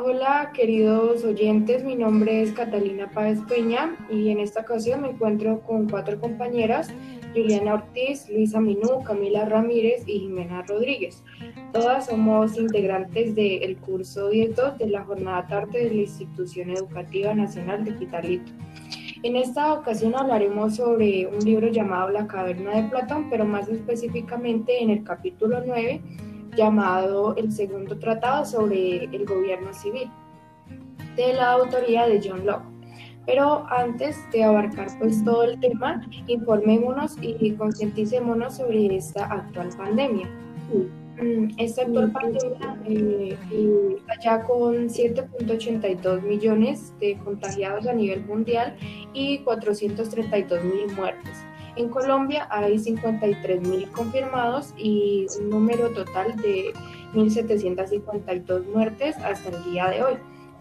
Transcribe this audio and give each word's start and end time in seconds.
Hola 0.00 0.52
queridos 0.54 1.24
oyentes, 1.24 1.82
mi 1.82 1.96
nombre 1.96 2.40
es 2.40 2.52
Catalina 2.52 3.10
Páez 3.10 3.40
Peña 3.48 3.96
y 4.08 4.28
en 4.28 4.38
esta 4.38 4.60
ocasión 4.60 5.02
me 5.02 5.08
encuentro 5.08 5.60
con 5.62 5.88
cuatro 5.88 6.20
compañeras, 6.20 6.88
Juliana 7.34 7.74
Ortiz, 7.74 8.28
Luisa 8.28 8.60
Minú, 8.60 9.02
Camila 9.02 9.46
Ramírez 9.46 10.04
y 10.06 10.20
Jimena 10.20 10.62
Rodríguez. 10.62 11.24
Todas 11.72 12.06
somos 12.06 12.56
integrantes 12.56 13.34
del 13.34 13.76
curso 13.78 14.28
10 14.28 14.54
de 14.78 14.86
la 14.86 15.02
jornada 15.02 15.48
tarde 15.48 15.88
de 15.88 15.90
la 15.92 16.02
Institución 16.02 16.70
Educativa 16.70 17.34
Nacional 17.34 17.84
de 17.84 17.96
Quitalito. 17.96 18.52
En 19.24 19.34
esta 19.34 19.72
ocasión 19.72 20.14
hablaremos 20.14 20.76
sobre 20.76 21.26
un 21.26 21.44
libro 21.44 21.72
llamado 21.72 22.10
La 22.10 22.28
Caverna 22.28 22.80
de 22.80 22.88
Platón, 22.88 23.28
pero 23.30 23.44
más 23.44 23.68
específicamente 23.68 24.80
en 24.80 24.90
el 24.90 25.02
capítulo 25.02 25.60
9 25.66 26.00
llamado 26.58 27.36
El 27.36 27.52
Segundo 27.52 27.96
Tratado 27.98 28.44
sobre 28.44 29.04
el 29.04 29.24
Gobierno 29.24 29.72
Civil, 29.72 30.10
de 31.16 31.32
la 31.32 31.52
autoría 31.52 32.06
de 32.06 32.20
John 32.22 32.44
Locke. 32.44 32.66
Pero 33.24 33.64
antes 33.70 34.18
de 34.32 34.42
abarcar 34.42 34.88
pues 34.98 35.22
todo 35.24 35.44
el 35.44 35.60
tema, 35.60 36.02
informémonos 36.26 37.16
y 37.20 37.52
concienticémonos 37.52 38.56
sobre 38.56 38.96
esta 38.96 39.26
actual 39.26 39.68
pandemia. 39.76 40.28
Mm, 41.20 41.50
esta 41.58 41.82
actual 41.82 42.12
pandemia 42.12 42.76
eh, 42.86 43.36
está 43.98 44.20
ya 44.22 44.42
con 44.44 44.88
7.82 44.88 46.22
millones 46.22 46.94
de 47.00 47.18
contagiados 47.18 47.86
a 47.86 47.92
nivel 47.92 48.24
mundial 48.24 48.76
y 49.12 49.38
432 49.38 50.64
mil 50.64 50.94
muertes. 50.96 51.47
En 51.78 51.90
Colombia 51.90 52.48
hay 52.50 52.74
53.000 52.74 53.92
confirmados 53.92 54.74
y 54.76 55.26
un 55.38 55.48
número 55.48 55.90
total 55.90 56.34
de 56.34 56.72
1.752 57.14 58.66
muertes 58.74 59.16
hasta 59.18 59.50
el 59.50 59.62
día 59.62 59.88
de 59.88 60.02
hoy. 60.02 60.14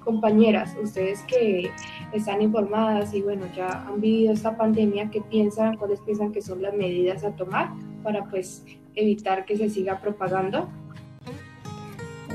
Compañeras, 0.03 0.75
ustedes 0.79 1.23
que 1.23 1.71
están 2.13 2.43
informadas 2.43 3.15
y 3.15 3.23
bueno, 3.23 3.47
ya 3.55 3.87
han 3.87 3.99
vivido 3.99 4.31
esta 4.31 4.55
pandemia, 4.55 5.09
¿qué 5.09 5.21
piensan, 5.21 5.75
cuáles 5.77 6.01
piensan 6.01 6.31
que 6.31 6.43
son 6.43 6.61
las 6.61 6.75
medidas 6.75 7.23
a 7.23 7.31
tomar 7.31 7.71
para 8.03 8.23
pues 8.25 8.63
evitar 8.93 9.45
que 9.45 9.57
se 9.57 9.71
siga 9.71 9.99
propagando? 9.99 10.69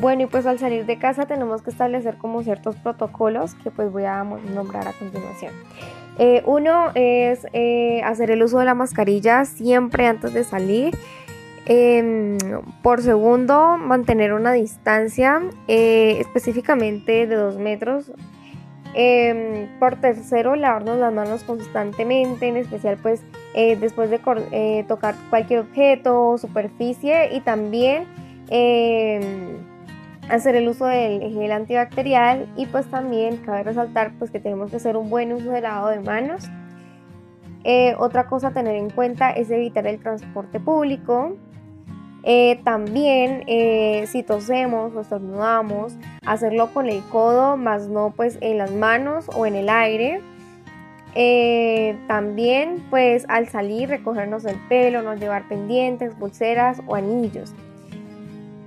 Bueno, 0.01 0.25
y 0.25 0.27
pues 0.27 0.45
al 0.45 0.59
salir 0.59 0.87
de 0.87 0.99
casa 0.99 1.27
tenemos 1.27 1.63
que 1.63 1.71
establecer 1.71 2.19
como 2.19 2.43
ciertos 2.43 2.75
protocolos 2.75 3.55
que 3.55 3.71
pues 3.71 3.93
voy 3.93 4.07
a 4.07 4.25
nombrar 4.25 4.89
a 4.89 4.93
continuación. 4.93 5.53
Eh, 6.19 6.43
uno 6.45 6.91
es 6.95 7.47
eh, 7.53 8.03
hacer 8.05 8.31
el 8.31 8.43
uso 8.43 8.59
de 8.59 8.65
la 8.65 8.75
mascarilla 8.75 9.45
siempre 9.45 10.07
antes 10.07 10.33
de 10.33 10.45
salir. 10.45 10.97
Em, 11.65 12.39
por 12.83 13.03
segundo, 13.03 13.79
mantener 13.79 14.33
una 14.33 14.53
distancia 14.53 15.43
eh, 15.69 16.17
específicamente 16.21 17.27
de 17.27 17.37
dos 17.37 17.57
metros. 17.57 18.13
Em, 18.95 19.69
por 19.79 19.97
tercero, 19.97 20.55
lavarnos 20.55 20.99
las 20.99 21.15
manos 21.15 21.45
constantemente, 21.45 22.47
en 22.49 22.59
especial 22.59 22.99
pues 23.01 23.23
después 23.55 24.11
de 24.11 24.85
tocar 24.87 25.15
cualquier 25.31 25.61
objeto 25.61 26.31
o 26.31 26.39
superficie 26.39 27.35
y 27.35 27.41
también 27.41 28.07
em, 28.51 29.72
hacer 30.29 30.55
el 30.55 30.69
uso 30.69 30.87
del 30.87 31.21
gel 31.33 31.53
antibacterial 31.53 32.49
y 32.57 32.67
pues 32.67 32.87
también 32.87 33.39
cabe 33.39 33.65
resaltar 33.65 34.13
pues 34.19 34.31
que 34.31 34.41
tenemos 34.41 34.71
que 34.71 34.77
hacer 34.77 34.97
un 34.97 35.11
buen 35.11 35.33
uso 35.33 35.51
del 35.51 35.65
lavado 35.65 35.89
de 35.89 36.01
manos. 36.01 36.49
Eh, 37.65 37.95
otra 37.99 38.27
cosa 38.27 38.49
a 38.49 38.53
tener 38.53 38.75
en 38.77 38.91
cuenta 38.91 39.31
es 39.31 39.51
evitar 39.51 39.87
el 39.87 40.01
transporte 40.01 40.59
público. 40.61 41.37
Eh, 42.25 42.61
también 42.65 43.43
eh, 43.49 44.05
si 44.07 44.23
tosemos 44.23 44.95
o 44.95 45.01
estornudamos, 45.01 45.97
hacerlo 46.25 46.73
con 46.73 46.89
el 46.89 47.03
codo, 47.09 47.57
más 47.57 47.89
no 47.89 48.13
pues 48.17 48.39
en 48.41 48.59
las 48.59 48.71
manos 48.71 49.29
o 49.35 49.47
en 49.47 49.57
el 49.57 49.69
aire. 49.69 50.21
también 52.07 52.83
pues 52.91 53.27
al 53.29 53.49
salir 53.49 53.89
recogernos 53.89 54.45
el 54.45 54.57
pelo, 54.69 55.03
no 55.03 55.15
llevar 55.15 55.47
pendientes, 55.49 56.15
pulseras 56.15 56.81
o 56.87 56.95
anillos. 56.95 57.53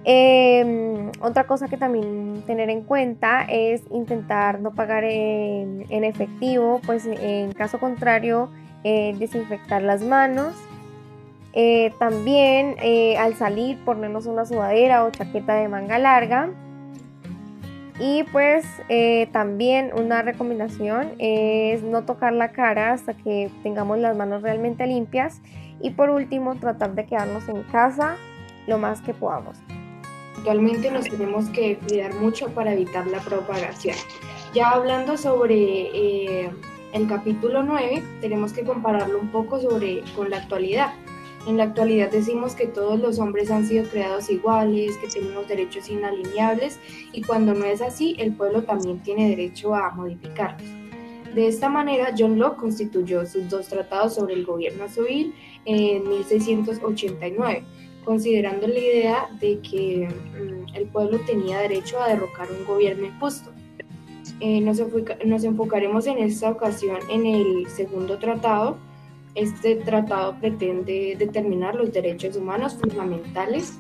Em, 0.07 1.11
otra 1.19 1.47
cosa 1.47 1.67
que 1.67 1.77
también 1.77 2.43
tener 2.45 2.69
en 2.69 2.83
cuenta 2.83 3.43
es 3.49 3.81
intentar 3.89 4.59
no 4.59 4.75
pagar 4.75 5.03
en, 5.03 6.03
efectivo, 6.03 6.79
pues 6.85 7.07
en 7.07 7.51
caso 7.53 7.79
contrario, 7.79 8.51
eh, 8.83 9.15
desinfectar 9.17 9.81
las 9.81 10.03
manos. 10.03 10.53
Eh, 11.53 11.91
también 11.97 12.75
eh, 12.83 13.17
al 13.17 13.33
salir 13.33 13.79
ponernos 13.83 14.27
una 14.27 14.45
sudadera 14.45 15.05
o 15.05 15.09
chaqueta 15.09 15.55
de 15.55 15.67
manga 15.67 15.97
larga. 15.97 16.49
Y 17.97 18.23
pues 18.31 18.65
también 19.31 19.91
una 19.97 20.21
recomendación 20.21 21.13
es 21.17 21.81
no 21.81 22.03
tocar 22.03 22.33
la 22.33 22.51
cara 22.51 22.91
hasta 22.91 23.13
que 23.13 23.49
tengamos 23.63 23.97
las 23.99 24.17
manos 24.17 24.41
realmente 24.41 24.85
limpias. 24.85 25.41
Y 25.81 25.91
por 25.91 26.09
último, 26.09 26.55
tratar 26.55 26.93
de 26.93 27.05
quedarnos 27.05 27.47
en 27.47 27.63
casa 27.63 28.17
lo 28.67 28.77
más 28.77 29.01
que 29.01 29.13
podamos. 29.13 29.64
Actualmente 30.37 30.91
nos 30.91 31.05
tenemos 31.05 31.49
que 31.49 31.77
cuidar 31.77 32.13
mucho 32.15 32.49
para 32.49 32.73
evitar 32.73 33.07
la 33.07 33.19
propagación. 33.19 33.95
Ya 34.53 34.71
hablando 34.71 35.17
sobre 35.17 35.55
eh, 35.55 36.51
el 36.93 37.07
capítulo 37.07 37.63
9, 37.63 38.03
tenemos 38.21 38.53
que 38.53 38.63
compararlo 38.63 39.19
un 39.19 39.29
poco 39.29 39.59
sobre, 39.59 40.03
con 40.15 40.29
la 40.29 40.37
actualidad. 40.37 40.93
En 41.47 41.57
la 41.57 41.65
actualidad 41.65 42.11
decimos 42.11 42.55
que 42.55 42.67
todos 42.67 42.99
los 42.99 43.19
hombres 43.19 43.51
han 43.51 43.65
sido 43.67 43.87
creados 43.89 44.29
iguales, 44.29 44.97
que 44.97 45.07
tenemos 45.07 45.47
derechos 45.47 45.89
inalineables 45.89 46.79
y 47.11 47.21
cuando 47.21 47.53
no 47.53 47.65
es 47.65 47.81
así, 47.81 48.15
el 48.17 48.33
pueblo 48.33 48.63
también 48.63 48.99
tiene 48.99 49.29
derecho 49.29 49.75
a 49.75 49.91
modificarlos. 49.91 50.67
De 51.35 51.47
esta 51.47 51.69
manera, 51.69 52.13
John 52.17 52.39
Locke 52.39 52.61
constituyó 52.61 53.25
sus 53.25 53.49
dos 53.49 53.67
tratados 53.67 54.15
sobre 54.15 54.35
el 54.35 54.45
gobierno 54.45 54.87
civil 54.87 55.35
en 55.65 56.07
1689 56.07 57.65
considerando 58.05 58.67
la 58.67 58.79
idea 58.79 59.29
de 59.39 59.59
que 59.59 60.07
mm, 60.07 60.75
el 60.75 60.85
pueblo 60.87 61.19
tenía 61.25 61.59
derecho 61.59 61.99
a 62.01 62.07
derrocar 62.09 62.47
un 62.51 62.65
gobierno 62.65 63.07
injusto. 63.07 63.51
Eh, 64.39 64.61
nos, 64.61 64.79
enfocaremos 65.43 66.07
en 66.07 66.19
esta 66.19 66.49
ocasión 66.49 66.99
en 67.09 67.25
el 67.25 67.67
segundo 67.69 68.17
tratado. 68.17 68.77
Este 69.33 69.75
tratado 69.75 70.35
pretende 70.39 71.15
determinar 71.17 71.75
los 71.75 71.91
derechos 71.91 72.35
humanos 72.37 72.75
fundamentales. 72.75 73.79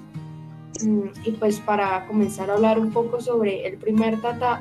Mm, 0.83 1.07
y 1.25 1.31
pues 1.31 1.59
para 1.59 2.05
comenzar 2.07 2.49
a 2.49 2.55
hablar 2.55 2.79
un 2.79 2.91
poco 2.91 3.21
sobre 3.21 3.65
el 3.65 3.77
primer, 3.77 4.17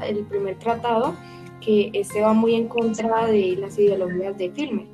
el 0.06 0.18
primer 0.24 0.58
tratado, 0.58 1.14
que 1.60 1.90
este 1.94 2.20
va 2.20 2.34
muy 2.34 2.54
en 2.54 2.68
contra 2.68 3.26
de 3.26 3.56
las 3.56 3.78
ideologías 3.78 4.36
de 4.36 4.50
Filme 4.50 4.86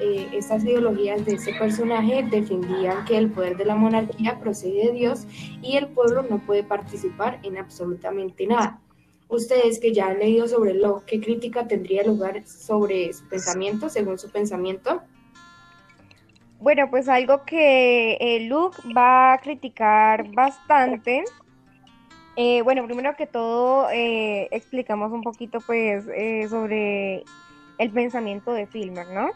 eh, 0.00 0.28
estas 0.32 0.64
ideologías 0.64 1.24
de 1.24 1.34
ese 1.34 1.52
personaje 1.52 2.26
defendían 2.28 3.04
que 3.04 3.16
el 3.16 3.30
poder 3.30 3.56
de 3.56 3.64
la 3.64 3.76
monarquía 3.76 4.40
procede 4.40 4.86
de 4.86 4.92
Dios 4.92 5.26
y 5.62 5.76
el 5.76 5.86
pueblo 5.88 6.22
no 6.28 6.38
puede 6.38 6.64
participar 6.64 7.38
en 7.44 7.58
absolutamente 7.58 8.46
nada. 8.46 8.80
Ustedes 9.28 9.78
que 9.78 9.92
ya 9.92 10.08
han 10.08 10.18
leído 10.18 10.48
sobre 10.48 10.74
lo, 10.74 11.04
¿qué 11.06 11.20
crítica 11.20 11.68
tendría 11.68 12.02
lugar 12.04 12.44
sobre 12.46 13.12
su 13.12 13.24
pensamiento, 13.28 13.88
según 13.88 14.18
su 14.18 14.30
pensamiento? 14.30 15.02
Bueno, 16.58 16.90
pues 16.90 17.08
algo 17.08 17.44
que 17.44 18.16
eh, 18.20 18.46
Luke 18.48 18.76
va 18.96 19.34
a 19.34 19.38
criticar 19.38 20.28
bastante. 20.32 21.24
Eh, 22.36 22.62
bueno, 22.62 22.84
primero 22.84 23.14
que 23.16 23.26
todo, 23.26 23.88
explicamos 23.92 25.12
un 25.12 25.22
poquito 25.22 25.60
pues 25.60 26.04
sobre 26.50 27.22
el 27.78 27.90
pensamiento 27.90 28.52
de 28.52 28.66
Filmer, 28.66 29.06
¿no? 29.08 29.30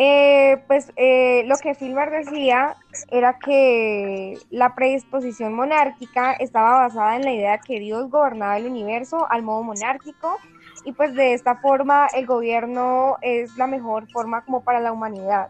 Eh, 0.00 0.62
pues 0.68 0.92
eh, 0.94 1.42
lo 1.46 1.56
que 1.56 1.74
Filmar 1.74 2.12
decía 2.12 2.76
era 3.10 3.36
que 3.40 4.38
la 4.48 4.76
predisposición 4.76 5.54
monárquica 5.54 6.34
estaba 6.34 6.82
basada 6.82 7.16
en 7.16 7.22
la 7.22 7.32
idea 7.32 7.58
que 7.58 7.80
Dios 7.80 8.08
gobernaba 8.08 8.58
el 8.58 8.66
universo 8.66 9.26
al 9.28 9.42
modo 9.42 9.64
monárquico 9.64 10.38
y 10.84 10.92
pues 10.92 11.16
de 11.16 11.32
esta 11.32 11.56
forma 11.56 12.06
el 12.14 12.26
gobierno 12.26 13.16
es 13.22 13.56
la 13.56 13.66
mejor 13.66 14.08
forma 14.12 14.42
como 14.42 14.62
para 14.62 14.78
la 14.78 14.92
humanidad, 14.92 15.48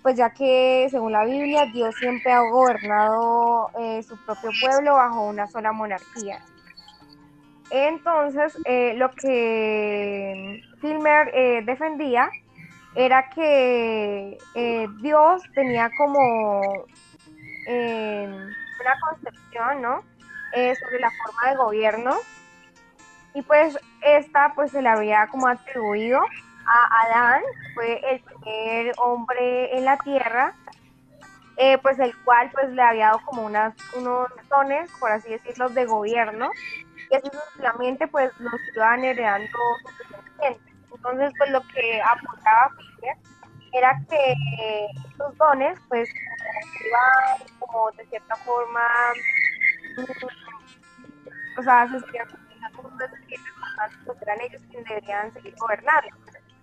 pues 0.00 0.16
ya 0.16 0.30
que 0.30 0.88
según 0.90 1.12
la 1.12 1.26
Biblia 1.26 1.66
Dios 1.66 1.94
siempre 1.96 2.32
ha 2.32 2.40
gobernado 2.40 3.68
eh, 3.78 4.02
su 4.02 4.16
propio 4.24 4.48
pueblo 4.62 4.94
bajo 4.94 5.28
una 5.28 5.46
sola 5.46 5.72
monarquía. 5.72 6.40
Entonces, 7.70 8.56
lo 8.96 9.10
que 9.12 10.60
Filmer 10.80 11.64
defendía 11.64 12.30
era 12.94 13.28
que 13.30 14.38
eh, 14.54 14.88
Dios 15.00 15.42
tenía 15.54 15.90
como 15.96 16.86
eh, 17.68 18.26
una 18.26 19.00
concepción, 19.08 19.82
¿no? 19.82 20.02
Eh, 20.54 20.74
sobre 20.74 20.98
la 20.98 21.10
forma 21.10 21.50
de 21.50 21.56
gobierno 21.56 22.16
y 23.34 23.42
pues 23.42 23.78
esta 24.02 24.52
pues 24.54 24.72
se 24.72 24.82
le 24.82 24.88
había 24.88 25.28
como 25.28 25.46
atribuido 25.46 26.20
a 26.66 27.04
Adán, 27.04 27.42
que 27.42 27.74
fue 27.74 28.12
el 28.12 28.20
primer 28.20 28.92
hombre 28.98 29.76
en 29.76 29.84
la 29.84 29.96
tierra, 29.98 30.54
pues 31.82 31.98
el 31.98 32.16
cual 32.24 32.50
pues 32.52 32.70
le 32.70 32.82
había 32.82 33.06
dado 33.06 33.20
como 33.26 33.42
unas, 33.42 33.74
unos 33.94 34.28
dones, 34.48 34.90
por 34.98 35.12
así 35.12 35.28
decirlo, 35.28 35.68
de 35.68 35.84
gobierno 35.84 36.50
y 37.10 37.14
así 37.14 37.28
sucesivamente 37.32 38.06
pues 38.08 38.32
los 38.40 38.54
iban 38.74 39.04
heredando 39.04 39.58
sus 39.82 39.98
descendientes. 39.98 40.69
Entonces 41.00 41.32
pues 41.38 41.50
lo 41.50 41.62
que 41.62 42.02
apuntaba 42.02 42.70
Fisher 42.76 43.16
era 43.72 44.02
que 44.08 44.34
estos 45.08 45.36
dones 45.38 45.78
pues 45.88 46.10
iban 46.84 47.48
como 47.58 47.90
de 47.92 48.04
cierta 48.06 48.36
forma 48.36 48.82
o 51.56 51.62
sea 51.62 51.88
se 51.88 52.72
como 52.76 52.90
descendientes 52.98 53.52
pues 54.04 54.22
eran 54.22 54.40
ellos 54.42 54.62
quienes 54.68 54.88
deberían 54.88 55.32
seguir 55.32 55.54
gobernando 55.58 56.08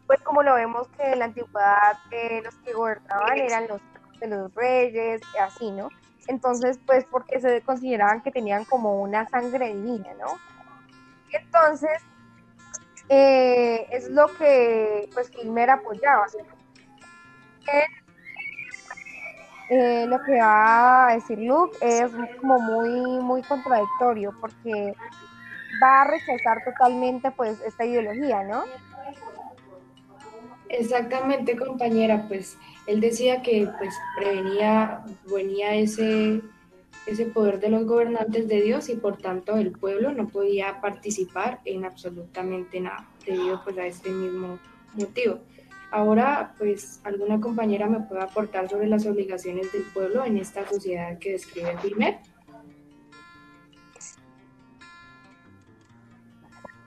pues 0.06 0.22
como 0.22 0.44
lo 0.44 0.54
vemos 0.54 0.88
que 0.90 1.04
en 1.12 1.20
la 1.20 1.26
antigüedad 1.26 1.98
eh, 2.12 2.42
los 2.44 2.56
que 2.58 2.74
gobernaban 2.74 3.38
eran 3.38 3.68
los 3.68 3.82
de 4.20 4.28
los 4.28 4.54
reyes, 4.56 5.22
así, 5.40 5.72
¿no? 5.72 5.90
Entonces, 6.28 6.80
pues 6.86 7.06
porque 7.06 7.40
se 7.40 7.62
consideraban 7.62 8.22
que 8.22 8.32
tenían 8.32 8.66
como 8.66 9.02
una 9.02 9.28
sangre 9.30 9.74
divina, 9.74 10.10
¿no? 10.20 10.38
Entonces, 11.32 12.02
eh, 13.10 13.88
es 13.92 14.10
lo 14.10 14.28
que 14.38 15.10
pues 15.14 15.30
Filmer 15.30 15.70
apoyaba. 15.70 16.26
Eh, 19.70 20.06
lo 20.08 20.22
que 20.24 20.40
va 20.40 21.10
a 21.10 21.14
decir 21.16 21.40
Luke 21.40 21.78
es 21.82 22.10
como 22.40 22.58
muy, 22.60 23.22
muy 23.22 23.42
contradictorio 23.42 24.34
porque 24.40 24.94
va 25.84 26.02
a 26.02 26.06
rechazar 26.06 26.64
totalmente 26.64 27.32
pues 27.32 27.60
esta 27.62 27.86
ideología, 27.86 28.44
¿no? 28.44 28.64
Exactamente, 30.70 31.58
compañera, 31.58 32.26
pues 32.28 32.58
él 32.88 33.00
decía 33.00 33.42
que 33.42 33.70
pues 33.78 33.94
prevenía, 34.18 35.04
venía 35.26 35.76
ese, 35.76 36.42
ese 37.08 37.26
poder 37.26 37.60
de 37.60 37.70
los 37.70 37.86
gobernantes 37.86 38.48
de 38.48 38.62
Dios 38.62 38.90
y 38.90 38.96
por 38.96 39.18
tanto 39.18 39.56
el 39.58 39.72
pueblo 39.72 40.12
no 40.12 40.28
podía 40.28 40.82
participar 40.82 41.62
en 41.66 41.86
absolutamente 41.86 42.80
nada 42.82 43.08
debido 43.26 43.64
pues 43.64 43.78
a 43.78 43.88
este 43.88 44.10
mismo 44.10 44.60
motivo. 44.94 45.40
Ahora, 45.90 46.54
pues, 46.58 47.00
¿alguna 47.06 47.40
compañera 47.40 47.88
me 47.88 48.02
puede 48.02 48.22
aportar 48.22 48.70
sobre 48.70 48.88
las 48.88 49.06
obligaciones 49.06 49.72
del 49.72 49.84
pueblo 49.94 50.26
en 50.26 50.38
esta 50.38 50.68
sociedad 50.68 51.18
que 51.18 51.32
describe 51.32 51.78
Filmer? 51.78 52.18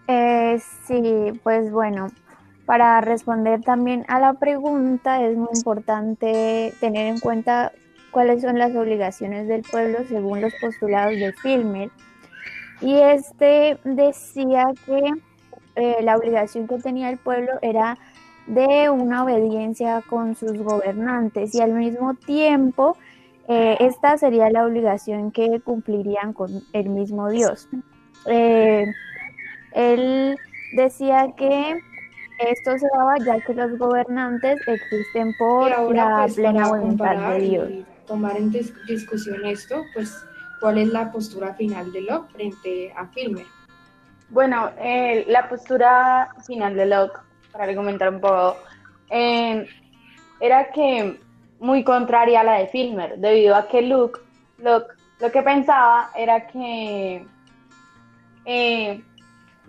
Eh, 0.07 0.61
sí, 0.87 1.41
pues 1.43 1.71
bueno, 1.71 2.09
para 2.67 3.01
responder 3.01 3.63
también 3.63 4.05
a 4.09 4.21
la 4.21 4.35
pregunta 4.35 5.25
es 5.25 5.37
muy 5.37 5.49
importante 5.55 6.75
tener 6.79 7.07
en 7.07 7.21
cuenta 7.21 7.73
cuáles 8.11 8.43
son 8.43 8.59
las 8.59 8.75
obligaciones 8.75 9.49
del 9.49 9.63
pueblo 9.63 9.99
según 10.09 10.41
los 10.41 10.53
postulados 10.61 11.15
de 11.15 11.33
Filmer. 11.33 11.91
Y 12.81 12.95
este 12.95 13.79
decía 13.85 14.67
que 14.87 15.01
eh, 15.77 15.97
la 16.03 16.17
obligación 16.17 16.67
que 16.67 16.79
tenía 16.79 17.11
el 17.11 17.19
pueblo 17.19 17.53
era 17.63 17.99
de 18.47 18.91
una 18.91 19.25
obediencia 19.25 20.03
con 20.09 20.35
sus 20.35 20.59
gobernantes 20.59 21.55
y 21.55 21.61
al 21.61 21.73
mismo 21.73 22.15
tiempo 22.15 22.97
eh, 23.49 23.77
esta 23.81 24.17
sería 24.19 24.51
la 24.51 24.65
obligación 24.65 25.31
que 25.31 25.61
cumplirían 25.61 26.33
con 26.33 26.51
el 26.73 26.89
mismo 26.89 27.29
Dios. 27.29 27.69
Eh, 28.27 28.87
él 29.73 30.37
decía 30.75 31.33
que 31.37 31.81
esto 32.39 32.79
se 32.79 32.87
daba 32.97 33.15
ya 33.19 33.41
que 33.45 33.55
los 33.55 33.77
gobernantes 33.79 34.61
existen 34.67 35.35
por 35.39 35.71
la 35.95 36.23
pues, 36.23 36.35
plena 36.35 36.69
voluntad 36.69 37.33
de 37.33 37.39
Dios. 37.41 37.69
Tomar 38.11 38.37
en 38.37 38.51
discusión 38.51 39.47
esto, 39.47 39.85
pues, 39.95 40.27
¿cuál 40.59 40.79
es 40.79 40.89
la 40.89 41.13
postura 41.13 41.55
final 41.55 41.93
de 41.93 42.03
Locke 42.03 42.33
frente 42.33 42.93
a 42.97 43.07
Filmer? 43.07 43.47
Bueno, 44.31 44.71
eh, 44.79 45.25
la 45.29 45.49
postura 45.49 46.35
final 46.45 46.75
de 46.75 46.87
Locke, 46.87 47.21
para 47.53 47.65
argumentar 47.65 48.09
un 48.09 48.21
poco, 48.21 48.57
eh, 49.11 49.65
era 50.41 50.71
que 50.73 51.21
muy 51.61 51.85
contraria 51.85 52.41
a 52.41 52.45
la 52.45 52.55
de 52.55 52.67
Filmer, 52.67 53.17
debido 53.19 53.55
a 53.55 53.69
que 53.69 53.83
Luke, 53.83 54.19
Locke 54.59 54.93
lo 55.21 55.31
que 55.31 55.43
pensaba 55.43 56.11
era 56.17 56.49
que 56.49 57.25
eh, 58.45 59.05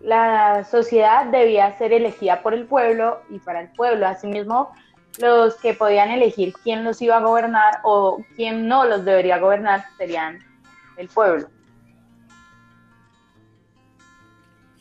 la 0.02 0.64
sociedad 0.64 1.26
debía 1.28 1.78
ser 1.78 1.94
elegida 1.94 2.42
por 2.42 2.56
el 2.56 2.66
pueblo 2.66 3.22
y 3.30 3.38
para 3.38 3.62
el 3.62 3.70
pueblo. 3.74 4.08
Asimismo, 4.08 4.72
los 5.20 5.56
que 5.56 5.74
podían 5.74 6.10
elegir 6.12 6.54
quién 6.64 6.84
los 6.84 7.02
iba 7.02 7.18
a 7.18 7.22
gobernar 7.22 7.80
o 7.84 8.24
quién 8.36 8.68
no 8.68 8.86
los 8.86 9.04
debería 9.04 9.40
gobernar 9.40 9.86
serían 9.98 10.40
el 10.98 11.08
pueblo. 11.10 11.48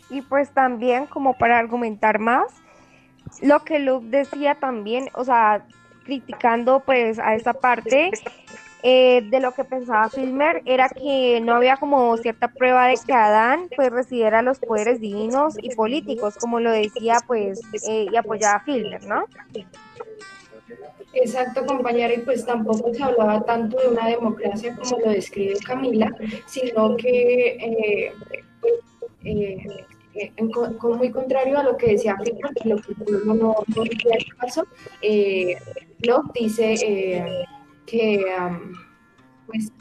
Y 0.08 0.22
pues 0.22 0.50
también 0.50 1.06
como 1.06 1.36
para 1.38 1.58
argumentar 1.58 2.18
más, 2.18 2.52
lo 3.42 3.60
que 3.64 3.78
Luke 3.78 4.06
decía 4.08 4.56
también, 4.56 5.08
o 5.14 5.24
sea, 5.24 5.64
criticando 6.04 6.80
pues 6.80 7.18
a 7.18 7.34
esta 7.34 7.52
parte, 7.52 8.10
eh, 8.82 9.22
de 9.30 9.40
lo 9.40 9.52
que 9.52 9.64
pensaba 9.64 10.08
Filmer 10.08 10.62
era 10.64 10.88
que 10.88 11.40
no 11.40 11.54
había 11.54 11.76
como 11.76 12.16
cierta 12.16 12.48
prueba 12.48 12.86
de 12.86 12.98
que 13.06 13.12
Adán 13.12 13.68
pues 13.76 13.90
recibiera 13.90 14.42
los 14.42 14.58
poderes 14.58 15.00
divinos 15.00 15.56
y 15.60 15.74
políticos, 15.74 16.36
como 16.40 16.60
lo 16.60 16.70
decía 16.70 17.18
pues 17.26 17.60
eh, 17.88 18.06
y 18.10 18.16
apoyaba 18.16 18.60
Filmer, 18.60 19.04
¿no? 19.04 19.24
Exacto, 21.12 21.66
compañera, 21.66 22.14
y 22.14 22.18
pues 22.18 22.46
tampoco 22.46 22.94
se 22.94 23.02
hablaba 23.02 23.42
tanto 23.44 23.76
de 23.78 23.88
una 23.88 24.06
democracia 24.06 24.76
como 24.76 24.98
lo 25.00 25.10
describe 25.10 25.58
Camila, 25.66 26.14
sino 26.46 26.96
que 26.96 27.56
eh, 27.56 28.12
eh 29.24 30.32
muy 30.82 31.10
contrario 31.10 31.58
a 31.58 31.62
lo 31.62 31.76
que 31.76 31.92
decía 31.92 32.16
Filmer, 32.16 32.52
que 32.62 32.68
lo 32.68 32.76
que 32.76 32.94
no, 33.24 33.34
no, 33.34 33.56
no 33.74 33.82
el 33.82 34.36
caso, 34.38 34.64
Locke 36.02 36.40
dice 36.40 37.46
que 37.90 38.24
pues 39.46 39.72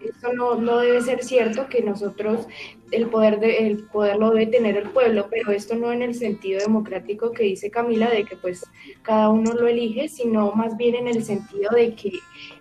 esto 0.00 0.32
no, 0.32 0.54
no, 0.54 0.78
debe 0.78 1.00
ser 1.02 1.22
cierto, 1.22 1.68
que 1.68 1.82
nosotros 1.82 2.46
el 2.90 3.08
poder, 3.08 3.38
de, 3.38 3.66
el 3.66 3.84
poder 3.84 4.16
lo 4.16 4.30
debe 4.30 4.46
tener 4.46 4.76
el 4.76 4.88
pueblo, 4.88 5.28
pero 5.30 5.52
esto 5.52 5.76
no 5.76 5.92
en 5.92 6.02
el 6.02 6.14
sentido 6.14 6.60
democrático 6.60 7.32
que 7.32 7.44
dice 7.44 7.70
Camila, 7.70 8.08
de 8.08 8.24
que 8.24 8.36
pues 8.36 8.64
cada 9.02 9.28
uno 9.28 9.52
lo 9.52 9.66
elige, 9.66 10.08
sino 10.08 10.52
más 10.52 10.76
bien 10.76 10.94
en 10.94 11.06
el 11.06 11.22
sentido 11.22 11.70
de 11.74 11.94
que 11.94 12.12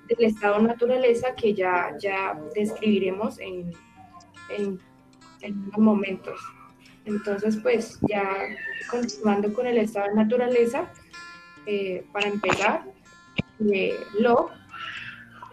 del 0.07 0.25
estado 0.27 0.59
naturaleza 0.59 1.33
que 1.35 1.53
ya, 1.53 1.95
ya 1.99 2.39
describiremos 2.53 3.39
en, 3.39 3.71
en, 4.49 4.79
unos 5.41 5.77
momentos. 5.77 6.39
Entonces, 7.05 7.57
pues 7.63 7.99
ya 8.07 8.27
continuando 8.91 9.53
con 9.53 9.65
el 9.65 9.77
estado 9.77 10.07
de 10.09 10.15
naturaleza, 10.15 10.91
eh, 11.65 12.03
para 12.11 12.27
empezar, 12.27 12.83
eh, 13.71 13.97
lo 14.19 14.49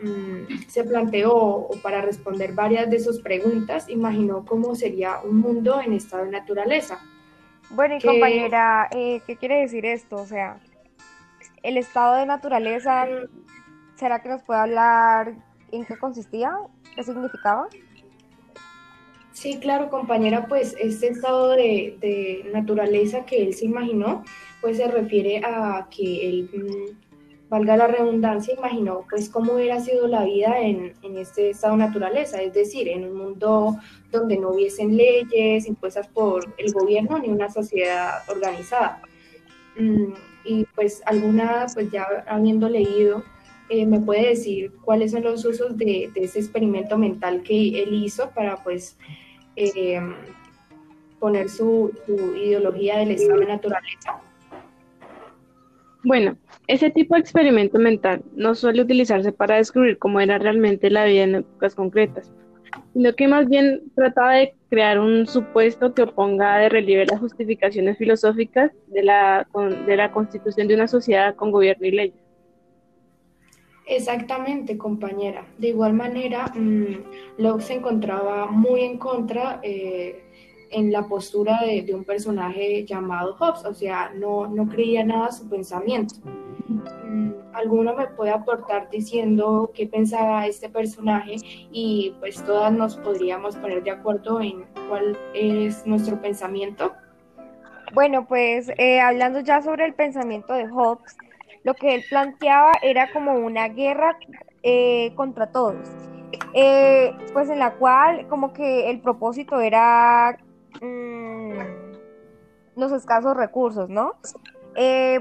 Mm, 0.00 0.68
se 0.68 0.84
planteó, 0.84 1.34
o 1.34 1.70
para 1.82 2.02
responder 2.02 2.52
varias 2.52 2.90
de 2.90 3.00
sus 3.00 3.20
preguntas, 3.20 3.88
imaginó 3.88 4.44
cómo 4.44 4.74
sería 4.74 5.20
un 5.24 5.38
mundo 5.38 5.80
en 5.80 5.94
estado 5.94 6.24
de 6.24 6.32
naturaleza. 6.32 6.98
Bueno, 7.70 7.96
y 7.96 8.00
compañera, 8.00 8.88
eh, 8.92 9.20
¿qué 9.26 9.36
quiere 9.36 9.60
decir 9.60 9.86
esto? 9.86 10.16
O 10.16 10.26
sea, 10.26 10.58
el 11.62 11.78
estado 11.78 12.16
de 12.16 12.26
naturaleza, 12.26 13.06
¿será 13.96 14.22
que 14.22 14.28
nos 14.28 14.42
puede 14.42 14.60
hablar 14.60 15.34
en 15.72 15.84
qué 15.84 15.96
consistía? 15.98 16.52
¿Qué 16.94 17.02
significaba? 17.02 17.68
Sí, 19.32 19.58
claro, 19.58 19.90
compañera, 19.90 20.46
pues 20.46 20.76
este 20.78 21.08
estado 21.08 21.50
de, 21.50 21.96
de 22.00 22.50
naturaleza 22.52 23.26
que 23.26 23.42
él 23.42 23.54
se 23.54 23.66
imaginó, 23.66 24.24
pues 24.60 24.78
se 24.78 24.88
refiere 24.88 25.42
a 25.44 25.88
que 25.90 26.28
él 26.28 26.50
mm, 26.52 27.05
valga 27.48 27.76
la 27.76 27.86
redundancia, 27.86 28.54
imaginó 28.54 29.04
pues 29.08 29.28
cómo 29.28 29.54
hubiera 29.54 29.80
sido 29.80 30.08
la 30.08 30.24
vida 30.24 30.60
en, 30.60 30.94
este 31.16 31.50
estado 31.50 31.74
de 31.74 31.84
naturaleza, 31.84 32.42
es 32.42 32.52
decir, 32.52 32.88
en 32.88 33.04
un 33.04 33.16
mundo 33.16 33.76
donde 34.10 34.36
no 34.38 34.50
hubiesen 34.50 34.96
leyes 34.96 35.66
impuestas 35.66 36.08
por 36.08 36.54
el 36.58 36.72
gobierno 36.72 37.18
ni 37.18 37.28
una 37.28 37.50
sociedad 37.50 38.22
organizada. 38.28 39.00
Mm, 39.76 40.12
y 40.44 40.64
pues 40.74 41.02
alguna, 41.06 41.66
pues 41.72 41.90
ya 41.90 42.06
habiendo 42.26 42.68
leído, 42.68 43.22
eh, 43.68 43.84
me 43.84 44.00
puede 44.00 44.28
decir 44.28 44.72
cuáles 44.84 45.12
son 45.12 45.22
los 45.24 45.44
usos 45.44 45.76
de, 45.76 46.10
ese 46.14 46.38
experimento 46.38 46.96
mental 46.98 47.42
que 47.42 47.82
él 47.82 47.94
hizo 47.94 48.30
para 48.30 48.62
pues 48.62 48.96
eh, 49.56 50.00
poner 51.18 51.48
su, 51.48 51.92
su 52.06 52.36
ideología 52.36 52.98
del 52.98 53.12
estado 53.12 53.40
de 53.40 53.46
naturaleza. 53.46 54.20
Bueno, 56.06 56.36
ese 56.68 56.88
tipo 56.90 57.16
de 57.16 57.20
experimento 57.20 57.80
mental 57.80 58.22
no 58.36 58.54
suele 58.54 58.82
utilizarse 58.82 59.32
para 59.32 59.56
descubrir 59.56 59.98
cómo 59.98 60.20
era 60.20 60.38
realmente 60.38 60.88
la 60.88 61.04
vida 61.04 61.24
en 61.24 61.34
épocas 61.34 61.74
concretas, 61.74 62.30
sino 62.92 63.12
que 63.16 63.26
más 63.26 63.48
bien 63.48 63.82
trataba 63.96 64.34
de 64.34 64.54
crear 64.70 65.00
un 65.00 65.26
supuesto 65.26 65.94
que 65.94 66.02
oponga 66.02 66.58
de 66.58 66.68
relieve 66.68 67.06
las 67.06 67.18
justificaciones 67.18 67.98
filosóficas 67.98 68.70
de 68.86 69.02
la, 69.02 69.48
de 69.84 69.96
la 69.96 70.12
constitución 70.12 70.68
de 70.68 70.76
una 70.76 70.86
sociedad 70.86 71.34
con 71.34 71.50
gobierno 71.50 71.84
y 71.88 71.90
leyes. 71.90 72.22
Exactamente, 73.88 74.78
compañera. 74.78 75.44
De 75.58 75.70
igual 75.70 75.92
manera, 75.92 76.52
mm, 76.54 77.38
Locke 77.38 77.62
se 77.62 77.74
encontraba 77.74 78.46
muy 78.46 78.82
en 78.82 78.98
contra 78.98 79.58
eh, 79.64 80.25
en 80.70 80.92
la 80.92 81.06
postura 81.06 81.60
de, 81.62 81.94
un 81.94 82.04
personaje 82.04 82.84
llamado 82.84 83.36
Hobbes, 83.36 83.64
o 83.64 83.74
sea, 83.74 84.10
no, 84.14 84.46
no 84.46 84.68
creía 84.68 85.04
nada 85.04 85.32
su 85.32 85.48
pensamiento. 85.48 86.16
Mm, 86.68 87.32
¿Alguno 87.52 87.94
me 87.94 88.06
puede 88.08 88.30
aportar 88.30 88.90
diciendo 88.90 89.70
qué 89.74 89.86
pensaba 89.86 90.46
este 90.46 90.68
personaje 90.68 91.36
y 91.72 92.14
pues 92.20 92.42
todas 92.44 92.72
nos 92.72 92.96
podríamos 92.96 93.56
poner 93.56 93.82
de 93.82 93.92
acuerdo 93.92 94.40
en 94.40 94.64
cuál 94.88 95.16
es 95.34 95.86
nuestro 95.86 96.20
pensamiento? 96.20 96.92
Bueno, 97.94 98.26
pues 98.26 98.70
eh, 98.76 99.00
hablando 99.00 99.40
ya 99.40 99.62
sobre 99.62 99.86
el 99.86 99.94
pensamiento 99.94 100.52
de 100.52 100.68
Hobbes, 100.68 101.16
lo 101.62 101.74
que 101.74 101.94
él 101.94 102.04
planteaba 102.08 102.72
era 102.82 103.10
como 103.12 103.32
una 103.34 103.68
guerra 103.68 104.18
eh, 104.62 105.12
contra 105.14 105.50
todos, 105.50 105.88
eh, 106.52 107.12
pues 107.32 107.48
en 107.48 107.58
la 107.58 107.74
cual 107.74 108.26
como 108.28 108.52
que 108.52 108.90
el 108.90 109.00
propósito 109.00 109.60
era 109.60 110.38
mm, 110.80 111.58
los 112.76 112.92
escasos 112.92 113.36
recursos, 113.36 113.88
¿no? 113.88 114.12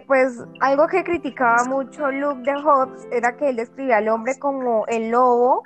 pues 0.08 0.44
algo 0.60 0.86
que 0.88 1.06
criticaba 1.06 1.64
mucho 1.64 2.12
Luke 2.12 2.42
de 2.42 2.62
Hobbes 2.62 3.08
era 3.10 3.38
que 3.38 3.48
él 3.48 3.56
describía 3.56 3.98
al 3.98 4.10
hombre 4.10 4.38
como 4.38 4.86
el 4.88 5.12
lobo, 5.12 5.64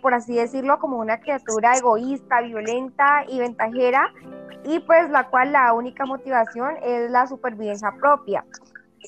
por 0.00 0.14
así 0.14 0.34
decirlo, 0.34 0.78
como 0.78 0.96
una 0.96 1.20
criatura 1.20 1.76
egoísta, 1.76 2.40
violenta 2.40 3.24
y 3.28 3.38
ventajera, 3.38 4.10
y 4.64 4.78
pues 4.80 5.10
la 5.10 5.28
cual 5.28 5.52
la 5.52 5.72
única 5.74 6.06
motivación 6.06 6.76
es 6.82 7.10
la 7.10 7.26
supervivencia 7.26 7.92
propia. 8.00 8.46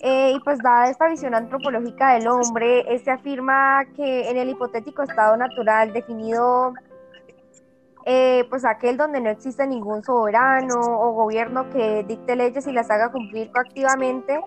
Eh, 0.03 0.33
y 0.35 0.41
pues 0.41 0.59
dada 0.61 0.89
esta 0.89 1.09
visión 1.09 1.35
antropológica 1.35 2.15
del 2.15 2.29
hombre, 2.29 2.85
este 2.95 3.11
afirma 3.11 3.85
que 3.97 4.31
en 4.31 4.37
el 4.37 4.49
hipotético 4.51 5.03
estado 5.03 5.37
natural 5.37 5.93
definido, 5.93 6.73
eh, 8.13 8.45
pues 8.51 8.65
aquel 8.65 8.97
donde 8.97 9.21
no 9.21 9.31
existe 9.31 9.65
ningún 9.69 10.03
soberano 10.03 10.81
o 10.81 11.13
gobierno 11.13 11.71
que 11.71 12.03
dicte 12.03 12.35
leyes 12.35 12.67
y 12.67 12.73
las 12.73 12.91
haga 12.91 13.13
cumplir 13.13 13.53
coactivamente, 13.53 14.41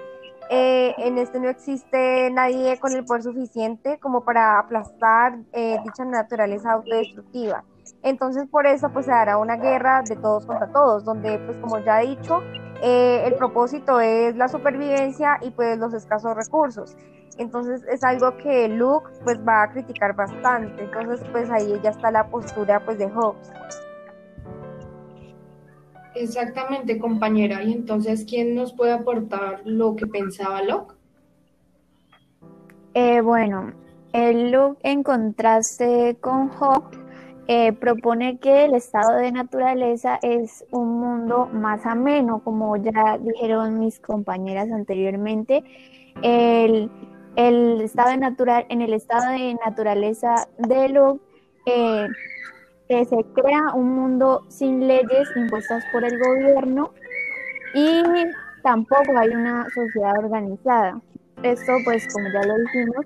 eh, 0.50 0.93
en 0.98 1.17
este 1.17 1.39
no 1.39 1.48
existe 1.48 2.29
nadie 2.32 2.77
con 2.77 2.91
el 2.91 3.05
poder 3.05 3.24
suficiente 3.24 4.00
como 4.00 4.25
para 4.25 4.60
aplastar 4.60 5.38
dicha 5.38 6.03
naturaleza 6.03 6.74
autodestructiva. 6.74 7.63
Entonces 8.01 8.50
por 8.50 8.67
eso 8.67 8.89
pues 8.89 9.05
se 9.05 9.12
dará 9.12 9.38
una 9.38 9.55
guerra 9.55 10.01
de 10.01 10.17
todos 10.17 10.46
contra 10.46 10.67
todos, 10.74 11.05
donde 11.05 11.39
pues 11.39 11.58
como 11.60 11.79
ya 11.79 12.01
he 12.01 12.08
dicho, 12.08 12.41
eh, 12.82 13.24
el 13.25 13.36
propósito 13.36 14.01
es 14.01 14.36
la 14.36 14.50
supervivencia 14.50 15.38
y 15.41 15.51
pues 15.51 15.77
los 15.77 15.93
escasos 15.93 16.36
recursos. 16.36 16.98
Entonces 17.38 17.84
es 17.92 18.04
algo 18.04 18.38
que 18.38 18.68
Luke 18.68 19.10
pues 19.24 19.40
va 19.48 19.63
a 19.63 19.72
criticar 19.72 20.16
bastante. 20.16 20.84
Entonces 20.84 21.25
pues 21.32 21.50
ahí 21.50 21.80
ya 21.84 21.92
está 21.92 22.12
la 22.12 22.28
postura 22.30 22.84
pues 22.86 22.98
de 22.98 23.10
Hobbes. 23.10 23.52
Exactamente, 26.16 27.00
compañera. 27.00 27.63
Y 27.63 27.74
entonces, 27.74 28.25
¿quién 28.28 28.56
nos 28.56 28.74
puede 28.74 28.92
aportar 28.92 29.62
lo 29.66 29.96
que 29.96 30.06
pensaba 30.06 30.62
Locke? 30.62 30.94
Eh, 32.94 33.22
bueno, 33.22 33.74
el 34.12 34.52
Luke 34.52 34.80
en 34.84 35.02
contraste 35.02 36.18
con 36.22 36.50
Hobbes 36.50 37.00
eh, 37.48 37.74
propone 37.74 38.38
que 38.38 38.66
el 38.66 38.75
estado 38.75 39.18
de 39.18 39.32
naturaleza 39.32 40.20
es 40.22 40.63
un 40.72 41.00
mundo 41.00 41.50
más 41.52 41.86
ameno, 41.86 42.42
como 42.44 42.78
ya 42.78 43.18
dijeron 43.18 43.80
mis 43.80 44.00
compañeras 44.00 44.72
anteriormente. 44.72 45.63
El, 46.22 46.92
estado 47.36 48.12
de 48.12 48.18
natural, 48.18 48.66
en 48.70 48.82
el 48.82 48.94
estado 48.94 49.32
de 49.32 49.56
naturaleza 49.66 50.48
de 50.58 50.90
lo 50.90 51.20
eh, 51.66 52.08
se 52.88 53.24
crea 53.34 53.74
un 53.74 53.96
mundo 53.96 54.46
sin 54.50 54.88
leyes 54.88 55.30
impuestas 55.36 55.84
por 55.92 56.04
el 56.04 56.20
gobierno 56.20 56.92
y 57.74 58.04
tampoco 58.62 59.18
hay 59.18 59.30
una 59.30 59.66
sociedad 59.74 60.18
organizada. 60.18 61.02
Esto, 61.42 61.74
pues, 61.84 62.08
como 62.13 62.28
ya 62.30 62.44
lo 62.44 62.56
dijimos, 62.60 63.06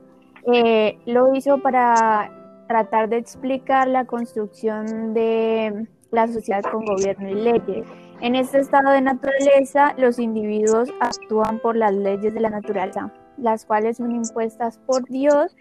eh, 0.53 0.97
lo 1.05 1.33
hizo 1.33 1.57
para 1.59 2.31
tratar 2.67 3.09
de 3.09 3.17
explicar 3.17 3.87
la 3.87 4.05
construcción 4.05 5.13
de 5.13 5.87
la 6.11 6.27
sociedad 6.27 6.63
con 6.63 6.85
gobierno 6.85 7.29
y 7.29 7.35
leyes. 7.35 7.87
En 8.21 8.35
este 8.35 8.59
estado 8.59 8.91
de 8.91 9.01
naturaleza, 9.01 9.93
los 9.97 10.19
individuos 10.19 10.89
actúan 10.99 11.59
por 11.59 11.75
las 11.75 11.93
leyes 11.93 12.33
de 12.33 12.39
la 12.39 12.49
naturaleza, 12.49 13.11
las 13.37 13.65
cuales 13.65 13.97
son 13.97 14.11
impuestas 14.11 14.79
por 14.85 15.07
Dios, 15.07 15.55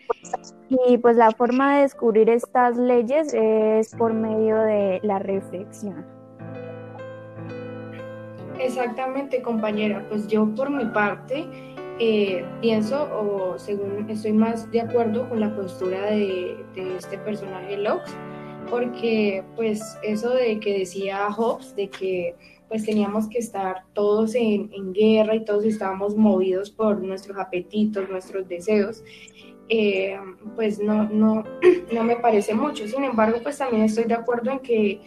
y 0.69 0.99
pues 0.99 1.17
la 1.17 1.31
forma 1.31 1.77
de 1.77 1.83
descubrir 1.83 2.29
estas 2.29 2.77
leyes 2.77 3.33
es 3.33 3.95
por 3.95 4.13
medio 4.13 4.57
de 4.59 5.01
la 5.03 5.19
reflexión. 5.19 6.05
Exactamente, 8.59 9.43
compañera. 9.43 10.05
Pues 10.09 10.27
yo 10.29 10.47
por 10.55 10.71
mi 10.71 10.87
parte 10.87 11.47
eh, 11.99 12.45
pienso, 12.61 13.09
o 13.13 13.59
según 13.59 14.09
estoy 14.11 14.33
más 14.33 14.71
de 14.71 14.83
acuerdo 14.83 15.29
con 15.29 15.41
la 15.41 15.55
postura 15.55 16.03
de, 16.07 16.57
este 16.75 17.19
personaje 17.19 17.77
Locke, 17.77 18.11
porque 18.71 19.45
pues 19.55 19.99
eso 20.03 20.31
de 20.31 20.59
que 20.61 20.81
decía 20.81 21.31
Hobbes, 21.31 21.75
de 21.77 21.89
que 21.89 22.35
pues 22.69 22.85
teníamos 22.85 23.29
que 23.29 23.39
estar 23.39 23.85
todos 23.93 24.35
en, 24.35 24.93
guerra 24.93 25.35
y 25.35 25.45
todos 25.45 25.65
estábamos 25.65 26.17
movidos 26.17 26.71
por 26.71 27.01
nuestros 27.03 27.39
apetitos, 27.39 28.09
nuestros 28.09 28.49
deseos, 28.49 29.05
eh, 29.69 30.19
pues 30.55 30.79
no, 30.79 31.05
no, 31.09 31.45
no 31.93 32.05
me 32.05 32.17
parece 32.17 32.55
mucho. 32.55 32.87
Sin 32.87 33.05
embargo, 33.05 33.39
pues 33.43 33.59
también 33.59 33.85
estoy 33.85 34.05
de 34.05 34.15
acuerdo 34.15 34.51
en 34.51 34.59
que 34.61 35.01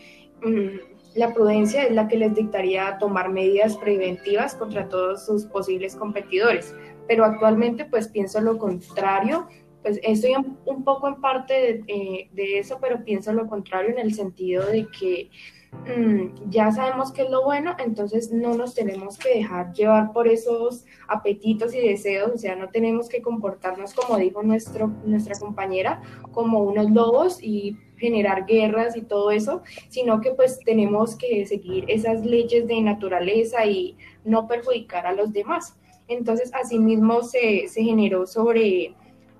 mm, 0.43 1.17
la 1.17 1.33
prudencia 1.33 1.83
es 1.83 1.93
la 1.93 2.07
que 2.07 2.17
les 2.17 2.35
dictaría 2.35 2.97
tomar 2.97 3.29
medidas 3.29 3.77
preventivas 3.77 4.55
contra 4.55 4.87
todos 4.87 5.25
sus 5.25 5.45
posibles 5.45 5.95
competidores. 5.95 6.75
Pero 7.07 7.25
actualmente 7.25 7.85
pues 7.85 8.07
pienso 8.07 8.39
lo 8.39 8.57
contrario, 8.57 9.47
pues 9.81 9.99
estoy 10.03 10.33
un, 10.35 10.83
poco 10.83 11.07
en 11.07 11.21
parte 11.21 11.83
de, 11.85 12.59
eso, 12.59 12.79
pero 12.81 13.03
pienso 13.03 13.33
lo 13.33 13.47
contrario 13.47 13.91
en 13.91 13.99
el 13.99 14.13
sentido 14.13 14.65
de 14.65 14.87
que 14.87 15.29
mm, 15.71 16.49
ya 16.49 16.71
sabemos 16.71 17.11
qué 17.11 17.23
es 17.23 17.29
lo 17.29 17.43
bueno, 17.43 17.75
entonces 17.79 18.31
no 18.31 18.55
nos 18.55 18.75
tenemos 18.75 19.17
que 19.17 19.29
dejar 19.29 19.73
llevar 19.73 20.11
por 20.11 20.27
esos 20.27 20.85
apetitos 21.07 21.73
y 21.73 21.79
deseos, 21.79 22.31
o 22.33 22.37
sea, 22.37 22.55
no 22.55 22.69
tenemos 22.69 23.09
que 23.09 23.21
comportarnos 23.21 23.93
como 23.93 24.17
dijo 24.17 24.43
nuestro, 24.43 24.87
nuestra 25.05 25.37
compañera, 25.39 26.01
como 26.31 26.59
unos 26.63 26.89
lobos 26.91 27.41
y 27.41 27.77
generar 27.97 28.45
guerras 28.45 28.95
y 28.95 29.01
todo 29.01 29.29
eso, 29.31 29.61
sino 29.89 30.21
que 30.21 30.31
pues 30.31 30.59
tenemos 30.59 31.15
que 31.15 31.45
seguir 31.45 31.85
esas 31.87 32.25
leyes 32.25 32.67
de 32.67 32.81
naturaleza 32.81 33.65
y 33.65 33.97
no 34.23 34.47
perjudicar 34.47 35.05
a 35.05 35.13
los 35.13 35.31
demás. 35.33 35.75
Entonces, 36.07 36.51
asimismo 36.53 37.21
se, 37.21 37.67
se 37.67 37.83
generó 37.83 38.25
sobre, 38.25 38.95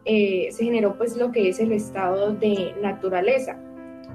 eh, 0.05 0.49
se 0.51 0.63
generó 0.65 0.97
pues 0.97 1.17
lo 1.17 1.31
que 1.31 1.49
es 1.49 1.59
el 1.59 1.71
estado 1.71 2.33
de 2.33 2.75
naturaleza. 2.81 3.59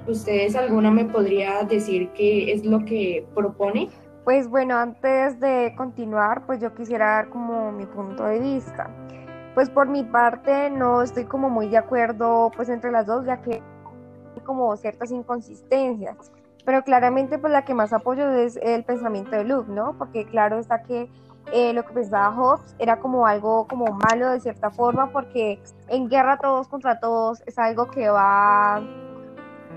¿Ustedes 0.07 0.55
alguna 0.55 0.91
me 0.91 1.05
podría 1.05 1.63
decir 1.63 2.09
qué 2.13 2.51
es 2.51 2.63
lo 2.63 2.85
que 2.85 3.27
propone? 3.33 3.89
Pues 4.23 4.47
bueno, 4.47 4.77
antes 4.77 5.39
de 5.39 5.73
continuar, 5.75 6.45
pues 6.45 6.61
yo 6.61 6.73
quisiera 6.75 7.07
dar 7.07 7.29
como 7.29 7.71
mi 7.71 7.87
punto 7.87 8.23
de 8.25 8.39
vista. 8.39 8.89
Pues 9.55 9.69
por 9.69 9.87
mi 9.87 10.03
parte 10.03 10.69
no 10.69 11.01
estoy 11.01 11.25
como 11.25 11.49
muy 11.49 11.69
de 11.69 11.77
acuerdo 11.77 12.51
pues 12.55 12.69
entre 12.69 12.91
las 12.91 13.07
dos, 13.07 13.25
ya 13.25 13.41
que 13.41 13.53
hay 13.53 14.41
como 14.43 14.75
ciertas 14.77 15.11
inconsistencias. 15.11 16.31
Pero 16.65 16.83
claramente 16.83 17.39
pues 17.39 17.51
la 17.51 17.65
que 17.65 17.73
más 17.73 17.91
apoyo 17.91 18.29
es 18.31 18.57
el 18.57 18.83
pensamiento 18.83 19.31
de 19.31 19.43
Luke, 19.43 19.71
¿no? 19.71 19.95
Porque 19.97 20.25
claro 20.25 20.59
está 20.59 20.83
que 20.83 21.09
eh, 21.51 21.73
lo 21.73 21.83
que 21.83 21.93
pensaba 21.93 22.31
Hobbes 22.31 22.75
era 22.79 22.99
como 22.99 23.25
algo 23.25 23.67
como 23.67 23.85
malo 23.85 24.31
de 24.31 24.39
cierta 24.39 24.71
forma 24.71 25.11
porque 25.11 25.59
en 25.87 26.09
guerra 26.09 26.37
todos 26.37 26.67
contra 26.67 26.99
todos 26.99 27.41
es 27.45 27.57
algo 27.59 27.87
que 27.87 28.09
va 28.09 28.81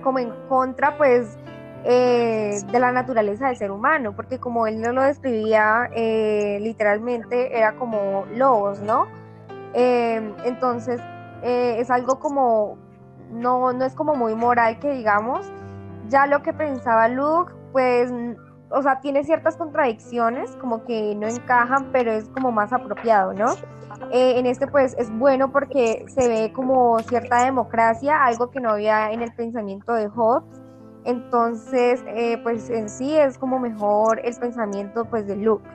como 0.02 0.18
en 0.18 0.30
contra 0.48 0.96
pues 0.96 1.36
eh, 1.84 2.60
de 2.70 2.78
la 2.78 2.92
naturaleza 2.92 3.48
del 3.48 3.56
ser 3.56 3.70
humano 3.70 4.14
porque 4.14 4.38
como 4.38 4.66
él 4.66 4.80
no 4.80 4.92
lo 4.92 5.02
describía 5.02 5.88
eh, 5.94 6.58
literalmente 6.60 7.56
era 7.56 7.76
como 7.76 8.26
lobos, 8.34 8.80
¿no? 8.80 9.06
entonces 9.74 11.00
es 11.42 11.90
algo 11.90 12.18
como 12.18 12.78
no, 13.30 13.72
no 13.72 13.84
es 13.84 13.94
como 13.94 14.14
muy 14.16 14.34
moral 14.34 14.80
que 14.80 14.90
digamos 14.90 15.46
ya 16.08 16.26
lo 16.26 16.42
que 16.42 16.52
pensaba 16.52 17.06
Luke 17.06 17.52
pues 17.72 18.10
o 18.70 18.82
sea, 18.82 19.00
tiene 19.00 19.24
ciertas 19.24 19.56
contradicciones, 19.56 20.56
como 20.56 20.84
que 20.84 21.14
no 21.14 21.26
encajan, 21.26 21.90
pero 21.92 22.12
es 22.12 22.28
como 22.30 22.52
más 22.52 22.72
apropiado, 22.72 23.32
¿no? 23.32 23.52
Eh, 24.12 24.38
en 24.38 24.46
este 24.46 24.66
pues 24.66 24.94
es 24.98 25.10
bueno 25.18 25.50
porque 25.50 26.04
se 26.08 26.28
ve 26.28 26.52
como 26.52 26.98
cierta 27.00 27.44
democracia, 27.44 28.24
algo 28.24 28.50
que 28.50 28.60
no 28.60 28.70
había 28.70 29.10
en 29.12 29.22
el 29.22 29.32
pensamiento 29.32 29.92
de 29.92 30.08
Hobbes. 30.08 30.44
Entonces, 31.04 32.02
eh, 32.08 32.38
pues 32.42 32.68
en 32.70 32.88
sí 32.88 33.16
es 33.16 33.38
como 33.38 33.58
mejor 33.58 34.20
el 34.24 34.34
pensamiento 34.36 35.04
pues 35.06 35.26
de 35.26 35.36
Luke. 35.36 35.68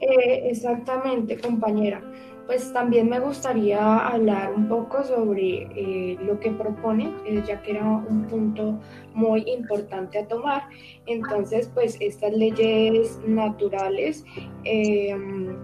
Eh, 0.00 0.48
exactamente, 0.50 1.38
compañera 1.38 2.02
Pues 2.46 2.72
también 2.72 3.08
me 3.10 3.20
gustaría 3.20 3.98
hablar 3.98 4.52
un 4.54 4.66
poco 4.66 5.04
sobre 5.04 5.68
eh, 5.76 6.18
lo 6.24 6.40
que 6.40 6.50
propone, 6.50 7.14
eh, 7.26 7.42
ya 7.46 7.60
que 7.62 7.72
era 7.72 7.84
un 7.84 8.26
punto 8.26 8.80
muy 9.14 9.42
importante 9.46 10.18
a 10.18 10.26
tomar. 10.26 10.62
Entonces, 11.06 11.70
pues 11.74 11.96
estas 12.00 12.32
leyes 12.32 13.20
naturales 13.26 14.24
eh, 14.64 15.14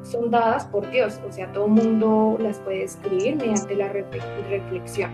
son 0.02 0.30
dadas 0.30 0.66
por 0.66 0.88
Dios, 0.90 1.20
o 1.26 1.32
sea, 1.32 1.50
todo 1.52 1.66
mundo 1.66 2.36
las 2.38 2.60
puede 2.60 2.84
escribir 2.84 3.36
mediante 3.36 3.74
la 3.74 3.88
reflexión. 3.88 5.10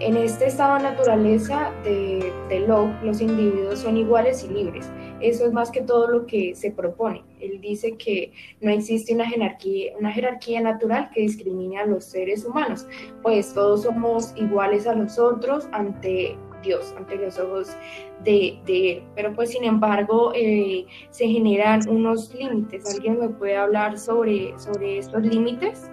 En 0.00 0.16
este 0.16 0.46
estado 0.46 0.78
de 0.78 0.84
naturaleza 0.84 1.72
de, 1.84 2.32
de 2.48 2.60
Locke, 2.60 3.02
los 3.02 3.20
individuos 3.20 3.80
son 3.80 3.98
iguales 3.98 4.42
y 4.42 4.48
libres. 4.48 4.90
Eso 5.20 5.44
es 5.44 5.52
más 5.52 5.70
que 5.70 5.82
todo 5.82 6.08
lo 6.08 6.24
que 6.24 6.54
se 6.54 6.70
propone. 6.70 7.22
Él 7.38 7.60
dice 7.60 7.98
que 7.98 8.32
no 8.62 8.70
existe 8.70 9.12
una 9.12 9.26
jerarquía, 9.28 10.60
natural 10.62 11.10
que 11.12 11.20
discrimine 11.20 11.78
a 11.78 11.86
los 11.86 12.04
seres 12.04 12.46
humanos, 12.46 12.86
pues 13.22 13.52
todos 13.52 13.82
somos 13.82 14.32
iguales 14.36 14.86
a 14.86 14.94
los 14.94 15.18
otros 15.18 15.68
ante 15.72 16.36
Dios, 16.62 16.94
ante 16.96 17.16
los 17.16 17.38
ojos 17.38 17.76
de, 18.24 18.58
Él. 18.66 19.02
Pero 19.14 19.34
pues 19.34 19.50
sin 19.50 19.64
embargo 19.64 20.32
eh, 20.34 20.86
se 21.10 21.28
generan 21.28 21.86
unos 21.88 22.34
límites. 22.34 22.94
¿Alguien 22.94 23.20
me 23.20 23.28
puede 23.28 23.56
hablar 23.56 23.98
sobre, 23.98 24.58
sobre 24.58 24.98
estos 24.98 25.22
límites? 25.22 25.90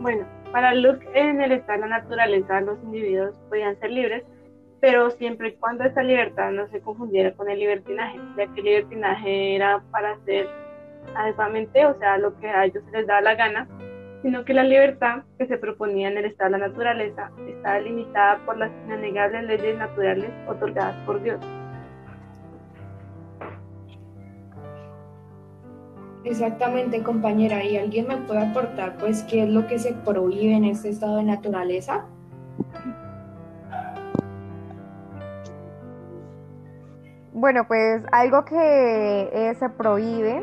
Bueno, 0.00 0.26
para 0.52 0.74
Luke, 0.74 1.06
en 1.14 1.40
el 1.40 1.52
estado 1.52 1.82
de 1.82 1.88
la 1.88 1.98
naturaleza, 1.98 2.60
los 2.60 2.82
individuos 2.82 3.34
podían 3.48 3.78
ser 3.80 3.90
libres, 3.90 4.24
pero 4.80 5.10
siempre 5.10 5.48
y 5.48 5.52
cuando 5.54 5.84
esta 5.84 6.02
libertad 6.02 6.50
no 6.52 6.68
se 6.68 6.80
confundiera 6.80 7.32
con 7.32 7.50
el 7.50 7.58
libertinaje, 7.58 8.18
ya 8.36 8.46
que 8.46 8.60
el 8.60 8.66
libertinaje 8.66 9.56
era 9.56 9.82
para 9.90 10.12
hacer 10.12 10.48
adecuadamente, 11.14 11.84
o 11.86 11.98
sea, 11.98 12.18
lo 12.18 12.38
que 12.38 12.48
a 12.48 12.64
ellos 12.64 12.82
se 12.84 12.98
les 12.98 13.06
da 13.06 13.20
la 13.20 13.34
gana, 13.34 13.68
sino 14.22 14.44
que 14.44 14.54
la 14.54 14.64
libertad 14.64 15.22
que 15.38 15.46
se 15.46 15.58
proponía 15.58 16.08
en 16.08 16.18
el 16.18 16.24
estado 16.26 16.52
de 16.52 16.58
la 16.58 16.68
naturaleza 16.68 17.30
estaba 17.46 17.80
limitada 17.80 18.38
por 18.44 18.56
las 18.56 18.70
innegables 18.86 19.44
leyes 19.44 19.78
naturales 19.78 20.30
otorgadas 20.48 20.96
por 21.06 21.22
Dios. 21.22 21.40
Exactamente, 26.24 27.02
compañera. 27.02 27.64
¿Y 27.64 27.76
alguien 27.76 28.08
me 28.08 28.16
puede 28.18 28.40
aportar, 28.40 28.96
pues, 28.98 29.22
qué 29.22 29.44
es 29.44 29.48
lo 29.48 29.66
que 29.66 29.78
se 29.78 29.92
prohíbe 29.92 30.54
en 30.54 30.64
este 30.64 30.90
estado 30.90 31.16
de 31.16 31.24
naturaleza? 31.24 32.04
Bueno, 37.32 37.68
pues 37.68 38.02
algo 38.10 38.44
que 38.44 39.30
eh, 39.32 39.54
se 39.54 39.68
prohíbe 39.68 40.42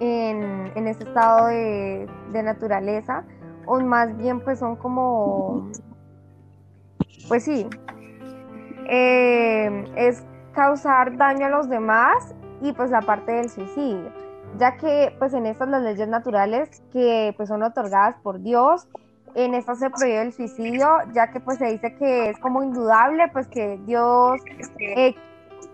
en, 0.00 0.72
en 0.74 0.88
este 0.88 1.04
estado 1.04 1.48
de, 1.48 2.08
naturaleza, 2.42 3.24
o 3.66 3.78
más 3.80 4.16
bien 4.16 4.40
pues 4.40 4.60
son 4.60 4.76
como, 4.76 5.70
pues 7.28 7.44
sí, 7.44 7.66
eh, 8.88 9.84
es 9.94 10.24
causar 10.54 11.18
daño 11.18 11.46
a 11.46 11.50
los 11.50 11.68
demás 11.68 12.34
y 12.62 12.72
pues 12.72 12.90
la 12.90 13.02
parte 13.02 13.32
del 13.32 13.50
suicidio 13.50 14.23
ya 14.58 14.76
que 14.76 15.14
pues 15.18 15.34
en 15.34 15.46
estas 15.46 15.68
las 15.68 15.82
leyes 15.82 16.08
naturales 16.08 16.82
que 16.92 17.34
pues 17.36 17.48
son 17.48 17.62
otorgadas 17.62 18.16
por 18.22 18.40
Dios, 18.40 18.86
en 19.34 19.54
estas 19.54 19.80
se 19.80 19.90
prohíbe 19.90 20.22
el 20.22 20.32
suicidio, 20.32 20.88
ya 21.12 21.30
que 21.30 21.40
pues 21.40 21.58
se 21.58 21.66
dice 21.66 21.94
que 21.96 22.30
es 22.30 22.38
como 22.38 22.62
indudable 22.62 23.28
pues 23.32 23.48
que 23.48 23.78
Dios 23.84 24.40
eh, 24.78 25.14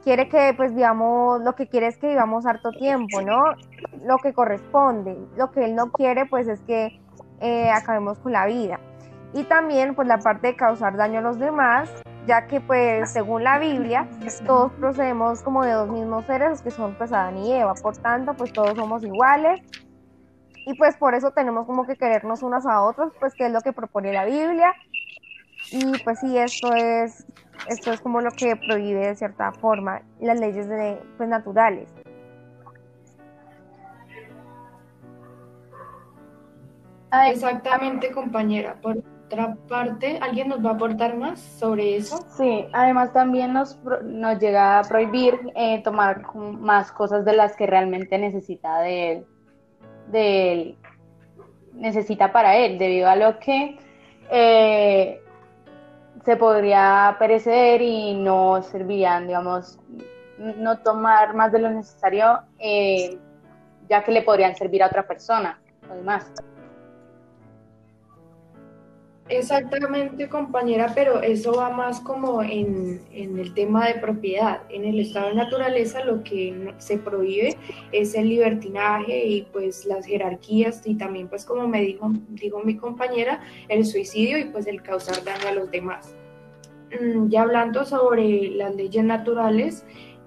quiere 0.03 0.29
que 0.29 0.55
pues 0.57 0.75
digamos, 0.75 1.43
lo 1.43 1.55
que 1.55 1.69
quiere 1.69 1.89
es 1.89 1.99
que 1.99 2.09
vivamos 2.09 2.47
harto 2.47 2.71
tiempo, 2.73 3.21
¿no? 3.21 3.43
Lo 4.05 4.17
que 4.19 4.33
corresponde, 4.33 5.17
lo 5.37 5.51
que 5.51 5.65
Él 5.65 5.75
no 5.75 5.93
quiere 5.93 6.27
pues 6.27 6.49
es 6.49 6.61
que 6.61 7.01
eh, 7.41 7.71
acabemos 7.71 8.19
con 8.19 8.33
la 8.33 8.47
vida. 8.47 8.81
Y 9.33 9.45
también 9.45 9.95
pues 9.95 10.09
la 10.09 10.19
parte 10.19 10.49
de 10.49 10.57
causar 10.57 10.97
daño 10.97 11.19
a 11.19 11.23
los 11.23 11.39
demás, 11.39 11.91
ya 12.31 12.47
que 12.47 12.61
pues 12.61 13.11
según 13.11 13.43
la 13.43 13.59
Biblia 13.59 14.07
todos 14.47 14.71
procedemos 14.75 15.43
como 15.43 15.65
de 15.65 15.73
dos 15.73 15.89
mismos 15.89 16.25
seres 16.27 16.63
que 16.63 16.71
son 16.71 16.95
pues 16.95 17.13
Adán 17.13 17.37
y 17.39 17.53
Eva, 17.53 17.75
por 17.75 17.97
tanto 17.97 18.35
pues 18.35 18.53
todos 18.53 18.77
somos 18.77 19.03
iguales 19.03 19.61
y 20.65 20.75
pues 20.75 20.97
por 20.97 21.17
eso 21.17 21.33
tenemos 21.33 21.67
como 21.67 21.85
que 21.89 21.97
querernos 21.97 22.45
unos 22.45 22.67
a 22.67 22.83
otros, 22.83 23.13
pues 23.19 23.35
que 23.35 23.47
es 23.47 23.53
lo 23.53 23.61
que 23.63 23.73
propone 23.73 24.13
la 24.13 24.25
Biblia 24.27 24.73
y 25.73 25.99
pues 26.05 26.21
sí, 26.21 26.39
esto 26.39 26.73
es, 26.73 27.27
esto 27.69 27.93
es 27.93 28.01
como 28.01 28.21
lo 28.21 28.31
que 28.31 28.55
prohíbe 28.55 29.09
de 29.09 29.17
cierta 29.17 29.51
forma 29.51 30.03
las 30.21 30.39
leyes 30.39 30.69
de, 30.69 31.03
pues, 31.17 31.29
naturales. 31.29 31.93
Exactamente, 37.27 38.13
compañera. 38.13 38.77
Otra 39.31 39.57
parte, 39.69 40.19
¿alguien 40.21 40.49
nos 40.49 40.65
va 40.65 40.71
a 40.71 40.75
aportar 40.75 41.17
más 41.17 41.39
sobre 41.39 41.97
eso? 41.97 42.19
Sí, 42.37 42.67
además 42.73 43.13
también 43.13 43.53
nos, 43.53 43.79
nos 44.03 44.39
llega 44.41 44.81
a 44.81 44.83
prohibir 44.83 45.39
eh, 45.55 45.81
tomar 45.85 46.35
más 46.35 46.91
cosas 46.91 47.25
de 47.25 47.35
las 47.35 47.55
que 47.55 47.67
realmente 47.67 48.19
necesita 48.19 48.81
de 48.81 49.13
él, 49.13 49.27
de 50.09 50.77
necesita 51.75 52.33
para 52.33 52.57
él, 52.57 52.77
debido 52.79 53.09
a 53.09 53.15
lo 53.15 53.39
que 53.39 53.79
eh, 54.33 55.23
se 56.25 56.37
podría 56.37 57.15
perecer 57.19 57.81
y 57.83 58.15
no 58.15 58.63
servirían, 58.63 59.29
digamos, 59.29 59.79
no 60.39 60.79
tomar 60.79 61.35
más 61.35 61.53
de 61.53 61.61
lo 61.61 61.71
necesario, 61.71 62.41
eh, 62.59 63.17
ya 63.89 64.03
que 64.03 64.11
le 64.11 64.23
podrían 64.23 64.57
servir 64.57 64.83
a 64.83 64.87
otra 64.87 65.07
persona, 65.07 65.61
además. 65.89 66.33
Exactamente, 69.29 70.29
compañera, 70.29 70.93
pero 70.93 71.23
eso 71.23 71.53
va 71.53 71.71
más 71.71 72.01
como 72.01 72.43
en, 72.43 73.01
el 73.13 73.55
tema 73.55 73.87
de 73.87 73.95
propiedad. 73.95 74.63
En 74.71 74.85
el 74.85 74.99
estado 74.99 75.29
de 75.29 75.35
naturaleza 75.35 76.05
lo 76.05 76.25
que 76.25 76.75
se 76.79 76.99
prohíbe 76.99 77.57
es 77.93 78.15
el 78.15 78.29
libertinaje 78.29 79.25
y 79.25 79.43
pues 79.53 79.85
las 79.85 80.07
jerarquías 80.07 80.83
y 80.85 80.97
también 80.97 81.29
pues 81.29 81.45
como 81.45 81.69
me 81.69 81.81
dijo, 81.83 82.11
dijo 82.31 82.61
mi 82.65 82.77
compañera, 82.77 83.41
el 83.69 83.87
suicidio 83.87 84.37
y 84.39 84.47
pues 84.47 84.67
el 84.67 84.83
causar 84.83 85.23
daño 85.23 85.47
a 85.49 85.53
los 85.53 85.71
demás. 85.71 86.15
Mm, 87.01 87.29
ya 87.29 87.43
hablando 87.43 87.85
sobre 87.85 88.51
las 88.51 88.75
leyes 88.75 89.05
naturales, 89.05 89.85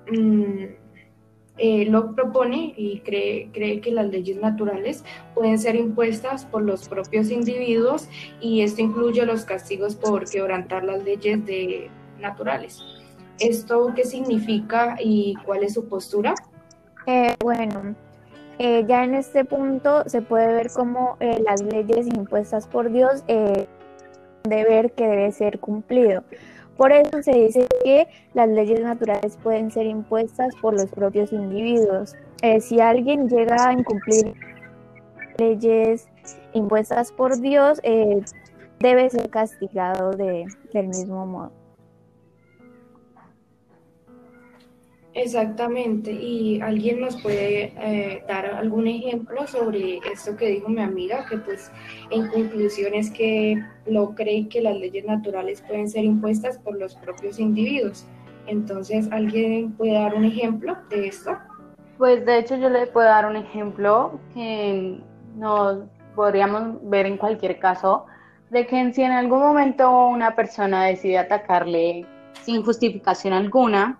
mm, 0.09 0.82
eh, 1.57 1.85
lo 1.85 2.15
propone 2.15 2.73
y 2.75 2.99
cree, 3.01 3.49
cree 3.53 3.79
que 3.79 3.91
las 3.91 4.07
leyes 4.07 4.37
naturales 4.37 5.03
pueden 5.35 5.59
ser 5.59 5.75
impuestas 5.75 6.45
por 6.45 6.63
los 6.63 6.89
propios 6.89 7.29
individuos 7.29 8.07
y 8.41 8.61
esto 8.61 8.81
incluye 8.81 9.25
los 9.25 9.45
castigos 9.45 9.95
por 9.95 10.29
quebrantar 10.29 10.83
las 10.83 11.03
leyes 11.03 11.45
de, 11.45 11.89
naturales. 12.19 12.79
¿Esto 13.39 13.93
qué 13.95 14.03
significa 14.03 14.95
y 14.99 15.35
cuál 15.45 15.63
es 15.63 15.73
su 15.73 15.87
postura? 15.87 16.33
Eh, 17.05 17.35
bueno, 17.39 17.95
eh, 18.57 18.85
ya 18.87 19.03
en 19.03 19.13
este 19.13 19.45
punto 19.45 20.03
se 20.07 20.21
puede 20.21 20.53
ver 20.53 20.71
cómo 20.73 21.17
las 21.19 21.61
leyes 21.61 22.07
impuestas 22.07 22.67
por 22.67 22.91
Dios 22.91 23.23
deber 24.43 24.91
que 24.91 25.07
debe 25.07 25.31
ser 25.31 25.59
cumplido. 25.59 26.23
Por 26.77 26.91
eso 26.91 27.21
se 27.21 27.31
dice 27.31 27.67
que 27.83 28.07
las 28.33 28.49
leyes 28.49 28.81
naturales 28.81 29.37
pueden 29.41 29.69
ser 29.71 29.85
impuestas 29.85 30.55
por 30.61 30.73
los 30.73 30.87
propios 30.87 31.31
individuos. 31.31 32.15
Eh, 32.41 32.59
si 32.61 32.79
alguien 32.79 33.29
llega 33.29 33.69
a 33.69 33.73
incumplir 33.73 34.33
leyes 35.37 36.07
impuestas 36.53 37.11
por 37.11 37.39
Dios, 37.39 37.79
eh, 37.83 38.21
debe 38.79 39.09
ser 39.09 39.29
castigado 39.29 40.11
de, 40.11 40.45
del 40.73 40.87
mismo 40.87 41.25
modo. 41.25 41.62
Exactamente, 45.15 46.11
y 46.11 46.59
alguien 46.61 47.01
nos 47.01 47.21
puede 47.21 47.71
eh, 47.77 48.23
dar 48.27 48.47
algún 48.47 48.87
ejemplo 48.87 49.45
sobre 49.45 49.99
esto 50.11 50.35
que 50.35 50.47
dijo 50.47 50.69
mi 50.69 50.81
amiga, 50.81 51.25
que 51.29 51.37
pues 51.37 51.71
en 52.09 52.27
conclusión 52.29 52.95
es 52.95 53.11
que 53.11 53.63
lo 53.85 54.15
cree 54.15 54.47
que 54.49 54.61
las 54.61 54.75
leyes 54.75 55.05
naturales 55.05 55.61
pueden 55.61 55.87
ser 55.87 56.03
impuestas 56.03 56.57
por 56.57 56.79
los 56.79 56.95
propios 56.95 57.39
individuos. 57.39 58.07
Entonces, 58.47 59.07
¿alguien 59.11 59.73
puede 59.73 59.93
dar 59.93 60.15
un 60.15 60.25
ejemplo 60.25 60.75
de 60.89 61.07
esto? 61.07 61.37
Pues 61.99 62.25
de 62.25 62.39
hecho 62.39 62.57
yo 62.57 62.69
le 62.69 62.87
puedo 62.87 63.07
dar 63.07 63.27
un 63.27 63.35
ejemplo 63.35 64.19
que 64.33 64.99
nos 65.37 65.83
podríamos 66.15 66.77
ver 66.89 67.05
en 67.05 67.17
cualquier 67.17 67.59
caso, 67.59 68.07
de 68.49 68.65
que 68.65 68.93
si 68.93 69.03
en 69.03 69.11
algún 69.11 69.39
momento 69.39 70.07
una 70.07 70.35
persona 70.35 70.85
decide 70.85 71.19
atacarle 71.19 72.05
sin 72.41 72.63
justificación 72.63 73.33
alguna, 73.33 73.99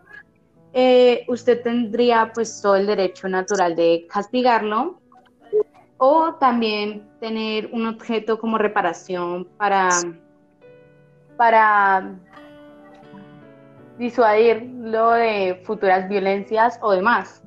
eh, 0.74 1.24
usted 1.28 1.62
tendría 1.62 2.32
pues 2.34 2.62
todo 2.62 2.76
el 2.76 2.88
derecho 2.88 3.28
natural 3.28 3.76
de 3.76 4.08
castigarlo 4.10 5.00
o 5.98 6.34
también 6.36 7.08
tener 7.20 7.70
un 7.72 7.88
objeto 7.88 8.40
como 8.40 8.58
reparación 8.58 9.48
para, 9.58 9.90
para 11.38 12.16
disuadirlo 13.98 15.12
de 15.12 15.62
futuras 15.64 16.10
violencias 16.10 16.80
o 16.82 16.92
demás. 16.92 17.44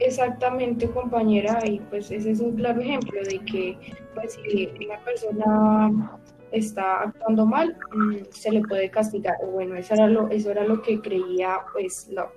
Exactamente, 0.00 0.90
compañera, 0.90 1.60
y 1.66 1.78
pues 1.78 2.10
ese 2.10 2.30
es 2.30 2.40
un 2.40 2.56
claro 2.56 2.80
ejemplo 2.80 3.20
de 3.22 3.38
que 3.44 3.78
pues, 4.14 4.32
si 4.32 4.72
una 4.84 4.98
persona 5.04 6.19
está 6.52 7.02
actuando 7.02 7.46
mal, 7.46 7.76
mm, 7.92 8.16
se 8.30 8.50
le 8.50 8.62
puede 8.62 8.90
castigar. 8.90 9.36
Bueno, 9.52 9.76
eso 9.76 9.94
era 9.94 10.06
lo, 10.06 10.28
eso 10.28 10.50
era 10.50 10.64
lo 10.64 10.82
que 10.82 11.00
creía 11.00 11.60
pues 11.72 12.08
lo. 12.10 12.32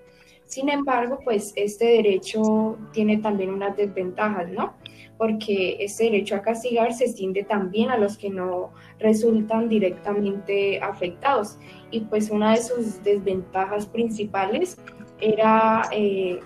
Sin 0.45 0.69
embargo, 0.69 1.19
pues 1.23 1.53
este 1.55 1.85
derecho 1.85 2.77
tiene 2.91 3.17
también 3.17 3.51
unas 3.51 3.75
desventajas, 3.75 4.49
¿no? 4.49 4.73
Porque 5.17 5.77
este 5.79 6.05
derecho 6.05 6.35
a 6.35 6.41
castigar 6.41 6.93
se 6.93 7.05
extiende 7.05 7.43
también 7.43 7.89
a 7.89 7.97
los 7.97 8.17
que 8.17 8.29
no 8.29 8.71
resultan 8.99 9.69
directamente 9.69 10.79
afectados. 10.79 11.57
Y 11.91 12.01
pues 12.01 12.29
una 12.29 12.51
de 12.51 12.61
sus 12.61 13.03
desventajas 13.03 13.87
principales 13.87 14.77
era 15.19 15.83
eh, 15.91 16.39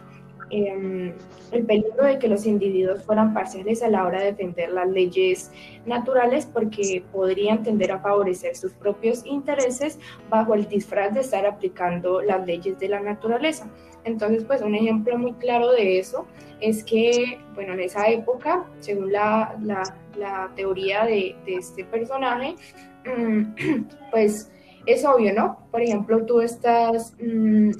em, 0.52 1.14
el 1.52 1.66
peligro 1.66 2.06
de 2.06 2.20
que 2.20 2.28
los 2.28 2.46
individuos 2.46 3.04
fueran 3.04 3.34
parciales 3.34 3.82
a 3.84 3.90
la 3.90 4.06
hora 4.06 4.20
de 4.20 4.28
defender 4.28 4.72
las 4.72 4.90
leyes 4.90 5.52
naturales 5.86 6.46
porque 6.46 7.04
podrían 7.12 7.64
tender 7.64 7.92
a 7.92 8.00
favorecer 8.00 8.56
sus 8.56 8.74
propios 8.74 9.26
intereses 9.26 10.00
bajo 10.30 10.54
el 10.54 10.68
disfraz 10.68 11.14
de 11.14 11.22
estar 11.22 11.46
aplicando 11.46 12.22
las 12.22 12.46
leyes 12.46 12.78
de 12.80 12.90
la 12.90 13.00
naturaleza. 13.00 13.70
Entonces, 14.04 14.44
pues 14.46 14.62
un 14.62 14.76
ejemplo 14.76 15.18
muy 15.18 15.34
claro 15.34 15.72
de 15.72 16.00
eso 16.00 16.26
es 16.62 16.84
que, 16.84 17.40
bueno, 17.56 17.74
en 17.74 17.82
esa 17.82 18.08
época, 18.08 18.66
según 18.80 19.12
la, 19.12 19.56
la, 20.16 20.52
teoría 20.56 21.06
de, 21.06 21.36
este 21.46 21.84
personaje, 21.84 22.56
mm, 23.06 23.44
pues 24.12 24.50
es 24.86 25.06
obvio, 25.06 25.34
¿no? 25.34 25.60
Por 25.72 25.82
ejemplo, 25.82 26.26
tú 26.26 26.42
estás... 26.42 27.14
Mm, 27.22 27.72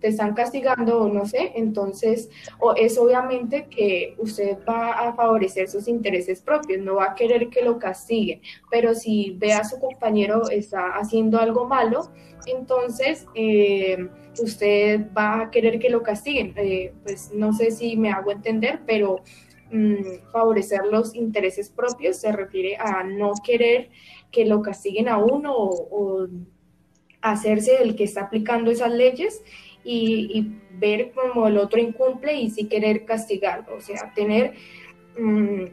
te 0.00 0.08
están 0.08 0.34
castigando 0.34 1.02
o 1.02 1.08
no 1.08 1.26
sé, 1.26 1.52
entonces 1.54 2.30
o 2.58 2.74
es 2.74 2.98
obviamente 2.98 3.66
que 3.66 4.14
usted 4.18 4.58
va 4.68 4.92
a 4.92 5.14
favorecer 5.14 5.68
sus 5.68 5.88
intereses 5.88 6.40
propios, 6.40 6.80
no 6.80 6.96
va 6.96 7.12
a 7.12 7.14
querer 7.14 7.48
que 7.48 7.62
lo 7.62 7.78
castiguen, 7.78 8.40
pero 8.70 8.94
si 8.94 9.36
ve 9.38 9.52
a 9.52 9.64
su 9.64 9.78
compañero 9.78 10.48
está 10.50 10.96
haciendo 10.96 11.38
algo 11.38 11.66
malo, 11.66 12.10
entonces 12.46 13.26
eh, 13.34 14.08
usted 14.42 15.06
va 15.16 15.42
a 15.42 15.50
querer 15.50 15.78
que 15.78 15.90
lo 15.90 16.02
castiguen. 16.02 16.54
Eh, 16.56 16.92
pues 17.02 17.30
no 17.34 17.52
sé 17.52 17.70
si 17.70 17.96
me 17.96 18.10
hago 18.10 18.30
entender, 18.30 18.80
pero 18.86 19.22
mm, 19.70 20.30
favorecer 20.32 20.86
los 20.86 21.14
intereses 21.14 21.68
propios 21.68 22.16
se 22.16 22.32
refiere 22.32 22.76
a 22.76 23.02
no 23.04 23.32
querer 23.44 23.90
que 24.30 24.44
lo 24.46 24.62
castiguen 24.62 25.08
a 25.08 25.18
uno 25.18 25.54
o, 25.54 25.88
o 25.90 26.28
hacerse 27.20 27.82
el 27.82 27.96
que 27.96 28.04
está 28.04 28.22
aplicando 28.22 28.70
esas 28.70 28.92
leyes 28.92 29.42
y, 29.84 30.56
ver 30.72 31.12
cómo 31.14 31.46
el 31.46 31.58
otro 31.58 31.78
incumple 31.78 32.32
y 32.34 32.48
sí 32.48 32.66
querer 32.66 33.04
castigarlo, 33.04 33.76
o 33.76 33.80
sea, 33.82 34.14
tener, 34.14 34.54
mm, 35.18 35.64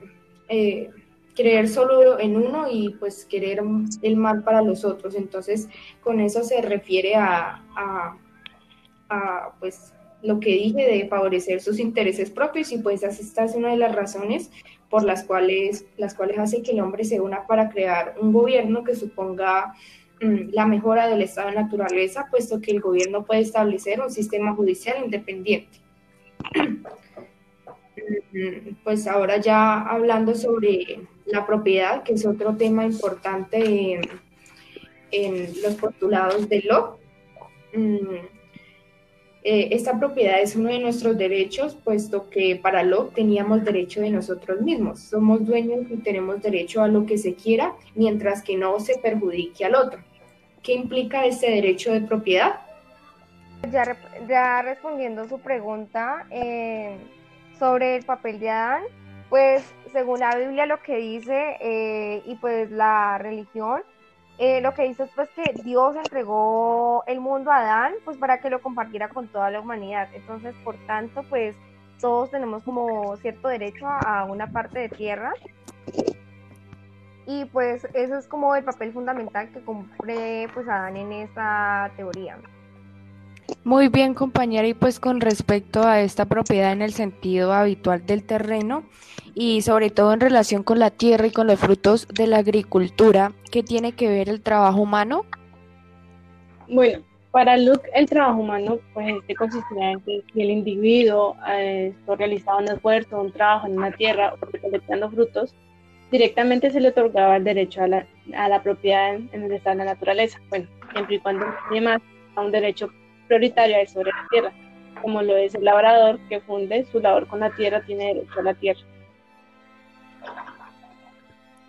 eh, 0.50 0.90
creer 1.34 1.70
solo 1.70 2.20
en 2.20 2.36
uno 2.36 2.66
y 2.70 2.90
pues 3.00 3.26
querer 3.26 3.62
el 4.02 4.18
mal 4.18 4.44
para 4.44 4.62
los 4.62 4.84
otros. 4.84 5.16
Entonces, 5.16 5.70
con 6.02 6.20
eso 6.20 6.44
se 6.44 6.62
refiere 6.62 7.16
a, 7.16 7.64
a, 9.10 9.54
pues 9.62 9.94
lo 10.22 10.40
que 10.42 10.50
dije 10.50 10.86
de 10.86 11.08
favorecer 11.08 11.62
sus 11.62 11.80
intereses 11.80 12.32
propios 12.32 12.72
y 12.74 12.80
pues 12.80 13.04
esta 13.04 13.46
es 13.46 13.56
una 13.56 13.70
de 13.70 13.78
las 13.78 13.96
razones 13.96 14.52
por 14.90 15.04
las 15.04 15.24
cuales, 15.24 15.86
las 15.98 16.16
cuales 16.16 16.40
hace 16.40 16.64
que 16.64 16.72
el 16.72 16.80
hombre 16.80 17.04
se 17.04 17.22
una 17.22 17.46
para 17.46 17.70
crear 17.70 18.16
un 18.20 18.34
gobierno 18.34 18.84
que 18.84 18.96
suponga 18.96 19.74
la 20.20 20.66
mejora 20.66 21.08
del 21.08 21.22
estado 21.22 21.50
de 21.50 21.56
naturaleza, 21.56 22.28
puesto 22.30 22.60
que 22.60 22.72
el 22.72 22.82
gobierno 22.82 23.24
puede 23.24 23.42
establecer 23.42 24.02
un 24.02 24.12
sistema 24.12 24.54
judicial 24.56 24.98
independiente. 25.04 25.80
Mm, 28.34 28.76
pues 28.84 29.08
ahora 29.08 29.38
ya 29.38 29.82
hablando 29.82 30.36
sobre 30.36 31.02
la 31.26 31.46
propiedad, 31.46 32.04
que 32.04 32.14
es 32.14 32.26
otro 32.26 32.56
tema 32.56 32.86
importante 32.86 34.00
en, 35.12 35.62
los 35.62 35.76
postulados 35.76 36.48
de 36.50 36.62
Locke. 36.62 37.00
Eh, 39.50 39.74
esta 39.74 39.98
propiedad 39.98 40.42
es 40.42 40.58
uno 40.58 40.68
de 40.68 40.80
nuestros 40.80 41.18
derechos, 41.18 41.74
puesto 41.74 42.30
que 42.30 42.60
para 42.62 42.84
Locke 42.84 43.16
teníamos 43.16 43.64
derecho 43.64 44.02
de 44.02 44.10
nosotros 44.10 44.60
mismos. 44.60 45.00
Somos 45.00 45.46
dueños 45.46 45.90
y 45.90 45.96
tenemos 45.96 46.42
derecho 46.42 46.82
a 46.82 46.90
lo 46.90 47.06
que 47.06 47.18
se 47.18 47.34
quiera, 47.34 47.74
mientras 47.96 48.44
que 48.44 48.58
no 48.58 48.78
se 48.82 48.98
perjudique 48.98 49.64
al 49.64 49.76
otro. 49.76 50.02
¿Qué 50.62 50.74
implica 50.74 51.26
ese 51.26 51.50
derecho 51.50 51.94
de 51.94 52.02
propiedad? 52.02 52.60
Ya, 54.28 54.62
respondiendo 54.64 55.30
su 55.30 55.40
pregunta 55.40 56.28
eh, 56.30 56.98
sobre 57.58 57.96
el 57.96 58.04
papel 58.04 58.42
de 58.42 58.50
Adán, 58.50 58.84
pues 59.30 59.64
según 59.94 60.20
la 60.20 60.36
Biblia 60.36 60.66
lo 60.66 60.82
que 60.82 60.98
dice 60.98 61.56
eh, 61.62 62.22
y 62.26 62.36
pues 62.36 62.70
la 62.70 63.18
religión, 63.18 63.82
eh, 64.38 64.62
lo 64.62 64.74
que 64.74 64.84
dice 64.84 65.04
es 65.04 65.10
pues 65.16 65.30
que 65.32 65.62
Dios 65.64 65.96
entregó 65.96 67.04
el 67.08 67.20
mundo 67.20 67.52
a 67.52 67.58
Adán 67.58 67.94
pues 68.06 68.18
para 68.18 68.40
que 68.40 68.50
lo 68.50 68.62
compartiera 68.62 69.10
con 69.10 69.28
toda 69.28 69.50
la 69.50 69.60
humanidad. 69.60 70.10
Entonces, 70.14 70.54
por 70.64 70.76
tanto, 70.86 71.24
pues 71.24 71.56
todos 72.00 72.30
tenemos 72.30 72.64
como 72.64 73.16
cierto 73.18 73.48
derecho 73.48 73.88
a 73.88 74.26
una 74.26 74.52
parte 74.52 74.80
de 74.80 74.90
tierra 74.90 75.34
y 77.26 77.46
pues 77.46 77.86
eso 77.94 78.18
es 78.18 78.28
como 78.28 78.56
el 78.56 78.64
papel 78.64 78.94
fundamental 78.94 79.50
que 79.50 79.60
cumple 79.60 80.48
pues 80.54 80.68
Adán 80.68 80.96
en 80.96 81.12
esta 81.12 81.92
teoría. 81.98 82.38
Muy 83.64 83.90
bien, 83.90 84.14
compañera, 84.14 84.68
y 84.68 84.74
pues 84.74 85.00
con 85.00 85.20
respecto 85.20 85.84
a 85.84 86.00
esta 86.02 86.26
propiedad 86.26 86.72
en 86.72 86.82
el 86.82 86.94
sentido 86.94 87.54
habitual 87.54 88.06
del 88.06 88.24
terreno 88.24 88.84
y 89.40 89.62
sobre 89.62 89.92
todo 89.92 90.14
en 90.14 90.20
relación 90.20 90.64
con 90.64 90.80
la 90.80 90.90
tierra 90.90 91.28
y 91.28 91.32
con 91.32 91.46
los 91.46 91.60
frutos 91.60 92.08
de 92.08 92.26
la 92.26 92.38
agricultura, 92.38 93.34
¿qué 93.52 93.62
tiene 93.62 93.92
que 93.92 94.10
ver 94.10 94.30
el 94.30 94.42
trabajo 94.42 94.82
humano? 94.82 95.26
Bueno, 96.68 97.04
para 97.30 97.56
Luke 97.56 97.88
el 97.94 98.10
trabajo 98.10 98.40
humano 98.40 98.80
pues 98.96 99.16
este 99.16 99.36
consistía 99.36 99.92
en 99.92 100.00
que 100.00 100.24
si 100.34 100.42
el 100.42 100.50
individuo 100.50 101.36
eh, 101.48 101.94
realizaba 102.18 102.58
un 102.58 102.68
esfuerzo, 102.68 103.22
un 103.22 103.32
trabajo 103.32 103.68
en 103.68 103.78
una 103.78 103.92
tierra 103.92 104.34
o 104.34 104.44
recolectando 104.44 105.12
frutos, 105.12 105.54
directamente 106.10 106.72
se 106.72 106.80
le 106.80 106.88
otorgaba 106.88 107.38
el 107.38 107.44
derecho 107.44 107.84
a 107.84 107.88
la, 107.88 108.08
a 108.36 108.50
la 108.50 108.64
propiedad 108.64 109.14
en, 109.14 109.44
el 109.44 109.52
estado 109.52 109.78
de 109.78 109.86
la 109.86 109.94
naturaleza, 109.94 110.40
bueno, 110.50 110.68
siempre 110.94 111.18
y 111.18 111.20
cuando 111.20 111.46
además 111.70 112.02
a 112.36 112.42
un 112.42 112.52
derecho 112.52 112.90
prioritario 113.28 113.76
sobre 113.88 114.10
la 114.10 114.28
tierra, 114.32 114.52
como 115.00 115.22
lo 115.22 115.38
es 115.38 115.54
el 115.54 115.64
labrador 115.64 116.18
que 116.28 116.40
funde 116.40 116.88
su 116.92 117.00
labor 117.00 117.28
con 117.28 117.42
la 117.42 117.52
tierra, 117.52 117.84
tiene 117.86 118.16
derecho 118.16 118.40
a 118.40 118.42
la 118.42 118.56
tierra. 118.56 118.82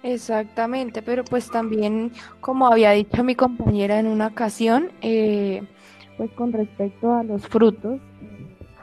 Exactamente, 0.02 1.02
pero 1.02 1.24
pues 1.24 1.50
también, 1.50 2.12
como 2.40 2.66
había 2.68 2.92
dicho 2.92 3.24
mi 3.24 3.34
compañera 3.34 3.98
en 3.98 4.06
una 4.06 4.28
ocasión, 4.28 4.92
eh, 5.02 5.62
pues 6.16 6.30
con 6.32 6.52
respecto 6.52 7.12
a 7.12 7.24
los 7.24 7.46
frutos, 7.46 8.00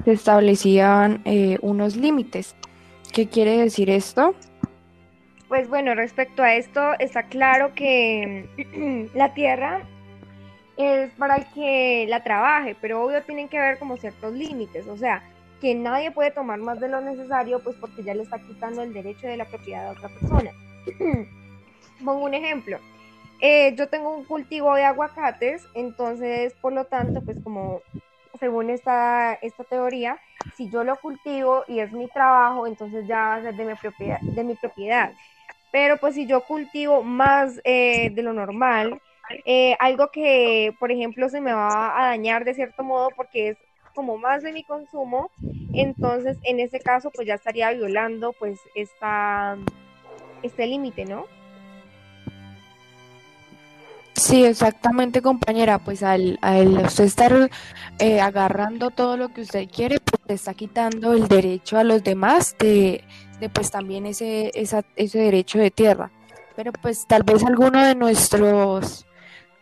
se 0.03 0.11
establecían 0.11 1.21
eh, 1.25 1.57
unos 1.61 1.95
límites. 1.95 2.55
¿Qué 3.13 3.27
quiere 3.27 3.57
decir 3.57 3.89
esto? 3.89 4.35
Pues 5.47 5.69
bueno, 5.69 5.95
respecto 5.95 6.43
a 6.43 6.55
esto, 6.55 6.81
está 6.99 7.23
claro 7.23 7.73
que 7.73 9.09
la 9.15 9.33
tierra 9.33 9.83
es 10.77 11.11
para 11.11 11.37
el 11.37 11.45
que 11.53 12.05
la 12.09 12.23
trabaje, 12.23 12.75
pero 12.81 13.03
obvio 13.03 13.23
tienen 13.23 13.47
que 13.47 13.57
haber 13.57 13.79
como 13.79 13.95
ciertos 13.97 14.33
límites, 14.33 14.85
o 14.87 14.97
sea, 14.97 15.23
que 15.61 15.75
nadie 15.75 16.11
puede 16.11 16.31
tomar 16.31 16.59
más 16.59 16.79
de 16.79 16.89
lo 16.89 17.01
necesario, 17.01 17.59
pues 17.59 17.75
porque 17.77 18.03
ya 18.03 18.13
le 18.13 18.23
está 18.23 18.39
quitando 18.39 18.81
el 18.81 18.93
derecho 18.93 19.27
de 19.27 19.37
la 19.37 19.45
propiedad 19.45 19.87
a 19.87 19.91
otra 19.91 20.09
persona. 20.09 20.51
Pongo 22.03 22.25
un 22.25 22.33
ejemplo. 22.33 22.79
Eh, 23.41 23.75
yo 23.75 23.89
tengo 23.89 24.15
un 24.15 24.23
cultivo 24.25 24.73
de 24.75 24.83
aguacates, 24.83 25.67
entonces, 25.73 26.53
por 26.61 26.73
lo 26.73 26.85
tanto, 26.85 27.21
pues 27.21 27.37
como 27.43 27.81
según 28.39 28.69
esta, 28.69 29.33
esta 29.35 29.63
teoría, 29.63 30.17
si 30.55 30.69
yo 30.69 30.83
lo 30.83 30.95
cultivo 30.97 31.63
y 31.67 31.79
es 31.79 31.91
mi 31.91 32.07
trabajo, 32.07 32.67
entonces 32.67 33.07
ya 33.07 33.17
va 33.17 33.35
a 33.35 33.41
ser 33.41 33.55
de 33.55 33.65
mi 33.65 33.75
propiedad. 33.75 34.19
De 34.21 34.43
mi 34.43 34.55
propiedad. 34.55 35.13
Pero 35.71 35.97
pues 35.97 36.15
si 36.15 36.25
yo 36.25 36.41
cultivo 36.41 37.03
más 37.03 37.59
eh, 37.63 38.09
de 38.11 38.21
lo 38.21 38.33
normal, 38.33 39.01
eh, 39.45 39.75
algo 39.79 40.09
que, 40.11 40.73
por 40.79 40.91
ejemplo, 40.91 41.29
se 41.29 41.41
me 41.41 41.53
va 41.53 41.99
a 41.99 42.05
dañar 42.05 42.45
de 42.45 42.53
cierto 42.53 42.83
modo 42.83 43.09
porque 43.15 43.49
es 43.49 43.57
como 43.95 44.17
más 44.17 44.43
de 44.43 44.51
mi 44.51 44.63
consumo, 44.63 45.31
entonces 45.73 46.37
en 46.43 46.59
ese 46.59 46.79
caso 46.79 47.09
pues 47.09 47.27
ya 47.27 47.35
estaría 47.35 47.71
violando 47.71 48.33
pues 48.33 48.59
esta, 48.75 49.57
este 50.43 50.67
límite, 50.67 51.05
¿no? 51.05 51.25
Sí, 54.15 54.45
exactamente, 54.45 55.21
compañera. 55.21 55.77
Pues 55.79 56.01
al, 56.01 56.39
al 56.41 56.85
usted 56.85 57.03
estar 57.03 57.49
eh, 57.99 58.21
agarrando 58.21 58.89
todo 58.89 59.17
lo 59.17 59.29
que 59.29 59.41
usted 59.41 59.67
quiere, 59.69 59.99
pues 59.99 60.21
te 60.25 60.33
está 60.33 60.53
quitando 60.53 61.13
el 61.13 61.27
derecho 61.27 61.77
a 61.77 61.83
los 61.83 62.03
demás 62.03 62.55
de, 62.57 63.03
de 63.39 63.49
pues 63.49 63.71
también 63.71 64.05
ese, 64.05 64.51
ese 64.55 65.19
derecho 65.19 65.59
de 65.59 65.69
tierra. 65.69 66.11
Pero 66.55 66.71
pues 66.71 67.05
tal 67.07 67.23
vez 67.23 67.43
alguno 67.43 67.83
de 67.83 67.95
nuestros 67.95 69.04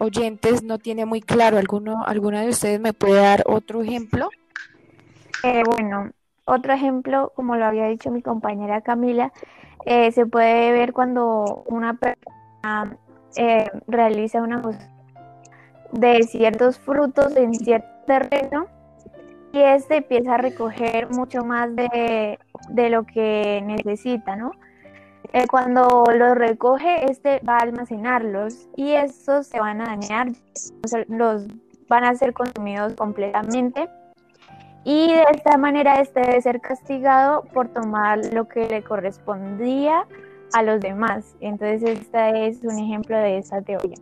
oyentes 0.03 0.61
no 0.63 0.77
tiene 0.77 1.05
muy 1.05 1.21
claro, 1.21 1.57
¿alguno, 1.57 2.03
¿alguna 2.05 2.41
de 2.41 2.49
ustedes 2.49 2.79
me 2.79 2.93
puede 2.93 3.21
dar 3.21 3.43
otro 3.47 3.81
ejemplo? 3.81 4.29
Eh, 5.43 5.63
bueno, 5.65 6.11
Otro 6.45 6.73
ejemplo, 6.73 7.31
como 7.35 7.55
lo 7.55 7.65
había 7.65 7.87
dicho 7.87 8.11
mi 8.11 8.21
compañera 8.21 8.81
Camila, 8.81 9.31
eh, 9.85 10.11
se 10.11 10.25
puede 10.25 10.71
ver 10.73 10.91
cuando 10.91 11.63
una 11.67 11.93
persona 11.93 12.97
eh, 13.35 13.69
realiza 13.87 14.41
una 14.41 14.61
de 15.91 16.23
ciertos 16.23 16.77
frutos 16.79 17.35
en 17.37 17.53
cierto 17.53 17.87
terreno 18.05 18.67
y 19.53 19.59
este 19.59 19.97
empieza 19.97 20.33
a 20.33 20.37
recoger 20.37 21.09
mucho 21.11 21.45
más 21.45 21.73
de, 21.75 22.39
de 22.69 22.89
lo 22.89 23.05
que 23.05 23.61
necesita, 23.65 24.35
¿no? 24.35 24.51
Eh, 25.33 25.47
cuando 25.47 26.05
los 26.15 26.35
recoge, 26.35 27.09
este 27.09 27.39
va 27.39 27.57
a 27.57 27.61
almacenarlos 27.61 28.69
y 28.75 28.91
estos 28.91 29.47
se 29.47 29.59
van 29.59 29.81
a 29.81 29.85
dañar, 29.85 30.27
los 31.07 31.47
van 31.89 32.03
a 32.03 32.13
ser 32.13 32.33
consumidos 32.33 32.93
completamente. 32.93 33.89
Y 34.83 35.11
de 35.11 35.25
esta 35.31 35.57
manera 35.57 35.99
este 35.99 36.19
debe 36.21 36.41
ser 36.41 36.61
castigado 36.61 37.45
por 37.51 37.69
tomar 37.69 38.19
lo 38.33 38.47
que 38.47 38.67
le 38.67 38.83
correspondía 38.83 40.05
a 40.53 40.61
los 40.61 40.79
demás. 40.79 41.35
Entonces, 41.39 41.81
este 41.83 42.47
es 42.47 42.63
un 42.63 42.77
ejemplo 42.77 43.17
de 43.17 43.39
esa 43.39 43.61
teoría. 43.61 43.97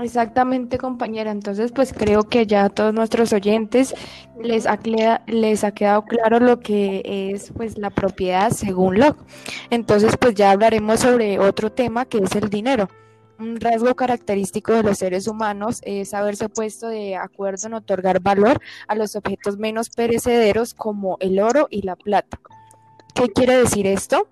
Exactamente, 0.00 0.78
compañera. 0.78 1.30
Entonces, 1.30 1.72
pues 1.72 1.92
creo 1.92 2.24
que 2.24 2.46
ya 2.46 2.64
a 2.64 2.68
todos 2.68 2.94
nuestros 2.94 3.32
oyentes 3.32 3.94
les 4.42 4.66
ha, 4.66 4.78
les 5.26 5.64
ha 5.64 5.72
quedado 5.72 6.04
claro 6.04 6.40
lo 6.40 6.60
que 6.60 7.02
es 7.04 7.52
pues 7.56 7.78
la 7.78 7.90
propiedad 7.90 8.50
según 8.50 8.98
Locke. 8.98 9.20
Entonces, 9.70 10.16
pues 10.16 10.34
ya 10.34 10.50
hablaremos 10.50 11.00
sobre 11.00 11.38
otro 11.38 11.70
tema 11.70 12.04
que 12.04 12.18
es 12.18 12.34
el 12.36 12.48
dinero. 12.48 12.88
Un 13.38 13.60
rasgo 13.60 13.94
característico 13.94 14.72
de 14.72 14.82
los 14.82 14.98
seres 14.98 15.28
humanos 15.28 15.80
es 15.84 16.14
haberse 16.14 16.48
puesto 16.48 16.88
de 16.88 17.16
acuerdo 17.16 17.66
en 17.66 17.74
otorgar 17.74 18.20
valor 18.20 18.60
a 18.88 18.94
los 18.94 19.14
objetos 19.14 19.58
menos 19.58 19.90
perecederos 19.90 20.72
como 20.72 21.18
el 21.20 21.38
oro 21.38 21.68
y 21.70 21.82
la 21.82 21.96
plata. 21.96 22.40
¿Qué 23.14 23.28
quiere 23.28 23.58
decir 23.58 23.86
esto? 23.86 24.26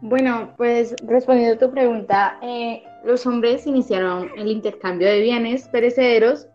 Bueno, 0.00 0.54
pues 0.56 0.94
respondiendo 1.04 1.54
a 1.54 1.68
tu 1.68 1.72
pregunta, 1.72 2.38
eh, 2.42 2.82
los 3.06 3.26
hombres 3.26 3.66
iniciaron 3.66 4.30
el 4.36 4.48
intercambio 4.48 5.08
de 5.08 5.20
bienes 5.20 5.68
perecederos 5.68 6.48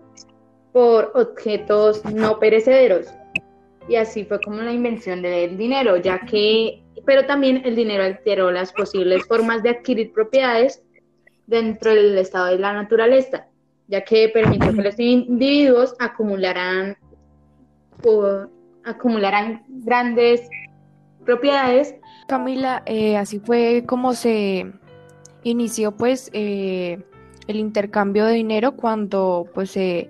por 0.74 1.12
objetos 1.16 2.04
no 2.06 2.40
perecederos. 2.40 3.08
Y 3.88 3.96
así 3.96 4.26
fue 4.26 4.40
como 4.42 4.58
la 4.58 4.72
invención 4.72 5.22
del 5.22 5.58
dinero, 5.58 5.98
ya 5.98 6.20
que, 6.20 6.84
pero 7.06 7.26
también 7.26 7.62
el 7.66 7.76
dinero 7.76 8.04
alteró 8.04 8.52
las 8.52 8.72
posibles 8.74 9.26
formas 9.26 9.64
de 9.64 9.70
adquirir 9.70 10.14
propiedades 10.14 10.84
dentro 11.48 11.92
del 11.92 12.18
estado 12.18 12.48
de 12.48 12.60
la 12.60 12.74
naturaleza, 12.74 13.48
ya 13.88 14.02
que 14.02 14.30
permitió 14.30 14.74
que 14.74 14.82
los 14.82 15.00
individuos 15.00 15.96
acumularan, 16.00 16.98
acumularan 18.84 19.64
grandes 19.68 20.48
propiedades 21.26 21.96
Camila, 22.32 22.82
eh, 22.86 23.18
así 23.18 23.40
fue 23.40 23.84
como 23.86 24.14
se 24.14 24.72
inició 25.44 25.92
pues 25.92 26.30
eh, 26.34 27.00
el 27.48 27.58
intercambio 27.58 28.26
de 28.26 28.34
dinero 28.34 28.76
cuando 28.76 29.48
pues 29.54 29.72
se 29.72 30.10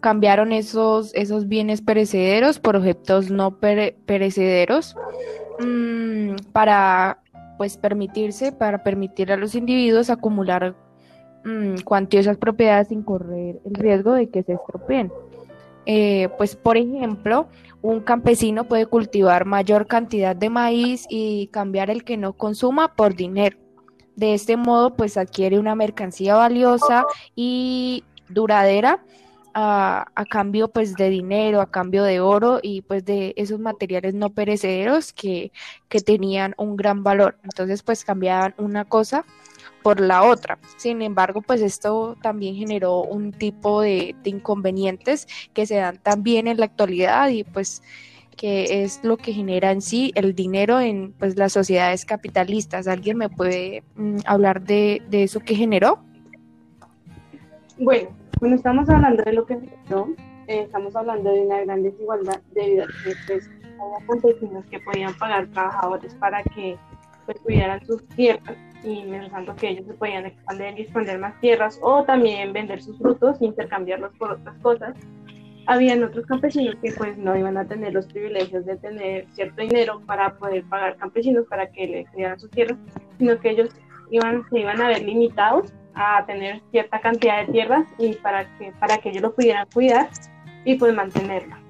cambiaron 0.00 0.52
esos, 0.52 1.14
esos 1.14 1.46
bienes 1.48 1.82
perecederos 1.82 2.58
por 2.58 2.76
objetos 2.76 3.30
no 3.30 3.58
perecederos 3.58 4.96
mm, 5.58 6.36
para 6.52 7.22
pues 7.58 7.76
permitirse, 7.76 8.52
para 8.52 8.82
permitir 8.82 9.30
a 9.32 9.36
los 9.36 9.54
individuos 9.54 10.08
acumular 10.08 10.74
mm, 11.44 11.80
cuantiosas 11.84 12.38
propiedades 12.38 12.88
sin 12.88 13.02
correr 13.02 13.60
el 13.66 13.74
riesgo 13.74 14.14
de 14.14 14.30
que 14.30 14.42
se 14.42 14.54
estropeen. 14.54 15.12
Eh, 15.86 16.28
pues 16.38 16.56
por 16.56 16.76
ejemplo, 16.76 17.48
un 17.82 18.00
campesino 18.00 18.64
puede 18.64 18.86
cultivar 18.86 19.44
mayor 19.44 19.86
cantidad 19.86 20.36
de 20.36 20.48
maíz 20.48 21.06
y 21.08 21.48
cambiar 21.48 21.90
el 21.90 22.04
que 22.04 22.16
no 22.16 22.32
consuma 22.34 22.94
por 22.94 23.14
dinero. 23.14 23.59
De 24.20 24.34
este 24.34 24.58
modo, 24.58 24.90
pues 24.94 25.16
adquiere 25.16 25.58
una 25.58 25.74
mercancía 25.74 26.34
valiosa 26.34 27.06
y 27.34 28.04
duradera 28.28 29.02
a, 29.54 30.04
cambio 30.28 30.68
pues 30.68 30.94
de 30.94 31.08
dinero, 31.08 31.62
a 31.62 31.70
cambio 31.70 32.04
de 32.04 32.20
oro 32.20 32.60
y 32.62 32.82
pues 32.82 33.02
de 33.06 33.32
esos 33.38 33.58
materiales 33.58 34.12
no 34.12 34.28
perecederos 34.28 35.14
que, 35.14 35.52
que 35.88 36.00
tenían 36.00 36.54
un 36.58 36.76
gran 36.76 37.02
valor. 37.02 37.38
Entonces 37.44 37.82
pues 37.82 38.04
cambiaban 38.04 38.54
una 38.58 38.84
cosa 38.84 39.24
por 39.82 40.00
la 40.00 40.22
otra. 40.24 40.58
Sin 40.76 41.00
embargo, 41.00 41.40
pues 41.40 41.62
esto 41.62 42.14
también 42.20 42.56
generó 42.56 43.00
un 43.00 43.32
tipo 43.32 43.80
de, 43.80 44.14
inconvenientes 44.24 45.28
que 45.54 45.64
se 45.64 45.76
dan 45.76 45.96
también 45.96 46.46
en 46.46 46.58
la 46.58 46.66
actualidad 46.66 47.30
y 47.30 47.42
pues 47.42 47.82
que 48.40 48.82
es 48.84 49.04
lo 49.04 49.18
que 49.18 49.34
genera 49.34 49.70
en 49.70 49.82
sí 49.82 50.12
el 50.14 50.34
dinero 50.34 50.80
en 50.80 51.12
pues 51.12 51.36
las 51.36 51.52
sociedades 51.52 52.06
capitalistas. 52.06 52.88
¿Alguien 52.88 53.18
me 53.18 53.28
puede 53.28 53.84
mm, 53.96 54.20
hablar 54.24 54.62
de, 54.62 55.02
eso 55.10 55.40
que 55.40 55.54
generó? 55.54 55.98
Bueno, 57.76 58.08
cuando 58.38 58.56
estamos 58.56 58.88
hablando 58.88 59.22
de 59.24 59.34
lo 59.34 59.44
que 59.44 59.60
generó, 59.60 60.08
eh, 60.46 60.62
estamos 60.62 60.96
hablando 60.96 61.30
de 61.30 61.42
una 61.42 61.60
gran 61.60 61.82
desigualdad 61.82 62.40
debido 62.54 62.84
a 62.84 62.86
que 62.86 63.12
pues, 63.26 63.50
hubo 63.76 64.64
que 64.70 64.80
podían 64.80 65.12
pagar 65.18 65.46
trabajadores 65.48 66.14
para 66.14 66.42
que 66.42 66.78
pues, 67.26 67.38
cuidaran 67.40 67.84
sus 67.84 68.02
tierras 68.08 68.56
y 68.82 69.02
mientras 69.02 69.32
tanto 69.32 69.54
que 69.56 69.68
ellos 69.68 69.84
se 69.86 69.92
podían 69.92 70.24
expandir 70.24 70.78
y 70.78 70.82
expandir 70.84 71.18
más 71.18 71.38
tierras 71.40 71.78
o 71.82 72.04
también 72.04 72.54
vender 72.54 72.80
sus 72.80 72.96
frutos 72.96 73.38
e 73.42 73.44
intercambiarlos 73.44 74.16
por 74.16 74.32
otras 74.32 74.56
cosas. 74.60 74.96
Habían 75.70 76.02
otros 76.02 76.26
campesinos 76.26 76.74
que 76.82 76.90
pues 76.90 77.16
no 77.16 77.36
iban 77.36 77.56
a 77.56 77.64
tener 77.64 77.92
los 77.92 78.04
privilegios 78.06 78.66
de 78.66 78.76
tener 78.78 79.28
cierto 79.30 79.62
dinero 79.62 80.02
para 80.04 80.36
poder 80.36 80.64
pagar 80.64 80.96
campesinos 80.96 81.46
para 81.48 81.70
que 81.70 81.86
le 81.86 82.06
cuidaran 82.06 82.40
sus 82.40 82.50
tierras, 82.50 82.76
sino 83.18 83.38
que 83.38 83.50
ellos 83.50 83.70
iban, 84.10 84.42
se 84.50 84.58
iban 84.58 84.80
a 84.80 84.88
ver 84.88 85.04
limitados 85.04 85.72
a 85.94 86.26
tener 86.26 86.60
cierta 86.72 87.00
cantidad 87.00 87.46
de 87.46 87.52
tierras 87.52 87.86
y 87.98 88.14
para 88.14 88.46
que, 88.58 88.72
para 88.80 88.98
que 88.98 89.10
ellos 89.10 89.22
lo 89.22 89.32
pudieran 89.32 89.68
cuidar 89.72 90.10
y 90.64 90.74
pues 90.74 90.92
mantenerla. 90.92 91.60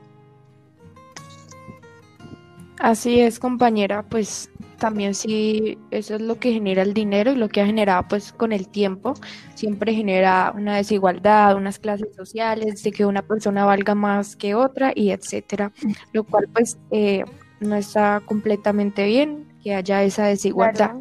Así 2.79 3.21
es, 3.21 3.39
compañera, 3.39 4.03
pues 4.03 4.51
también 4.81 5.15
sí, 5.15 5.79
eso 5.93 6.17
es 6.17 6.21
lo 6.21 6.41
que 6.41 6.53
genera 6.53 6.83
el 6.83 6.95
dinero 6.95 7.31
y 7.31 7.37
lo 7.37 7.49
que 7.49 7.61
ha 7.61 7.67
generado 7.67 8.09
pues 8.09 8.33
con 8.33 8.51
el 8.51 8.67
tiempo, 8.67 9.15
siempre 9.55 9.95
genera 9.95 10.53
una 10.57 10.75
desigualdad, 10.77 11.55
unas 11.55 11.79
clases 11.79 12.09
sociales, 12.17 12.83
de 12.83 12.91
que 12.91 13.07
una 13.07 13.23
persona 13.23 13.65
valga 13.65 13.95
más 13.95 14.35
que 14.35 14.57
otra 14.57 14.93
y 14.95 15.11
etcétera, 15.11 15.71
lo 16.13 16.25
cual 16.25 16.49
pues 16.53 16.79
eh, 16.91 17.25
no 17.61 17.77
está 17.77 18.21
completamente 18.25 19.05
bien 19.05 19.47
que 19.63 19.75
haya 19.75 20.03
esa 20.03 20.25
desigualdad. 20.25 20.97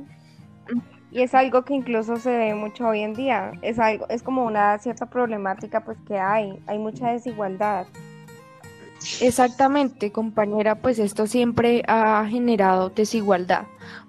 Y 1.12 1.22
es 1.22 1.34
algo 1.34 1.64
que 1.66 1.74
incluso 1.74 2.18
se 2.18 2.38
ve 2.38 2.54
mucho 2.54 2.88
hoy 2.88 3.00
en 3.00 3.16
día, 3.16 3.54
es 3.64 3.80
algo, 3.80 4.08
es 4.10 4.22
como 4.22 4.46
una 4.46 4.78
cierta 4.78 5.10
problemática 5.10 5.84
pues 5.84 5.98
que 6.06 6.20
hay, 6.20 6.60
hay 6.68 6.78
mucha 6.78 7.10
desigualdad. 7.10 7.88
Exactamente, 9.22 10.12
compañera, 10.12 10.76
pues 10.76 11.00
esto 11.00 11.26
siempre 11.26 11.84
ha 11.88 12.26
generado 12.28 12.90
desigualdad. 12.90 13.66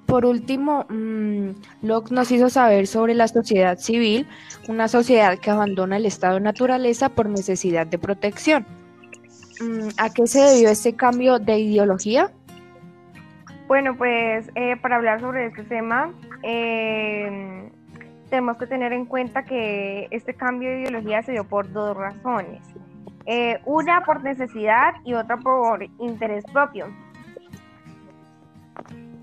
Por 0.07 0.25
último, 0.25 0.87
mmm, 0.89 1.51
Locke 1.83 2.11
nos 2.11 2.33
hizo 2.33 2.51
saber 2.51 2.89
sobre 2.89 3.15
la 3.15 3.29
sociedad 3.29 3.79
civil, 3.79 4.27
una 4.69 4.89
sociedad 4.89 5.39
que 5.39 5.51
abandona 5.51 5.97
el 5.99 6.07
estado 6.07 6.35
de 6.35 6.41
naturaleza 6.41 7.09
por 7.09 7.29
necesidad 7.29 7.87
de 7.87 7.99
protección. 7.99 8.67
Mm, 9.61 9.89
¿A 9.99 10.11
qué 10.11 10.27
se 10.27 10.41
debió 10.41 10.71
este 10.71 10.95
cambio 10.95 11.39
de 11.39 11.61
ideología? 11.61 12.33
Bueno, 13.69 13.97
pues 13.97 14.51
eh, 14.57 14.77
para 14.83 14.97
hablar 14.97 15.21
sobre 15.21 15.47
este 15.47 15.63
tema, 15.63 16.13
eh, 16.43 17.71
tenemos 18.29 18.57
que 18.57 18.67
tener 18.67 18.93
en 18.93 19.05
cuenta 19.05 19.45
que 19.45 20.09
este 20.11 20.35
cambio 20.35 20.71
de 20.71 20.81
ideología 20.81 21.23
se 21.23 21.33
dio 21.33 21.45
por 21.45 21.71
dos 21.71 21.97
razones. 21.97 22.61
Eh, 23.33 23.61
una 23.65 24.01
por 24.01 24.25
necesidad 24.25 24.95
y 25.05 25.15
otra 25.15 25.37
por 25.37 25.85
interés 26.01 26.45
propio. 26.53 26.89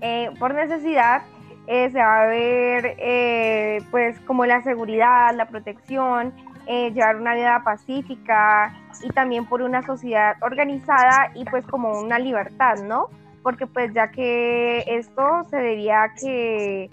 Eh, 0.00 0.30
por 0.38 0.54
necesidad 0.54 1.24
eh, 1.66 1.90
se 1.90 1.98
va 1.98 2.22
a 2.22 2.26
ver 2.26 3.84
pues 3.90 4.18
como 4.20 4.46
la 4.46 4.62
seguridad, 4.62 5.34
la 5.34 5.46
protección, 5.48 6.32
llevar 6.66 7.16
una 7.16 7.34
vida 7.34 7.62
pacífica 7.62 8.72
y 9.02 9.10
también 9.10 9.44
por 9.44 9.60
una 9.60 9.82
sociedad 9.82 10.36
organizada 10.40 11.30
y 11.34 11.44
pues 11.44 11.66
como 11.66 12.00
una 12.00 12.18
libertad, 12.18 12.76
¿no? 12.82 13.10
Porque 13.42 13.66
pues 13.66 13.92
ya 13.92 14.10
que 14.10 14.84
esto 14.86 15.44
se 15.50 15.58
debía 15.58 16.04
a 16.04 16.14
que 16.14 16.88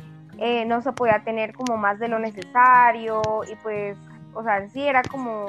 no 0.68 0.82
se 0.82 0.92
podía 0.92 1.24
tener 1.24 1.54
como 1.54 1.78
más 1.78 1.98
de 1.98 2.10
lo 2.10 2.20
necesario 2.20 3.22
y 3.50 3.56
pues, 3.64 3.98
o 4.34 4.44
sea, 4.44 4.68
sí 4.68 4.86
era 4.86 5.02
como 5.04 5.48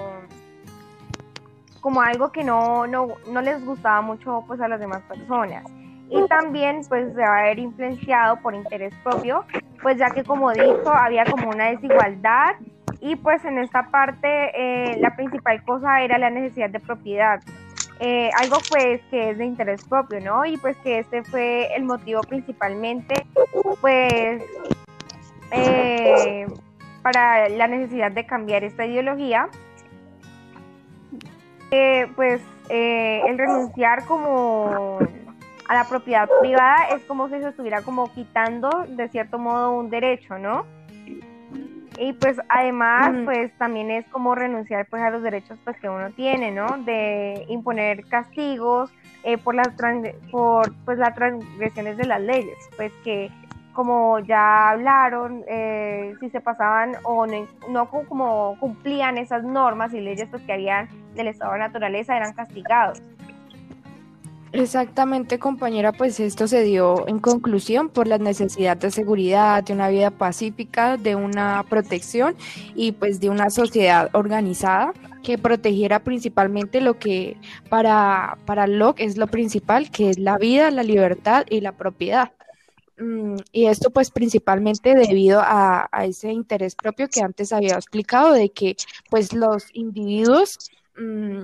como 1.86 2.02
algo 2.02 2.32
que 2.32 2.42
no, 2.42 2.88
no, 2.88 3.14
no 3.30 3.40
les 3.42 3.64
gustaba 3.64 4.00
mucho 4.00 4.42
pues 4.48 4.60
a 4.60 4.66
las 4.66 4.80
demás 4.80 5.02
personas. 5.02 5.62
Y 6.10 6.26
también 6.26 6.80
pues 6.88 7.14
se 7.14 7.20
va 7.20 7.38
a 7.38 7.42
ver 7.44 7.60
influenciado 7.60 8.40
por 8.40 8.56
interés 8.56 8.92
propio, 9.04 9.44
pues 9.82 9.96
ya 9.96 10.10
que 10.10 10.24
como 10.24 10.50
dicho 10.50 10.90
había 10.90 11.24
como 11.26 11.48
una 11.48 11.66
desigualdad 11.66 12.56
Y 12.98 13.14
pues 13.14 13.44
en 13.44 13.58
esta 13.58 13.88
parte 13.92 14.26
eh, 14.26 14.98
la 14.98 15.14
principal 15.14 15.62
cosa 15.62 16.02
era 16.02 16.18
la 16.18 16.28
necesidad 16.28 16.70
de 16.70 16.80
propiedad. 16.80 17.40
Eh, 18.00 18.30
algo 18.36 18.58
pues 18.68 19.00
que 19.08 19.30
es 19.30 19.38
de 19.38 19.44
interés 19.44 19.84
propio, 19.84 20.18
¿no? 20.18 20.44
Y 20.44 20.56
pues 20.56 20.76
que 20.78 20.98
este 20.98 21.22
fue 21.22 21.72
el 21.76 21.84
motivo 21.84 22.20
principalmente, 22.22 23.24
pues, 23.80 24.42
eh, 25.52 26.46
para 27.02 27.48
la 27.48 27.68
necesidad 27.68 28.10
de 28.10 28.26
cambiar 28.26 28.64
esta 28.64 28.84
ideología. 28.84 29.48
Pues 32.14 32.40
el 32.68 33.38
renunciar 33.38 34.04
como 34.06 34.98
a 35.68 35.74
la 35.74 35.84
propiedad 35.84 36.28
privada 36.40 36.88
es 36.94 37.02
como 37.04 37.28
si 37.28 37.40
se 37.40 37.48
estuviera 37.48 37.82
como 37.82 38.12
quitando 38.12 38.70
de 38.88 39.08
cierto 39.08 39.38
modo 39.38 39.72
un 39.72 39.90
derecho, 39.90 40.38
¿no? 40.38 40.64
Y 41.98 42.12
pues 42.12 42.36
además, 42.48 43.14
pues 43.24 43.50
también 43.56 43.90
es 43.90 44.06
como 44.08 44.34
renunciar 44.34 44.86
pues 44.86 45.02
a 45.02 45.10
los 45.10 45.22
derechos 45.22 45.58
pues 45.64 45.78
que 45.80 45.88
uno 45.88 46.10
tiene, 46.10 46.50
¿no? 46.50 46.66
De 46.84 47.46
imponer 47.48 48.04
castigos 48.06 48.90
eh, 49.24 49.38
por 49.38 49.54
las 49.54 49.68
por 50.30 50.74
pues 50.84 50.98
las 50.98 51.14
transgresiones 51.14 51.96
de 51.96 52.06
las 52.06 52.20
leyes, 52.20 52.58
pues 52.76 52.92
que 53.02 53.30
como 53.76 54.18
ya 54.20 54.70
hablaron, 54.70 55.44
eh, 55.46 56.14
si 56.18 56.30
se 56.30 56.40
pasaban 56.40 56.96
o 57.04 57.26
no, 57.68 57.90
como 57.90 58.56
cumplían 58.58 59.18
esas 59.18 59.44
normas 59.44 59.92
y 59.92 60.00
leyes 60.00 60.28
pues 60.30 60.42
que 60.42 60.54
habían 60.54 60.88
del 61.14 61.28
estado 61.28 61.52
de 61.52 61.58
naturaleza 61.58 62.16
eran 62.16 62.32
castigados. 62.32 63.02
Exactamente, 64.52 65.38
compañera, 65.38 65.92
pues 65.92 66.18
esto 66.18 66.48
se 66.48 66.62
dio 66.62 67.06
en 67.08 67.18
conclusión 67.18 67.90
por 67.90 68.06
la 68.06 68.16
necesidad 68.16 68.78
de 68.78 68.90
seguridad, 68.90 69.62
de 69.62 69.74
una 69.74 69.88
vida 69.88 70.10
pacífica, 70.10 70.96
de 70.96 71.14
una 71.14 71.62
protección 71.68 72.34
y 72.74 72.92
pues 72.92 73.20
de 73.20 73.28
una 73.28 73.50
sociedad 73.50 74.08
organizada 74.14 74.94
que 75.22 75.36
protegiera 75.36 75.98
principalmente 75.98 76.80
lo 76.80 76.98
que 76.98 77.36
para, 77.68 78.38
para 78.46 78.66
Locke 78.66 79.00
es 79.00 79.18
lo 79.18 79.26
principal, 79.26 79.90
que 79.90 80.08
es 80.08 80.18
la 80.18 80.38
vida, 80.38 80.70
la 80.70 80.84
libertad 80.84 81.44
y 81.50 81.60
la 81.60 81.72
propiedad. 81.72 82.32
Mm, 82.98 83.36
y 83.52 83.66
esto 83.66 83.90
pues 83.90 84.10
principalmente 84.10 84.94
debido 84.94 85.40
a, 85.42 85.88
ese 86.04 86.32
interés 86.32 86.74
propio 86.74 87.08
que 87.08 87.20
antes 87.20 87.52
había 87.52 87.74
explicado 87.74 88.32
de 88.32 88.50
que 88.50 88.76
pues 89.10 89.34
los 89.34 89.66
individuos 89.74 90.58
mm, 90.96 91.42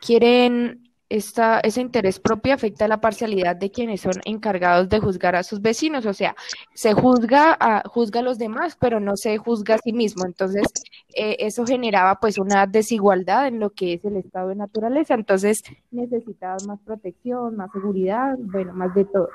quieren 0.00 0.90
esta, 1.10 1.58
ese 1.60 1.80
interés 1.80 2.20
propio 2.20 2.54
afecta 2.54 2.86
la 2.86 3.00
parcialidad 3.00 3.56
de 3.56 3.70
quienes 3.70 4.00
son 4.00 4.14
encargados 4.24 4.88
de 4.88 5.00
juzgar 5.00 5.34
a 5.34 5.42
sus 5.42 5.60
vecinos, 5.60 6.06
o 6.06 6.14
sea, 6.14 6.36
se 6.72 6.94
juzga 6.94 7.56
a, 7.58 7.82
juzga 7.88 8.20
a 8.20 8.22
los 8.22 8.38
demás, 8.38 8.76
pero 8.80 9.00
no 9.00 9.16
se 9.16 9.36
juzga 9.36 9.74
a 9.74 9.78
sí 9.78 9.92
mismo. 9.92 10.24
Entonces, 10.24 10.68
eh, 11.14 11.36
eso 11.40 11.66
generaba 11.66 12.20
pues 12.20 12.38
una 12.38 12.66
desigualdad 12.68 13.48
en 13.48 13.58
lo 13.58 13.70
que 13.70 13.94
es 13.94 14.04
el 14.04 14.16
estado 14.18 14.50
de 14.50 14.54
naturaleza. 14.54 15.14
Entonces, 15.14 15.64
necesitaba 15.90 16.56
más 16.66 16.78
protección, 16.78 17.56
más 17.56 17.72
seguridad, 17.72 18.36
bueno, 18.38 18.72
más 18.72 18.94
de 18.94 19.04
todo. 19.04 19.30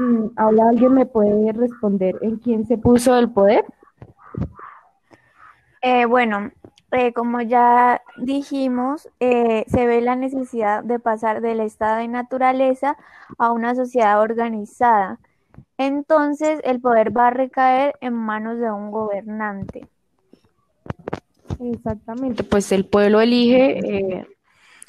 Mm, 0.00 0.30
ahora 0.36 0.70
alguien 0.70 0.94
me 0.94 1.04
puede 1.04 1.52
responder 1.52 2.16
en 2.22 2.36
quién 2.36 2.66
se 2.66 2.78
puso 2.78 3.18
el 3.18 3.30
poder. 3.30 3.66
Eh, 5.82 6.06
bueno, 6.06 6.50
eh, 6.92 7.12
como 7.12 7.42
ya 7.42 8.00
dijimos, 8.16 9.10
eh, 9.20 9.66
se 9.68 9.86
ve 9.86 10.00
la 10.00 10.16
necesidad 10.16 10.82
de 10.82 10.98
pasar 11.00 11.42
del 11.42 11.60
estado 11.60 11.98
de 11.98 12.08
naturaleza 12.08 12.96
a 13.36 13.52
una 13.52 13.74
sociedad 13.74 14.22
organizada. 14.22 15.18
Entonces, 15.76 16.60
el 16.64 16.80
poder 16.80 17.14
va 17.14 17.26
a 17.26 17.32
recaer 17.32 17.94
en 18.00 18.14
manos 18.14 18.58
de 18.58 18.70
un 18.70 18.90
gobernante. 18.90 19.86
Exactamente, 21.60 22.42
pues 22.42 22.72
el 22.72 22.86
pueblo 22.86 23.20
elige, 23.20 23.80
eh, 23.80 24.26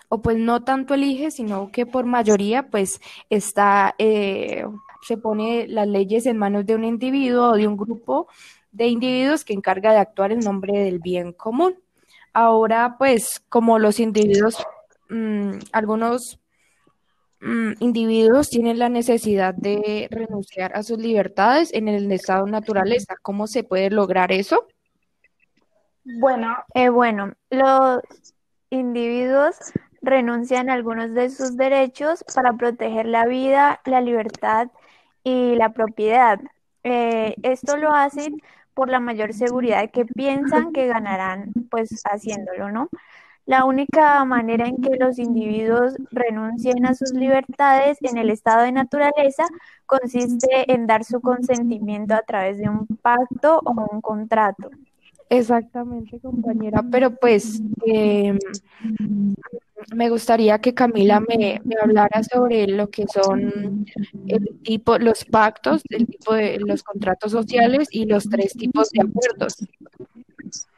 o 0.07 0.21
pues 0.21 0.37
no 0.37 0.63
tanto 0.63 0.93
elige, 0.93 1.31
sino 1.31 1.69
que 1.69 1.85
por 1.85 2.05
mayoría, 2.05 2.69
pues 2.69 3.01
está, 3.29 3.93
se 5.01 5.17
pone 5.17 5.67
las 5.67 5.87
leyes 5.87 6.25
en 6.25 6.37
manos 6.37 6.65
de 6.65 6.75
un 6.75 6.83
individuo 6.83 7.51
o 7.51 7.57
de 7.57 7.67
un 7.67 7.77
grupo 7.77 8.27
de 8.71 8.87
individuos 8.87 9.43
que 9.43 9.53
encarga 9.53 9.91
de 9.91 9.99
actuar 9.99 10.31
en 10.31 10.39
nombre 10.39 10.77
del 10.79 10.99
bien 10.99 11.33
común. 11.33 11.75
Ahora, 12.33 12.95
pues, 12.97 13.41
como 13.49 13.79
los 13.79 13.99
individuos, 13.99 14.65
mm, 15.09 15.51
algunos 15.73 16.39
mm, 17.41 17.73
individuos 17.79 18.49
tienen 18.49 18.79
la 18.79 18.89
necesidad 18.89 19.53
de 19.53 20.07
renunciar 20.11 20.75
a 20.75 20.83
sus 20.83 20.97
libertades 20.99 21.73
en 21.73 21.87
el 21.87 22.11
estado 22.11 22.45
de 22.45 22.51
naturaleza. 22.51 23.15
¿Cómo 23.21 23.47
se 23.47 23.63
puede 23.63 23.89
lograr 23.89 24.31
eso? 24.31 24.67
Bueno, 26.03 26.55
eh, 26.73 26.89
bueno, 26.89 27.33
los 27.49 28.01
individuos 28.69 29.55
renuncian 30.01 30.69
a 30.69 30.73
algunos 30.73 31.13
de 31.13 31.29
sus 31.29 31.57
derechos 31.57 32.23
para 32.33 32.53
proteger 32.53 33.05
la 33.05 33.25
vida, 33.25 33.81
la 33.85 34.01
libertad 34.01 34.69
y 35.23 35.55
la 35.55 35.73
propiedad. 35.73 36.39
Eh, 36.83 37.35
esto 37.43 37.77
lo 37.77 37.93
hacen 37.93 38.41
por 38.73 38.89
la 38.89 38.99
mayor 38.99 39.33
seguridad 39.33 39.89
que 39.91 40.05
piensan 40.05 40.71
que 40.73 40.87
ganarán 40.87 41.51
pues 41.69 42.01
haciéndolo, 42.05 42.71
¿no? 42.71 42.89
La 43.45 43.65
única 43.65 44.23
manera 44.23 44.67
en 44.67 44.77
que 44.81 44.97
los 44.97 45.19
individuos 45.19 45.95
renuncien 46.11 46.85
a 46.85 46.93
sus 46.93 47.11
libertades 47.13 47.97
en 48.01 48.17
el 48.17 48.29
estado 48.29 48.63
de 48.63 48.71
naturaleza 48.71 49.45
consiste 49.85 50.71
en 50.71 50.87
dar 50.87 51.03
su 51.03 51.21
consentimiento 51.21 52.13
a 52.13 52.21
través 52.21 52.59
de 52.59 52.69
un 52.69 52.87
pacto 52.87 53.59
o 53.65 53.87
un 53.91 54.01
contrato. 54.01 54.69
Exactamente, 55.31 56.19
compañera, 56.19 56.83
pero 56.91 57.15
pues 57.15 57.61
em, 57.85 58.37
me 59.95 60.09
gustaría 60.09 60.59
que 60.59 60.73
Camila 60.73 61.21
me, 61.21 61.61
hablara 61.81 62.21
sobre 62.21 62.67
lo 62.67 62.89
que 62.89 63.05
son 63.07 63.85
el 64.27 64.59
tipo, 64.61 64.97
los 64.97 65.23
pactos, 65.23 65.83
el 65.87 66.05
tipo 66.05 66.33
de 66.33 66.59
los 66.59 66.83
contratos 66.83 67.31
sociales 67.31 67.87
y 67.91 68.07
los 68.07 68.29
tres 68.29 68.51
tipos 68.51 68.89
de 68.89 69.03
acuerdos. 69.03 69.65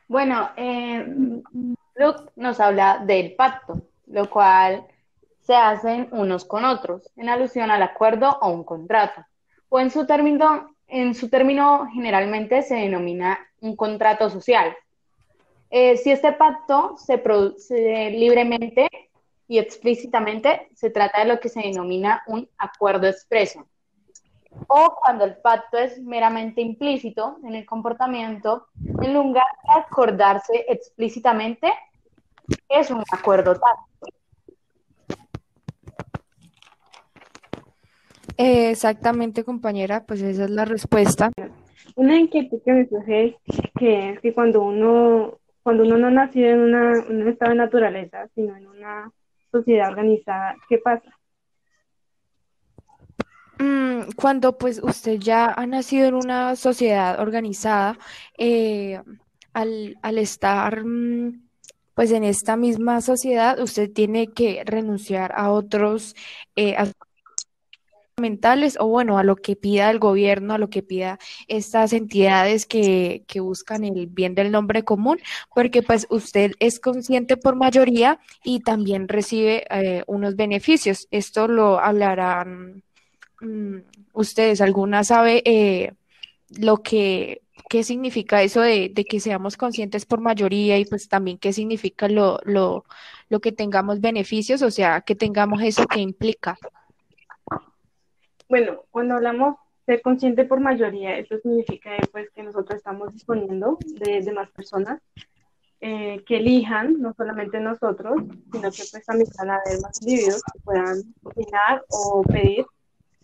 Bueno, 0.07 0.51
eh, 0.55 1.03
Luke 1.95 2.29
nos 2.35 2.59
habla 2.59 3.03
del 3.07 3.33
pacto, 3.33 3.81
lo 4.05 4.29
cual 4.29 4.85
se 5.41 5.55
hacen 5.55 6.09
unos 6.11 6.45
con 6.45 6.63
otros, 6.63 7.09
en 7.17 7.27
alusión 7.27 7.71
al 7.71 7.81
acuerdo 7.81 8.37
o 8.39 8.51
un 8.51 8.63
contrato. 8.63 9.25
O 9.69 9.79
en 9.79 9.89
su 9.89 10.05
término, 10.05 10.75
en 10.87 11.15
su 11.15 11.29
término 11.29 11.87
generalmente 11.91 12.61
se 12.61 12.75
denomina 12.75 13.39
un 13.63 13.75
contrato 13.75 14.29
social. 14.29 14.75
Eh, 15.69 15.97
si 15.97 16.11
este 16.11 16.33
pacto 16.33 16.95
se 16.97 17.17
produce 17.17 18.11
libremente 18.11 18.87
y 19.47 19.57
explícitamente, 19.57 20.67
se 20.75 20.89
trata 20.89 21.21
de 21.21 21.25
lo 21.25 21.39
que 21.39 21.49
se 21.49 21.61
denomina 21.61 22.23
un 22.27 22.47
acuerdo 22.57 23.07
expreso. 23.07 23.65
O 24.67 24.95
cuando 25.01 25.25
el 25.25 25.37
pacto 25.37 25.77
es 25.77 25.99
meramente 25.99 26.61
implícito 26.61 27.37
en 27.43 27.55
el 27.55 27.65
comportamiento, 27.65 28.67
en 29.01 29.13
lugar 29.13 29.47
de 29.63 29.81
acordarse 29.81 30.65
explícitamente, 30.67 31.73
es 32.69 32.91
un 32.91 33.03
acuerdo 33.11 33.53
tácito. 33.53 33.89
exactamente, 38.35 39.43
compañera, 39.43 40.05
pues 40.05 40.21
esa 40.21 40.45
es 40.45 40.49
la 40.49 40.65
respuesta. 40.65 41.31
Una 41.95 42.17
inquietud 42.17 42.61
que 42.63 42.73
me 42.73 42.87
surge 42.87 43.25
es 43.25 43.61
que, 43.77 44.19
que 44.21 44.33
cuando 44.33 44.63
uno 44.63 45.39
cuando 45.63 45.83
uno 45.83 45.97
no 45.97 46.11
nació 46.11 46.49
en, 46.49 46.59
una, 46.59 47.05
un 47.09 47.27
estado 47.27 47.51
de 47.51 47.57
naturaleza, 47.57 48.27
sino 48.35 48.55
en 48.55 48.67
una 48.67 49.09
sociedad 49.49 49.89
organizada, 49.89 50.55
¿qué 50.67 50.77
pasa? 50.77 51.09
Mm, 53.59 54.11
cuando 54.17 54.57
pues 54.57 54.81
usted 54.83 55.19
ya 55.19 55.53
ha 55.53 55.65
nacido 55.65 56.07
en 56.07 56.15
una 56.15 56.57
sociedad 56.57 57.19
organizada, 57.21 57.97
eh, 58.37 59.01
al, 59.53 59.97
al, 60.01 60.17
estar 60.17 60.83
mm, 60.83 61.41
pues 61.93 62.11
en 62.11 62.25
esta 62.25 62.57
misma 62.57 62.99
sociedad, 62.99 63.57
usted 63.59 63.89
tiene 63.91 64.27
que 64.33 64.63
renunciar 64.65 65.31
a 65.33 65.51
otros, 65.51 66.13
eh, 66.57 66.75
mentales 68.19 68.77
o 68.79 68.87
bueno, 68.87 69.17
a 69.17 69.23
lo 69.23 69.35
que 69.35 69.55
pida 69.55 69.89
el 69.89 69.99
gobierno, 69.99 70.53
a 70.53 70.57
lo 70.57 70.69
que 70.69 70.83
pida 70.83 71.19
estas 71.47 71.93
entidades 71.93 72.65
que, 72.65 73.23
que 73.27 73.39
buscan 73.39 73.83
el 73.83 74.07
bien 74.07 74.35
del 74.35 74.51
nombre 74.51 74.83
común, 74.83 75.19
porque 75.53 75.81
pues 75.81 76.05
usted 76.09 76.51
es 76.59 76.79
consciente 76.79 77.37
por 77.37 77.55
mayoría 77.55 78.19
y 78.43 78.59
también 78.61 79.07
recibe 79.07 79.65
eh, 79.69 80.03
unos 80.07 80.35
beneficios. 80.35 81.07
Esto 81.11 81.47
lo 81.47 81.79
hablarán 81.79 82.83
mm, 83.41 83.77
ustedes. 84.13 84.61
¿Alguna 84.61 85.03
sabe 85.03 85.41
eh, 85.45 85.93
lo 86.49 86.77
que 86.83 87.41
qué 87.69 87.83
significa 87.83 88.43
eso 88.43 88.61
de, 88.61 88.91
de, 88.93 89.05
que 89.05 89.19
seamos 89.19 89.57
conscientes 89.57 90.05
por 90.05 90.19
mayoría 90.21 90.77
y 90.77 90.85
pues 90.85 91.07
también 91.07 91.37
qué 91.39 91.53
significa 91.53 92.07
lo, 92.07 92.39
lo, 92.43 92.85
lo 93.29 93.39
que 93.39 93.51
tengamos 93.51 94.01
beneficios, 94.01 94.61
o 94.61 94.69
sea, 94.71 95.01
que 95.01 95.15
tengamos 95.15 95.61
eso 95.63 95.87
que 95.87 95.99
implica? 95.99 96.57
Bueno, 98.53 98.83
cuando 98.91 99.15
hablamos 99.15 99.55
ser 99.83 100.03
consciente 100.03 100.45
por 100.45 100.59
mayoría, 100.59 101.17
eso 101.17 101.39
significa 101.39 101.89
pues 102.11 102.29
que 102.35 102.43
nosotros 102.43 102.77
estamos 102.77 103.11
disponiendo 103.11 103.79
de, 103.99 104.21
de 104.21 104.31
más 104.31 104.47
personas 104.51 105.01
eh, 105.81 106.23
que 106.27 106.37
elijan, 106.37 107.01
no 107.01 107.15
solamente 107.15 107.59
nosotros, 107.59 108.21
sino 108.51 108.69
que 108.69 108.83
pues 108.91 109.05
también 109.07 109.27
van 109.39 109.49
a 109.49 109.55
haber 109.55 109.81
más 109.81 109.99
individuos 110.03 110.43
que 110.53 110.59
puedan 110.59 111.01
opinar 111.23 111.83
o 111.89 112.21
pedir. 112.21 112.67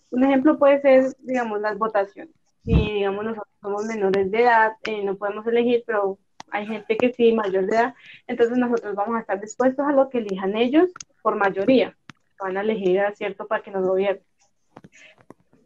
Un 0.10 0.24
ejemplo 0.24 0.58
puede 0.58 0.82
ser, 0.82 1.16
digamos, 1.20 1.62
las 1.62 1.78
votaciones. 1.78 2.34
Si, 2.66 2.74
digamos, 2.74 3.24
nosotros 3.24 3.54
somos 3.62 3.86
menores 3.86 4.32
de 4.32 4.42
edad, 4.42 4.72
eh, 4.88 5.04
no 5.04 5.16
podemos 5.16 5.46
elegir, 5.46 5.84
pero 5.86 6.18
hay 6.50 6.66
gente 6.66 6.98
que 6.98 7.14
sí, 7.14 7.34
mayor 7.34 7.68
de 7.68 7.76
edad, 7.76 7.94
entonces 8.26 8.58
nosotros 8.58 8.96
vamos 8.96 9.18
a 9.18 9.20
estar 9.20 9.40
dispuestos 9.40 9.86
a 9.86 9.92
lo 9.92 10.10
que 10.10 10.18
elijan 10.18 10.56
ellos 10.56 10.90
por 11.22 11.36
mayoría. 11.36 11.96
Van 12.40 12.58
a 12.58 12.62
elegir 12.62 13.00
cierto 13.14 13.46
para 13.46 13.62
que 13.62 13.70
nos 13.70 13.86
gobierne. 13.86 14.24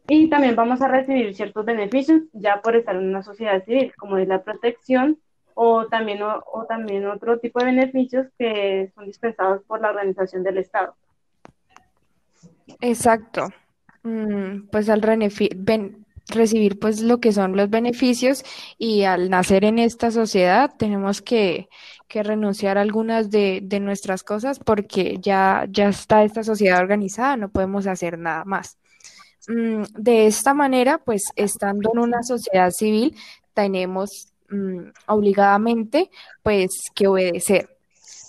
Y 0.06 0.28
también 0.28 0.54
vamos 0.54 0.82
a 0.82 0.88
recibir 0.88 1.34
ciertos 1.34 1.64
beneficios 1.64 2.22
ya 2.32 2.60
por 2.60 2.76
estar 2.76 2.94
en 2.94 3.08
una 3.08 3.22
sociedad 3.22 3.64
civil, 3.64 3.92
como 3.96 4.18
es 4.18 4.28
la 4.28 4.42
protección 4.42 5.18
o 5.54 5.86
también, 5.86 6.20
o, 6.22 6.66
también 6.68 7.06
otro 7.06 7.38
tipo 7.38 7.60
de 7.60 7.66
beneficios 7.66 8.26
que 8.38 8.92
son 8.94 9.06
dispensados 9.06 9.62
por 9.66 9.80
la 9.80 9.90
organización 9.90 10.42
del 10.42 10.58
Estado. 10.58 10.94
Exacto. 12.80 13.48
Mm, 14.02 14.66
pues 14.70 14.90
al 14.90 15.00
recibir 15.00 16.78
pues 16.78 17.00
lo 17.00 17.20
que 17.20 17.32
son 17.32 17.56
los 17.56 17.70
beneficios 17.70 18.44
y 18.76 19.04
al 19.04 19.30
nacer 19.30 19.64
en 19.64 19.78
esta 19.78 20.10
sociedad 20.10 20.70
tenemos 20.76 21.22
que, 21.22 21.68
renunciar 22.10 22.78
a 22.78 22.82
algunas 22.82 23.28
de, 23.32 23.58
de, 23.60 23.80
nuestras 23.80 24.22
cosas 24.22 24.60
porque 24.60 25.18
ya, 25.20 25.66
ya 25.68 25.88
está 25.88 26.22
esta 26.22 26.44
sociedad 26.44 26.78
organizada, 26.78 27.36
no 27.36 27.48
podemos 27.48 27.88
hacer 27.88 28.20
nada 28.20 28.44
más. 28.44 28.78
Mm, 29.48 29.82
de 29.94 30.26
esta 30.26 30.54
manera, 30.54 30.98
pues 30.98 31.24
estando 31.36 31.90
en 31.92 31.98
una 31.98 32.22
sociedad 32.22 32.70
civil, 32.70 33.16
tenemos 33.52 34.32
mm, 34.48 34.88
obligadamente 35.06 36.10
pues 36.42 36.90
que 36.94 37.06
obedecer. 37.06 37.68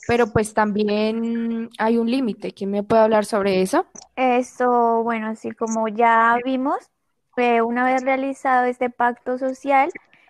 Pero 0.08 0.32
pues 0.32 0.54
también 0.54 1.70
hay 1.80 1.98
un 1.98 2.10
límite. 2.10 2.52
¿Quién 2.52 2.70
me 2.72 2.84
puede 2.84 3.02
hablar 3.02 3.26
sobre 3.26 3.62
eso? 3.62 3.88
Esto, 4.16 5.02
bueno, 5.04 5.28
así 5.28 5.52
como 5.52 5.88
ya 5.88 6.38
vimos, 6.46 6.78
una 7.66 7.86
vez 7.86 8.04
realizado 8.04 8.66
este 8.66 8.90
pacto 8.90 9.38
social, 9.38 9.90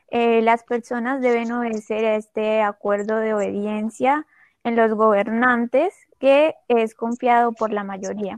eh, 0.10 0.42
las 0.42 0.64
personas 0.64 1.22
deben 1.22 1.52
obedecer 1.52 2.06
a 2.06 2.16
este 2.16 2.62
acuerdo 2.62 3.18
de 3.18 3.34
obediencia 3.34 4.26
en 4.64 4.76
los 4.76 4.94
gobernantes 4.94 5.94
que 6.20 6.56
es 6.68 6.96
confiado 6.96 7.52
por 7.52 7.74
la 7.74 7.84
mayoría 7.84 8.38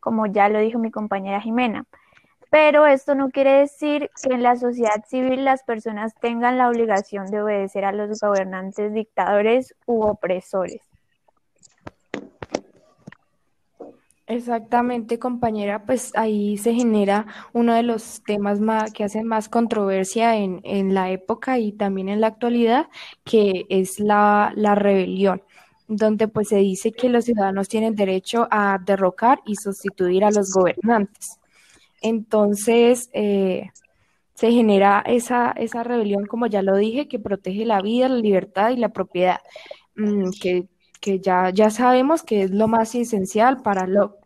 como 0.00 0.26
ya 0.26 0.48
lo 0.48 0.60
dijo 0.60 0.78
mi 0.78 0.90
compañera 0.90 1.40
Jimena. 1.40 1.84
Pero 2.50 2.86
esto 2.86 3.14
no 3.14 3.30
quiere 3.30 3.52
decir 3.52 4.10
que 4.22 4.32
en 4.32 4.42
la 4.42 4.56
sociedad 4.56 5.04
civil 5.06 5.44
las 5.44 5.62
personas 5.64 6.14
tengan 6.14 6.56
la 6.56 6.68
obligación 6.68 7.26
de 7.26 7.42
obedecer 7.42 7.84
a 7.84 7.92
los 7.92 8.20
gobernantes 8.20 8.94
dictadores 8.94 9.74
u 9.86 10.02
opresores. 10.02 10.80
Exactamente, 14.26 15.18
compañera, 15.18 15.86
pues 15.86 16.12
ahí 16.14 16.58
se 16.58 16.74
genera 16.74 17.26
uno 17.54 17.72
de 17.74 17.82
los 17.82 18.22
temas 18.24 18.60
que 18.92 19.04
hacen 19.04 19.26
más 19.26 19.48
controversia 19.48 20.36
en, 20.36 20.94
la 20.94 21.10
época 21.10 21.58
y 21.58 21.72
también 21.72 22.10
en 22.10 22.20
la 22.20 22.26
actualidad, 22.26 22.88
que 23.24 23.64
es 23.70 24.00
la 24.00 24.52
rebelión 24.54 25.42
donde 25.88 26.28
pues 26.28 26.48
se 26.48 26.56
dice 26.56 26.92
que 26.92 27.08
los 27.08 27.24
ciudadanos 27.24 27.68
tienen 27.68 27.96
derecho 27.96 28.46
a 28.50 28.78
derrocar 28.84 29.40
y 29.46 29.56
sustituir 29.56 30.22
a 30.24 30.30
los 30.30 30.52
gobernantes. 30.52 31.38
Entonces, 32.00 33.10
eh, 33.12 33.70
se 34.34 34.52
genera 34.52 35.02
esa, 35.06 35.50
esa 35.52 35.82
rebelión, 35.82 36.26
como 36.26 36.46
ya 36.46 36.62
lo 36.62 36.76
dije, 36.76 37.08
que 37.08 37.18
protege 37.18 37.64
la 37.64 37.80
vida, 37.80 38.08
la 38.08 38.16
libertad 38.16 38.70
y 38.70 38.76
la 38.76 38.90
propiedad, 38.90 39.40
mm, 39.96 40.30
que, 40.40 40.68
ya, 41.20 41.50
ya 41.50 41.70
sabemos 41.70 42.22
que 42.22 42.42
es 42.42 42.50
lo 42.50 42.68
más 42.68 42.94
esencial 42.94 43.62
para 43.62 43.86
lo. 43.86 44.18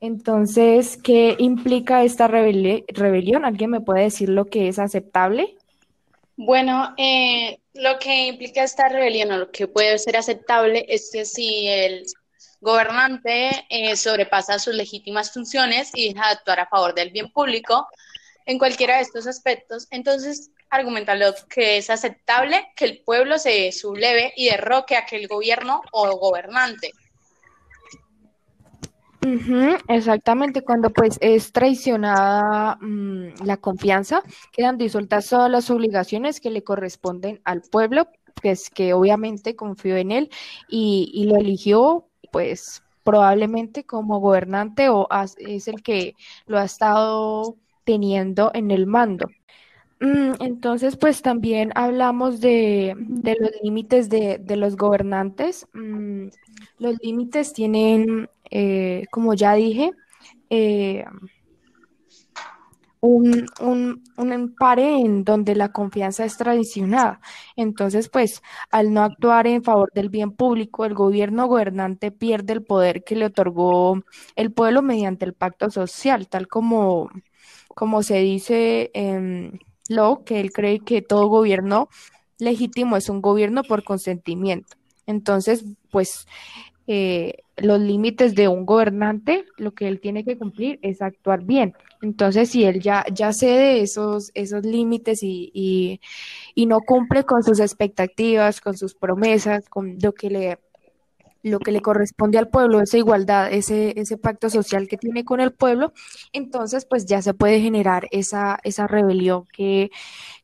Entonces, 0.00 0.98
¿qué 0.98 1.34
implica 1.38 2.04
esta 2.04 2.28
rebelión? 2.28 3.44
¿Alguien 3.44 3.70
me 3.70 3.80
puede 3.80 4.04
decir 4.04 4.28
lo 4.28 4.46
que 4.46 4.68
es 4.68 4.78
aceptable? 4.78 5.56
Bueno, 6.36 6.94
eh, 6.96 7.59
lo 7.74 7.98
que 7.98 8.26
implica 8.26 8.62
esta 8.62 8.88
rebelión 8.88 9.30
o 9.32 9.38
lo 9.38 9.50
que 9.50 9.68
puede 9.68 9.98
ser 9.98 10.16
aceptable 10.16 10.84
es 10.88 11.10
que 11.12 11.24
si 11.24 11.68
el 11.68 12.04
gobernante 12.60 13.66
eh, 13.68 13.96
sobrepasa 13.96 14.58
sus 14.58 14.74
legítimas 14.74 15.32
funciones 15.32 15.90
y 15.94 16.12
deja 16.12 16.26
de 16.26 16.32
actuar 16.32 16.60
a 16.60 16.68
favor 16.68 16.94
del 16.94 17.10
bien 17.10 17.32
público 17.32 17.88
en 18.46 18.58
cualquiera 18.58 18.96
de 18.96 19.02
estos 19.02 19.26
aspectos, 19.26 19.86
entonces 19.90 20.50
argumenta 20.68 21.16
que 21.48 21.78
es 21.78 21.90
aceptable 21.90 22.68
que 22.76 22.84
el 22.84 23.02
pueblo 23.02 23.38
se 23.38 23.72
subleve 23.72 24.32
y 24.36 24.50
derroque 24.50 24.96
a 24.96 25.00
aquel 25.00 25.26
gobierno 25.26 25.82
o 25.92 26.16
gobernante 26.16 26.92
exactamente, 29.88 30.62
cuando 30.62 30.90
pues 30.90 31.18
es 31.20 31.52
traicionada 31.52 32.78
mm, 32.80 33.44
la 33.44 33.56
confianza, 33.58 34.22
quedan 34.52 34.78
disueltas 34.78 35.28
todas 35.28 35.50
las 35.50 35.70
obligaciones 35.70 36.40
que 36.40 36.50
le 36.50 36.64
corresponden 36.64 37.40
al 37.44 37.62
pueblo, 37.62 38.08
que 38.42 38.52
es 38.52 38.70
que 38.70 38.92
obviamente 38.92 39.56
confió 39.56 39.96
en 39.96 40.12
él 40.12 40.30
y, 40.68 41.26
lo 41.28 41.36
eligió 41.36 42.06
pues 42.32 42.82
probablemente 43.04 43.84
como 43.84 44.20
gobernante 44.20 44.88
o 44.88 45.08
es 45.38 45.68
el 45.68 45.82
que 45.82 46.14
lo 46.46 46.58
ha 46.58 46.64
estado 46.64 47.56
teniendo 47.84 48.50
en 48.54 48.70
el 48.70 48.86
mando. 48.86 49.28
Mm, 50.00 50.32
entonces, 50.40 50.96
pues 50.96 51.20
también 51.20 51.72
hablamos 51.74 52.40
de, 52.40 52.94
los 52.96 53.50
límites 53.62 54.08
de, 54.08 54.56
los 54.56 54.76
gobernantes. 54.76 55.66
Mm, 55.74 56.28
los 56.78 56.96
límites 57.02 57.52
tienen 57.52 58.28
eh, 58.50 59.04
como 59.10 59.34
ya 59.34 59.54
dije, 59.54 59.92
eh, 60.50 61.04
un, 63.00 63.46
un, 63.60 64.02
un, 64.16 64.54
en 64.78 65.24
donde 65.24 65.54
la 65.54 65.72
confianza 65.72 66.24
es 66.24 66.36
tradicionada. 66.36 67.20
Entonces, 67.56 68.08
pues, 68.10 68.42
al 68.70 68.92
no 68.92 69.02
actuar 69.02 69.46
en 69.46 69.62
favor 69.62 69.90
del 69.94 70.10
bien 70.10 70.32
público, 70.32 70.84
el 70.84 70.94
gobierno 70.94 71.46
gobernante 71.46 72.10
pierde 72.10 72.52
el 72.52 72.62
poder 72.62 73.02
que 73.04 73.16
le 73.16 73.26
otorgó 73.26 74.02
el 74.36 74.52
pueblo 74.52 74.82
mediante 74.82 75.24
el 75.24 75.34
pacto 75.34 75.70
social, 75.70 76.28
tal 76.28 76.46
como, 76.46 77.10
como 77.74 78.02
se 78.02 78.18
dice 78.18 78.90
en 78.92 79.60
que 80.24 80.40
él 80.40 80.52
cree 80.52 80.78
que 80.78 81.02
todo 81.02 81.26
gobierno 81.26 81.88
legítimo 82.38 82.96
es 82.96 83.08
un 83.08 83.20
gobierno 83.20 83.62
por 83.64 83.82
consentimiento. 83.82 84.76
Entonces, 85.06 85.64
pues, 85.90 86.26
eh, 86.86 87.42
los 87.56 87.80
límites 87.80 88.34
de 88.34 88.48
un 88.48 88.66
gobernante, 88.66 89.44
lo 89.58 89.72
que 89.72 89.88
él 89.88 90.00
tiene 90.00 90.24
que 90.24 90.36
cumplir 90.38 90.78
es 90.82 91.02
actuar 91.02 91.44
bien. 91.44 91.74
Entonces, 92.02 92.50
si 92.50 92.64
él 92.64 92.80
ya, 92.80 93.04
ya 93.12 93.32
cede 93.32 93.82
esos, 93.82 94.30
esos 94.34 94.64
límites 94.64 95.22
y, 95.22 96.00
y, 96.54 96.66
no 96.66 96.80
cumple 96.80 97.24
con 97.24 97.42
sus 97.42 97.60
expectativas, 97.60 98.60
con 98.60 98.76
sus 98.76 98.94
promesas, 98.94 99.68
con 99.68 99.98
lo 100.00 100.12
que 100.14 100.30
le 100.30 100.58
lo 101.42 101.58
que 101.58 101.72
le 101.72 101.80
corresponde 101.80 102.38
al 102.38 102.48
pueblo, 102.48 102.80
esa 102.82 102.98
igualdad, 102.98 103.50
ese, 103.50 103.98
ese 103.98 104.18
pacto 104.18 104.50
social 104.50 104.88
que 104.88 104.98
tiene 104.98 105.24
con 105.24 105.40
el 105.40 105.52
pueblo, 105.52 105.94
entonces 106.34 106.84
pues 106.84 107.06
ya 107.06 107.22
se 107.22 107.32
puede 107.32 107.60
generar 107.60 108.08
esa, 108.10 108.58
esa 108.62 108.86
rebelión 108.86 109.46
que, 109.52 109.90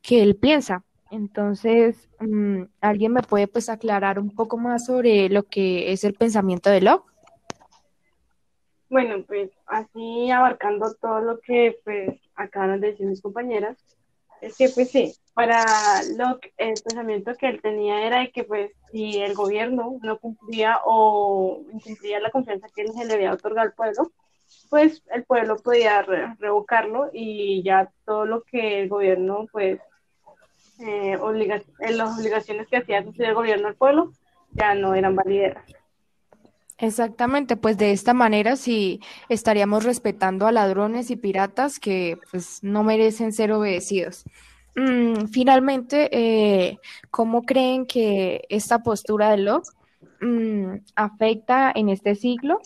que 0.01 0.23
él 0.23 0.37
piensa. 0.37 0.85
Entonces, 1.17 2.11
mm, 2.21 2.65
¿alguien 2.83 3.13
me 3.13 3.23
puede 3.23 3.49
pues 3.49 3.71
aclarar 3.71 4.19
un 4.19 4.35
poco 4.35 4.59
más 4.59 4.85
sobre 4.85 5.31
lo 5.31 5.45
que 5.45 5.93
es 5.93 6.05
el 6.05 6.13
pensamiento 6.13 6.69
de 6.69 6.83
Locke? 6.83 7.11
Bueno, 8.91 9.25
pues 9.27 9.51
así 9.67 10.31
abarcando 10.31 10.95
todo 11.01 11.21
lo 11.21 11.41
que 11.41 11.79
pues 11.85 12.21
acaban 12.35 12.81
de 12.81 12.89
decir 12.89 13.07
mis 13.07 13.23
compañeras, 13.23 13.79
es 14.43 14.59
que 14.59 14.69
pues 14.69 14.91
sí, 14.91 15.15
para 15.33 15.65
Locke 16.19 16.53
el 16.59 16.75
pensamiento 16.85 17.35
que 17.35 17.49
él 17.49 17.63
tenía 17.63 18.07
era 18.07 18.21
de 18.21 18.31
que 18.31 18.45
pues 18.45 18.71
si 18.93 19.19
el 19.19 19.35
gobierno 19.35 19.99
no 20.03 20.19
cumplía 20.19 20.81
o 20.85 21.63
incumplía 21.73 22.21
la 22.21 22.31
confianza 22.31 22.69
que 22.75 22.83
él 22.83 22.93
se 22.93 23.07
le 23.07 23.15
había 23.15 23.33
otorgado 23.33 23.67
al 23.67 23.75
pueblo, 23.75 24.13
pues 24.69 25.03
el 25.11 25.25
pueblo 25.25 25.57
podía 25.57 26.03
revocarlo 26.39 27.09
y 27.11 27.63
ya 27.63 27.91
todo 28.05 28.27
lo 28.27 28.43
que 28.43 28.83
el 28.83 28.91
gobierno 28.91 29.47
pues 29.51 29.81
eh, 30.81 31.19
eh, 31.19 31.93
las 31.93 32.19
obligaciones 32.19 32.69
que 32.69 32.77
hacía 32.77 32.99
el 32.99 33.35
gobierno 33.35 33.69
al 33.69 33.75
pueblo 33.77 34.13
ya 34.53 34.75
no 34.75 34.95
eran 34.95 35.17
válidas. 35.17 35.59
Exactamente, 36.79 37.57
pues 37.57 37.79
de 37.79 37.93
esta 37.93 38.13
manera 38.13 38.57
sí 38.57 39.01
estaríamos 39.31 39.85
respetando 39.85 40.47
a 40.47 40.53
ladrones 40.53 41.11
y 41.11 41.17
piratas 41.17 41.79
que 41.79 42.19
pues 42.31 42.63
no 42.63 42.83
merecen 42.83 43.33
ser 43.33 43.53
obedecidos. 43.53 44.25
Mm, 44.75 45.29
finalmente, 45.29 46.11
eh, 46.13 46.79
¿cómo 47.11 47.45
creen 47.45 47.87
que 47.87 48.45
esta 48.51 48.83
postura 48.83 49.31
de 49.31 49.39
Locke 49.39 49.71
mm, 50.21 50.75
afecta 50.95 51.73
en 51.75 51.89
este 51.89 52.15
siglo? 52.15 52.61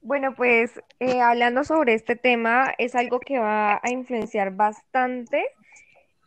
Bueno, 0.00 0.34
pues 0.34 0.80
eh, 1.00 1.20
hablando 1.20 1.64
sobre 1.64 1.92
este 1.92 2.16
tema, 2.16 2.72
es 2.78 2.94
algo 2.94 3.20
que 3.20 3.38
va 3.38 3.78
a 3.82 3.90
influenciar 3.90 4.56
bastante 4.56 5.44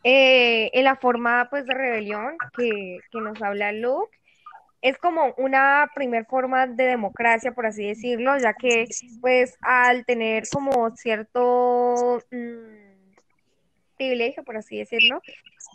eh, 0.04 0.70
en 0.72 0.84
la 0.84 0.96
forma 0.96 1.48
pues 1.50 1.66
de 1.66 1.74
rebelión 1.74 2.36
que, 2.56 2.98
que 3.10 3.20
nos 3.20 3.40
habla 3.42 3.72
Luke. 3.72 4.16
Es 4.80 4.98
como 4.98 5.32
una 5.36 5.88
primer 5.94 6.26
forma 6.26 6.66
de 6.66 6.84
democracia, 6.84 7.52
por 7.52 7.66
así 7.66 7.86
decirlo, 7.86 8.36
ya 8.38 8.52
que 8.54 8.86
pues 9.20 9.56
al 9.60 10.04
tener 10.04 10.42
como 10.52 10.90
cierto 10.96 12.20
mm, 12.32 13.12
privilegio, 13.96 14.42
por 14.42 14.56
así 14.56 14.78
decirlo, 14.78 15.22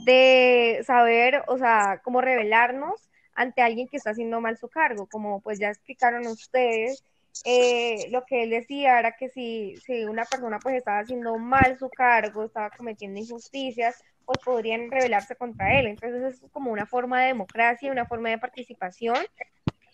de 0.06 0.82
saber, 0.86 1.44
o 1.48 1.58
sea, 1.58 2.02
cómo 2.04 2.20
rebelarnos 2.20 3.10
ante 3.34 3.62
alguien 3.62 3.88
que 3.88 3.98
está 3.98 4.10
haciendo 4.10 4.42
mal 4.42 4.58
su 4.58 4.68
cargo, 4.68 5.08
como 5.08 5.40
pues 5.42 5.60
ya 5.60 5.70
explicaron 5.70 6.28
ustedes, 6.28 7.04
eh, 7.46 8.08
lo 8.10 8.26
que 8.26 8.44
él 8.44 8.50
decía 8.50 9.00
era 9.00 9.16
que 9.16 9.30
si, 9.30 9.76
si 9.86 10.04
una 10.06 10.26
persona 10.26 10.60
pues 10.60 10.76
estaba 10.76 11.00
haciendo 11.00 11.38
mal 11.38 11.78
su 11.78 11.90
cargo, 11.90 12.44
estaba 12.44 12.72
cometiendo 12.72 13.20
injusticias, 13.20 14.04
pues 14.28 14.40
podrían 14.44 14.92
rebelarse 14.92 15.36
contra 15.36 15.80
él. 15.80 15.88
Entonces 15.88 16.42
es 16.44 16.52
como 16.52 16.72
una 16.72 16.86
forma 16.86 17.22
de 17.22 17.28
democracia, 17.28 17.92
una 17.92 18.06
forma 18.06 18.30
de 18.30 18.38
participación. 18.38 19.18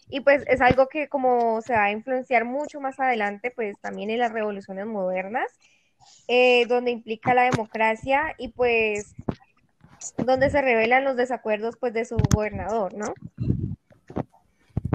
Y 0.09 0.21
pues 0.21 0.43
es 0.47 0.59
algo 0.59 0.88
que 0.88 1.07
como 1.07 1.61
se 1.61 1.73
va 1.73 1.86
a 1.86 1.91
influenciar 1.91 2.43
mucho 2.43 2.81
más 2.81 2.99
adelante, 2.99 3.51
pues 3.51 3.79
también 3.79 4.09
en 4.09 4.19
las 4.19 4.34
revoluciones 4.34 4.86
modernas, 4.88 5.49
eh, 6.27 6.65
donde 6.65 6.91
implica 6.91 7.34
la 7.34 7.43
democracia 7.43 8.36
y 8.38 8.49
pues 8.49 9.15
donde 10.17 10.49
se 10.49 10.61
revelan 10.61 11.03
los 11.05 11.15
desacuerdos 11.15 11.77
pues 11.79 11.93
de 11.93 12.05
su 12.05 12.17
gobernador, 12.34 12.93
¿no? 12.95 13.13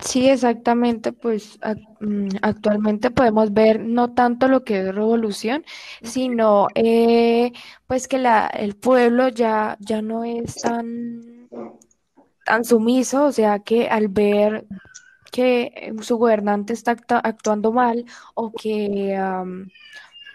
Sí, 0.05 0.29
exactamente, 0.29 1.13
pues 1.13 1.59
mm, 2.01 2.29
actualmente 2.43 3.11
podemos 3.11 3.53
ver 3.53 3.81
no 3.81 4.15
tanto 4.15 4.47
lo 4.49 4.63
que 4.63 4.81
es 4.81 4.95
revolución, 4.95 5.65
sino 6.03 6.69
eh, 6.75 7.53
pues 7.87 8.07
que 8.07 8.19
la, 8.19 8.47
el 8.47 8.77
pueblo 8.77 9.29
ya, 9.29 9.77
ya 9.81 10.01
no 10.03 10.25
es 10.25 10.57
tan, 10.57 11.49
tan 12.45 12.65
sumiso, 12.65 13.25
o 13.27 13.33
sea 13.33 13.61
que 13.61 13.89
al 13.89 14.09
ver 14.09 14.67
que 15.33 15.95
su 16.03 16.17
gobernante 16.19 16.73
está 16.73 16.97
actuando 17.25 17.73
mal 17.73 18.05
o 18.35 18.53
que 18.53 19.17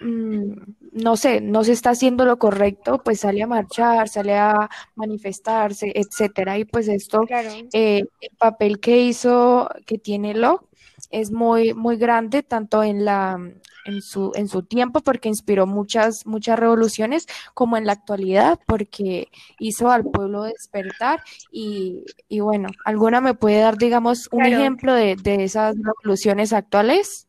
no 0.02 1.18
sé, 1.18 1.42
no 1.42 1.64
se 1.64 1.72
está 1.72 1.92
haciendo 1.92 2.26
lo 2.26 2.38
correcto, 2.38 3.02
pues 3.04 3.22
sale 3.22 3.42
a 3.44 3.48
marchar, 3.48 4.10
sale 4.10 4.38
a 4.38 4.70
manifestarse, 4.96 5.92
etcétera. 5.96 6.58
Y 6.58 6.66
pues 6.66 6.88
esto, 6.88 7.26
eh, 7.74 8.04
el 8.22 8.38
papel 8.38 8.80
que 8.80 9.00
hizo, 9.00 9.70
que 9.86 9.98
tiene 9.98 10.34
Locke, 10.34 10.66
es 11.10 11.32
muy, 11.32 11.74
muy 11.74 11.98
grande, 11.98 12.44
tanto 12.44 12.84
en 12.84 13.06
la 13.06 13.40
en 13.86 14.02
su, 14.02 14.32
en 14.36 14.48
su 14.48 14.64
tiempo, 14.64 15.02
porque 15.02 15.30
inspiró 15.30 15.68
muchas, 15.68 16.26
muchas 16.26 16.58
revoluciones, 16.58 17.28
como 17.54 17.78
en 17.78 17.86
la 17.86 17.94
actualidad, 17.94 18.60
porque 18.66 19.30
hizo 19.60 19.92
al 19.92 20.06
pueblo 20.06 20.44
despertar. 20.44 21.22
Y, 21.52 22.04
y 22.30 22.40
bueno, 22.40 22.70
¿alguna 22.86 23.22
me 23.22 23.34
puede 23.34 23.60
dar, 23.60 23.78
digamos, 23.78 24.30
un 24.32 24.46
ejemplo 24.46 24.94
de, 24.94 25.16
de 25.16 25.44
esas 25.44 25.76
revoluciones 25.76 26.54
actuales? 26.54 27.28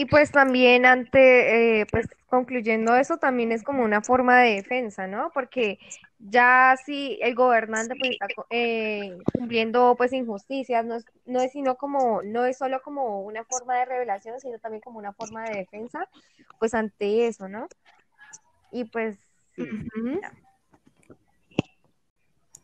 Y 0.00 0.04
pues 0.04 0.30
también 0.30 0.86
ante, 0.86 1.80
eh, 1.80 1.86
pues 1.90 2.06
concluyendo 2.28 2.94
eso, 2.94 3.16
también 3.16 3.50
es 3.50 3.64
como 3.64 3.82
una 3.82 4.00
forma 4.00 4.38
de 4.38 4.54
defensa, 4.54 5.08
¿no? 5.08 5.32
Porque 5.34 5.80
ya 6.20 6.76
si 6.86 7.18
el 7.20 7.34
gobernante 7.34 7.96
pues 7.98 8.12
está 8.12 8.28
eh, 8.50 9.18
cumpliendo 9.36 9.96
pues 9.98 10.12
injusticias, 10.12 10.86
no 10.86 10.94
es, 10.94 11.04
no 11.26 11.40
es 11.40 11.50
sino 11.50 11.74
como, 11.74 12.22
no 12.22 12.44
es 12.44 12.56
solo 12.58 12.80
como 12.80 13.22
una 13.22 13.42
forma 13.42 13.74
de 13.74 13.86
revelación, 13.86 14.38
sino 14.38 14.60
también 14.60 14.82
como 14.82 15.00
una 15.00 15.12
forma 15.12 15.42
de 15.46 15.56
defensa, 15.56 16.08
pues 16.60 16.74
ante 16.74 17.26
eso, 17.26 17.48
¿no? 17.48 17.66
Y 18.70 18.84
pues 18.84 19.18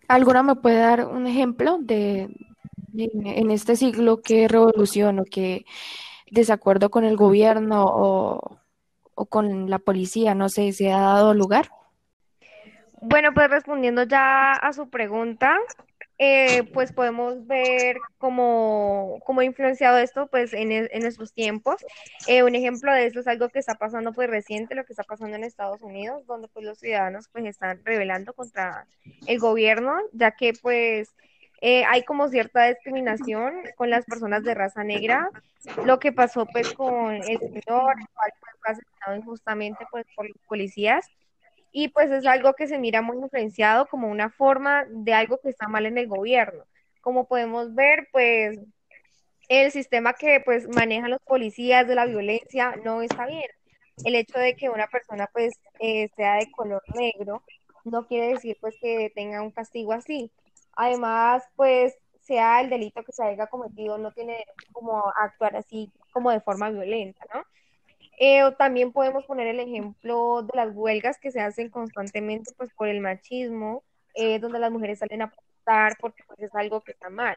¿Alguna 0.06 0.44
me 0.44 0.54
puede 0.54 0.78
dar 0.78 1.08
un 1.08 1.26
ejemplo 1.26 1.78
de, 1.80 2.28
en 2.92 3.50
este 3.50 3.74
siglo 3.74 4.22
qué 4.22 4.46
revolución 4.46 5.18
o 5.18 5.24
qué 5.24 5.64
desacuerdo 6.34 6.90
con 6.90 7.04
el 7.04 7.16
gobierno 7.16 7.84
o, 7.86 8.58
con 9.28 9.70
la 9.70 9.78
policía, 9.78 10.34
no 10.34 10.48
sé, 10.48 10.72
si 10.72 10.88
ha 10.88 10.98
dado 10.98 11.34
lugar? 11.34 11.70
Bueno, 13.00 13.32
pues 13.32 13.48
respondiendo 13.50 14.02
ya 14.02 14.52
a 14.52 14.72
su 14.72 14.88
pregunta, 14.88 15.56
eh, 16.18 16.62
pues 16.72 16.92
podemos 16.92 17.46
ver 17.46 17.96
cómo, 18.18 19.18
cómo 19.24 19.40
ha 19.40 19.44
influenciado 19.44 19.98
esto 19.98 20.28
pues 20.28 20.52
en, 20.52 20.70
en 20.72 21.02
nuestros 21.02 21.32
tiempos. 21.32 21.76
Eh, 22.26 22.42
un 22.42 22.54
ejemplo 22.54 22.92
de 22.92 23.06
esto 23.06 23.20
es 23.20 23.26
algo 23.26 23.48
que 23.48 23.58
está 23.58 23.74
pasando 23.74 24.12
pues 24.12 24.30
reciente, 24.30 24.74
lo 24.74 24.84
que 24.84 24.92
está 24.92 25.02
pasando 25.02 25.36
en 25.36 25.44
Estados 25.44 25.82
Unidos, 25.82 26.24
donde 26.26 26.48
pues 26.48 26.64
los 26.64 26.78
ciudadanos 26.78 27.28
pues 27.32 27.44
están 27.46 27.80
rebelando 27.84 28.32
contra 28.32 28.86
el 29.26 29.38
gobierno, 29.38 29.96
ya 30.12 30.30
que 30.32 30.52
pues 30.60 31.14
eh, 31.66 31.82
hay 31.86 32.02
como 32.02 32.28
cierta 32.28 32.66
discriminación 32.68 33.62
con 33.76 33.88
las 33.88 34.04
personas 34.04 34.44
de 34.44 34.52
raza 34.52 34.84
negra. 34.84 35.30
Lo 35.86 35.98
que 35.98 36.12
pasó 36.12 36.44
pues 36.44 36.74
con 36.74 37.14
el 37.14 37.38
señor, 37.38 37.94
el 37.98 38.08
cual 38.12 38.32
fue 38.38 38.72
asesinado 38.72 39.16
injustamente 39.16 39.86
pues, 39.90 40.04
por 40.14 40.28
los 40.28 40.36
policías. 40.46 41.08
Y 41.72 41.88
pues 41.88 42.10
es 42.10 42.26
algo 42.26 42.52
que 42.52 42.66
se 42.66 42.78
mira 42.78 43.00
muy 43.00 43.16
influenciado 43.16 43.86
como 43.86 44.10
una 44.10 44.28
forma 44.28 44.84
de 44.90 45.14
algo 45.14 45.38
que 45.42 45.48
está 45.48 45.66
mal 45.66 45.86
en 45.86 45.96
el 45.96 46.06
gobierno. 46.06 46.64
Como 47.00 47.26
podemos 47.28 47.74
ver, 47.74 48.08
pues 48.12 48.60
el 49.48 49.72
sistema 49.72 50.12
que 50.12 50.42
pues 50.44 50.68
manejan 50.68 51.12
los 51.12 51.22
policías 51.22 51.88
de 51.88 51.94
la 51.94 52.04
violencia 52.04 52.76
no 52.84 53.00
está 53.00 53.24
bien. 53.24 53.48
El 54.04 54.16
hecho 54.16 54.38
de 54.38 54.54
que 54.54 54.68
una 54.68 54.88
persona 54.88 55.30
pues 55.32 55.54
eh, 55.80 56.10
sea 56.14 56.34
de 56.34 56.50
color 56.50 56.82
negro 56.94 57.42
no 57.84 58.06
quiere 58.06 58.34
decir 58.34 58.58
pues 58.60 58.74
que 58.82 59.10
tenga 59.14 59.40
un 59.40 59.50
castigo 59.50 59.94
así. 59.94 60.30
Además, 60.76 61.44
pues 61.56 61.96
sea 62.20 62.60
el 62.60 62.70
delito 62.70 63.02
que 63.04 63.12
se 63.12 63.22
haya 63.22 63.46
cometido, 63.46 63.98
no 63.98 64.12
tiene 64.12 64.44
como 64.72 65.04
actuar 65.16 65.56
así 65.56 65.92
como 66.12 66.30
de 66.30 66.40
forma 66.40 66.70
violenta, 66.70 67.24
¿no? 67.32 67.42
Eh, 68.18 68.42
también 68.58 68.92
podemos 68.92 69.24
poner 69.24 69.48
el 69.48 69.60
ejemplo 69.60 70.42
de 70.42 70.52
las 70.54 70.74
huelgas 70.74 71.18
que 71.18 71.32
se 71.32 71.40
hacen 71.40 71.68
constantemente 71.68 72.52
pues 72.56 72.72
por 72.74 72.88
el 72.88 73.00
machismo, 73.00 73.82
eh, 74.14 74.38
donde 74.38 74.60
las 74.60 74.70
mujeres 74.70 75.00
salen 75.00 75.22
a 75.22 75.30
protestar 75.30 75.96
porque 76.00 76.22
pues, 76.26 76.38
es 76.40 76.54
algo 76.54 76.80
que 76.80 76.92
está 76.92 77.10
mal. 77.10 77.36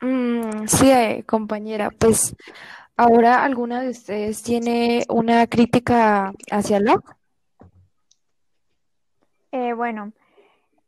Mm, 0.00 0.66
sí, 0.66 0.90
eh, 0.90 1.24
compañera, 1.26 1.90
pues 1.90 2.34
ahora 2.96 3.44
alguna 3.44 3.82
de 3.82 3.90
ustedes 3.90 4.42
tiene 4.42 5.04
una 5.08 5.46
crítica 5.46 6.32
hacia 6.50 6.80
Locke. 6.80 7.14
Eh, 9.54 9.72
bueno, 9.72 10.12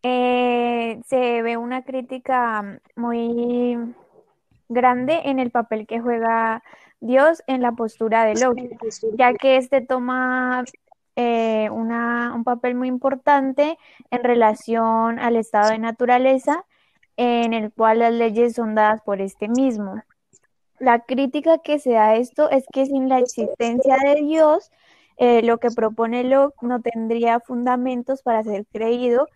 eh, 0.03 1.01
se 1.07 1.41
ve 1.43 1.57
una 1.57 1.85
crítica 1.85 2.81
muy 2.97 3.79
grande 4.69 5.21
en 5.27 5.39
el 5.39 5.53
papel 5.53 5.87
que 5.87 6.01
juega 6.01 6.65
Dios 6.99 7.45
en 7.47 7.63
la 7.63 7.71
postura 7.71 8.25
de 8.25 8.35
Loki, 8.35 8.71
ya 9.13 9.35
que 9.35 9.57
este 9.57 9.83
toma 9.83 10.65
eh, 11.15 11.71
un 11.71 12.43
papel 12.43 12.75
muy 12.75 12.89
importante 12.89 13.79
en 14.11 14.25
relación 14.25 15.21
al 15.21 15.37
estado 15.37 15.71
de 15.71 15.79
naturaleza 15.79 16.65
en 17.17 17.55
el 17.55 17.73
cual 17.73 18.01
las 18.01 18.13
leyes 18.13 18.55
son 18.55 18.75
dadas 18.75 19.01
por 19.03 19.21
este 19.21 19.47
mismo. 19.47 20.03
La 20.81 21.05
crítica 21.05 21.59
que 21.59 21.79
se 21.79 21.93
da 21.93 22.09
a 22.09 22.17
esto 22.17 22.51
es 22.51 22.65
que 22.73 22.85
sin 22.87 23.09
la 23.09 23.21
existencia 23.21 23.97
de 24.05 24.23
Dios, 24.23 24.73
eh, 25.17 25.43
lo 25.43 25.59
que 25.59 25.71
propone 25.71 26.25
Locke 26.25 26.63
no 26.63 26.81
tendría 26.81 27.41
fundamentos 27.41 28.23
para 28.23 28.43
ser 28.45 28.67
creído 28.67 29.29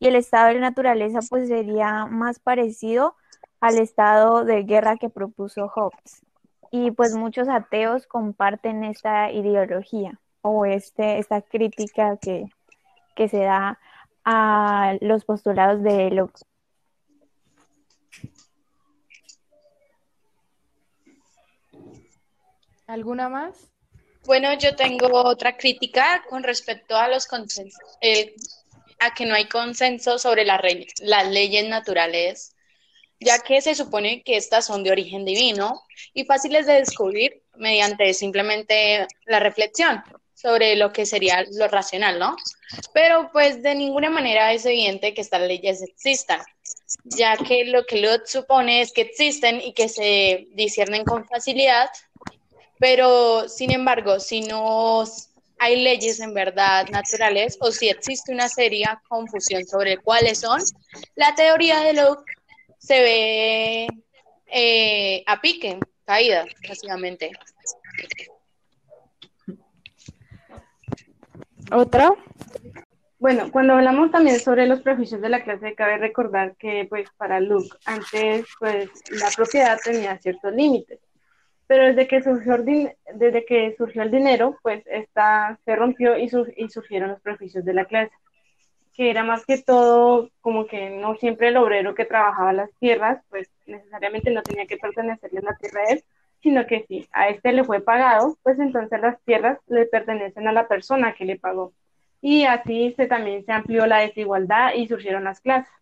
y 0.00 0.08
el 0.08 0.16
estado 0.16 0.48
de 0.48 0.60
naturaleza 0.60 1.20
pues 1.28 1.48
sería 1.48 2.06
más 2.06 2.38
parecido 2.38 3.14
al 3.60 3.78
estado 3.78 4.44
de 4.44 4.62
guerra 4.62 4.96
que 4.96 5.10
propuso 5.10 5.68
Hobbes. 5.68 6.24
Y 6.70 6.90
pues 6.90 7.14
muchos 7.14 7.48
ateos 7.48 8.06
comparten 8.06 8.84
esta 8.84 9.32
ideología 9.32 10.20
o 10.42 10.66
este, 10.66 11.18
esta 11.18 11.40
crítica 11.42 12.16
que, 12.18 12.46
que 13.16 13.28
se 13.28 13.38
da 13.38 13.78
a 14.24 14.96
los 15.00 15.24
postulados 15.24 15.82
de 15.82 16.10
Locke. 16.10 16.40
¿Alguna 22.86 23.28
más? 23.28 23.70
Bueno, 24.28 24.52
yo 24.58 24.76
tengo 24.76 25.24
otra 25.24 25.56
crítica 25.56 26.22
con 26.28 26.42
respecto 26.42 26.94
a 26.94 27.08
los 27.08 27.26
consensos, 27.26 27.80
eh, 28.02 28.34
a 28.98 29.14
que 29.14 29.24
no 29.24 29.34
hay 29.34 29.46
consenso 29.46 30.18
sobre 30.18 30.44
las, 30.44 30.60
leyes 31.30 31.66
naturales, 31.66 32.54
ya 33.18 33.38
que 33.38 33.62
se 33.62 33.74
supone 33.74 34.22
que 34.22 34.36
estas 34.36 34.66
son 34.66 34.84
de 34.84 34.90
origen 34.90 35.24
divino 35.24 35.80
y 36.12 36.26
fáciles 36.26 36.66
de 36.66 36.74
descubrir 36.74 37.42
mediante 37.56 38.12
simplemente 38.12 39.06
la 39.24 39.40
reflexión 39.40 40.04
sobre 40.34 40.76
lo 40.76 40.92
que 40.92 41.06
sería 41.06 41.46
lo 41.50 41.66
racional, 41.66 42.18
¿no? 42.18 42.36
Pero 42.92 43.30
pues 43.32 43.62
de 43.62 43.74
ninguna 43.74 44.10
manera 44.10 44.52
es 44.52 44.66
evidente 44.66 45.14
que 45.14 45.22
estas 45.22 45.40
leyes 45.40 45.80
existan. 45.80 46.42
ya 47.04 47.34
que 47.38 47.64
lo 47.64 47.86
que 47.86 48.02
Lot 48.02 48.26
supone 48.26 48.82
es 48.82 48.92
que 48.92 49.00
existen 49.00 49.60
y 49.62 49.72
que 49.72 49.88
se 49.88 50.48
disciernen 50.50 51.04
con 51.04 51.26
facilidad, 51.26 51.88
pero 52.78 53.48
sin 53.48 53.72
embargo, 53.72 54.20
si 54.20 54.42
no 54.42 55.04
hay 55.58 55.82
leyes 55.82 56.20
en 56.20 56.34
verdad 56.34 56.86
naturales 56.90 57.58
o 57.60 57.72
si 57.72 57.88
existe 57.88 58.32
una 58.32 58.48
seria 58.48 59.02
confusión 59.08 59.66
sobre 59.66 59.98
cuáles 59.98 60.38
son, 60.38 60.60
la 61.16 61.34
teoría 61.34 61.80
de 61.80 61.94
Locke 61.94 62.32
se 62.78 63.00
ve 63.00 63.88
eh, 64.46 65.24
a 65.26 65.40
pique, 65.40 65.78
caída, 66.04 66.44
básicamente. 66.68 67.32
¿Otra? 71.70 72.12
Bueno, 73.18 73.50
cuando 73.50 73.74
hablamos 73.74 74.12
también 74.12 74.38
sobre 74.38 74.66
los 74.66 74.80
prejuicios 74.80 75.20
de 75.20 75.28
la 75.28 75.42
clase, 75.42 75.74
cabe 75.74 75.98
recordar 75.98 76.54
que, 76.56 76.86
pues, 76.88 77.10
para 77.16 77.40
Luke, 77.40 77.76
antes, 77.84 78.46
pues, 78.60 78.88
la 79.10 79.28
propiedad 79.34 79.76
tenía 79.82 80.16
ciertos 80.18 80.52
límites, 80.54 81.00
pero 81.68 81.84
desde 81.84 82.08
que 82.08 82.22
surgió 82.22 82.56
el, 82.56 82.96
desde 83.14 83.44
que 83.44 83.76
surgió 83.78 84.02
el 84.02 84.10
dinero, 84.10 84.58
pues, 84.62 84.82
esta 84.86 85.58
se 85.64 85.76
rompió 85.76 86.18
y, 86.18 86.28
y 86.56 86.68
surgieron 86.68 87.10
los 87.10 87.20
prejuicios 87.20 87.64
de 87.64 87.74
la 87.74 87.84
clase, 87.84 88.12
que 88.94 89.10
era 89.10 89.22
más 89.22 89.46
que 89.46 89.58
todo 89.58 90.30
como 90.40 90.66
que 90.66 90.90
no 90.90 91.14
siempre 91.14 91.48
el 91.48 91.58
obrero 91.58 91.94
que 91.94 92.04
trabajaba 92.04 92.52
las 92.52 92.70
tierras, 92.80 93.22
pues, 93.30 93.48
necesariamente 93.66 94.32
no 94.32 94.42
tenía 94.42 94.66
que 94.66 94.78
pertenecerle 94.78 95.38
a 95.38 95.42
la 95.42 95.56
tierra 95.56 95.82
de 95.86 95.92
él, 95.92 96.04
sino 96.42 96.66
que 96.66 96.84
si 96.88 97.06
a 97.12 97.28
este 97.28 97.52
le 97.52 97.62
fue 97.62 97.80
pagado, 97.80 98.36
pues 98.42 98.58
entonces 98.58 99.00
las 99.00 99.20
tierras 99.22 99.58
le 99.68 99.86
pertenecen 99.86 100.48
a 100.48 100.52
la 100.52 100.66
persona 100.66 101.14
que 101.14 101.24
le 101.24 101.38
pagó 101.38 101.72
y 102.20 102.44
así 102.44 102.94
se, 102.96 103.06
también 103.06 103.44
se 103.44 103.52
amplió 103.52 103.86
la 103.86 103.98
desigualdad 103.98 104.74
y 104.74 104.88
surgieron 104.88 105.24
las 105.24 105.40
clases. 105.40 105.72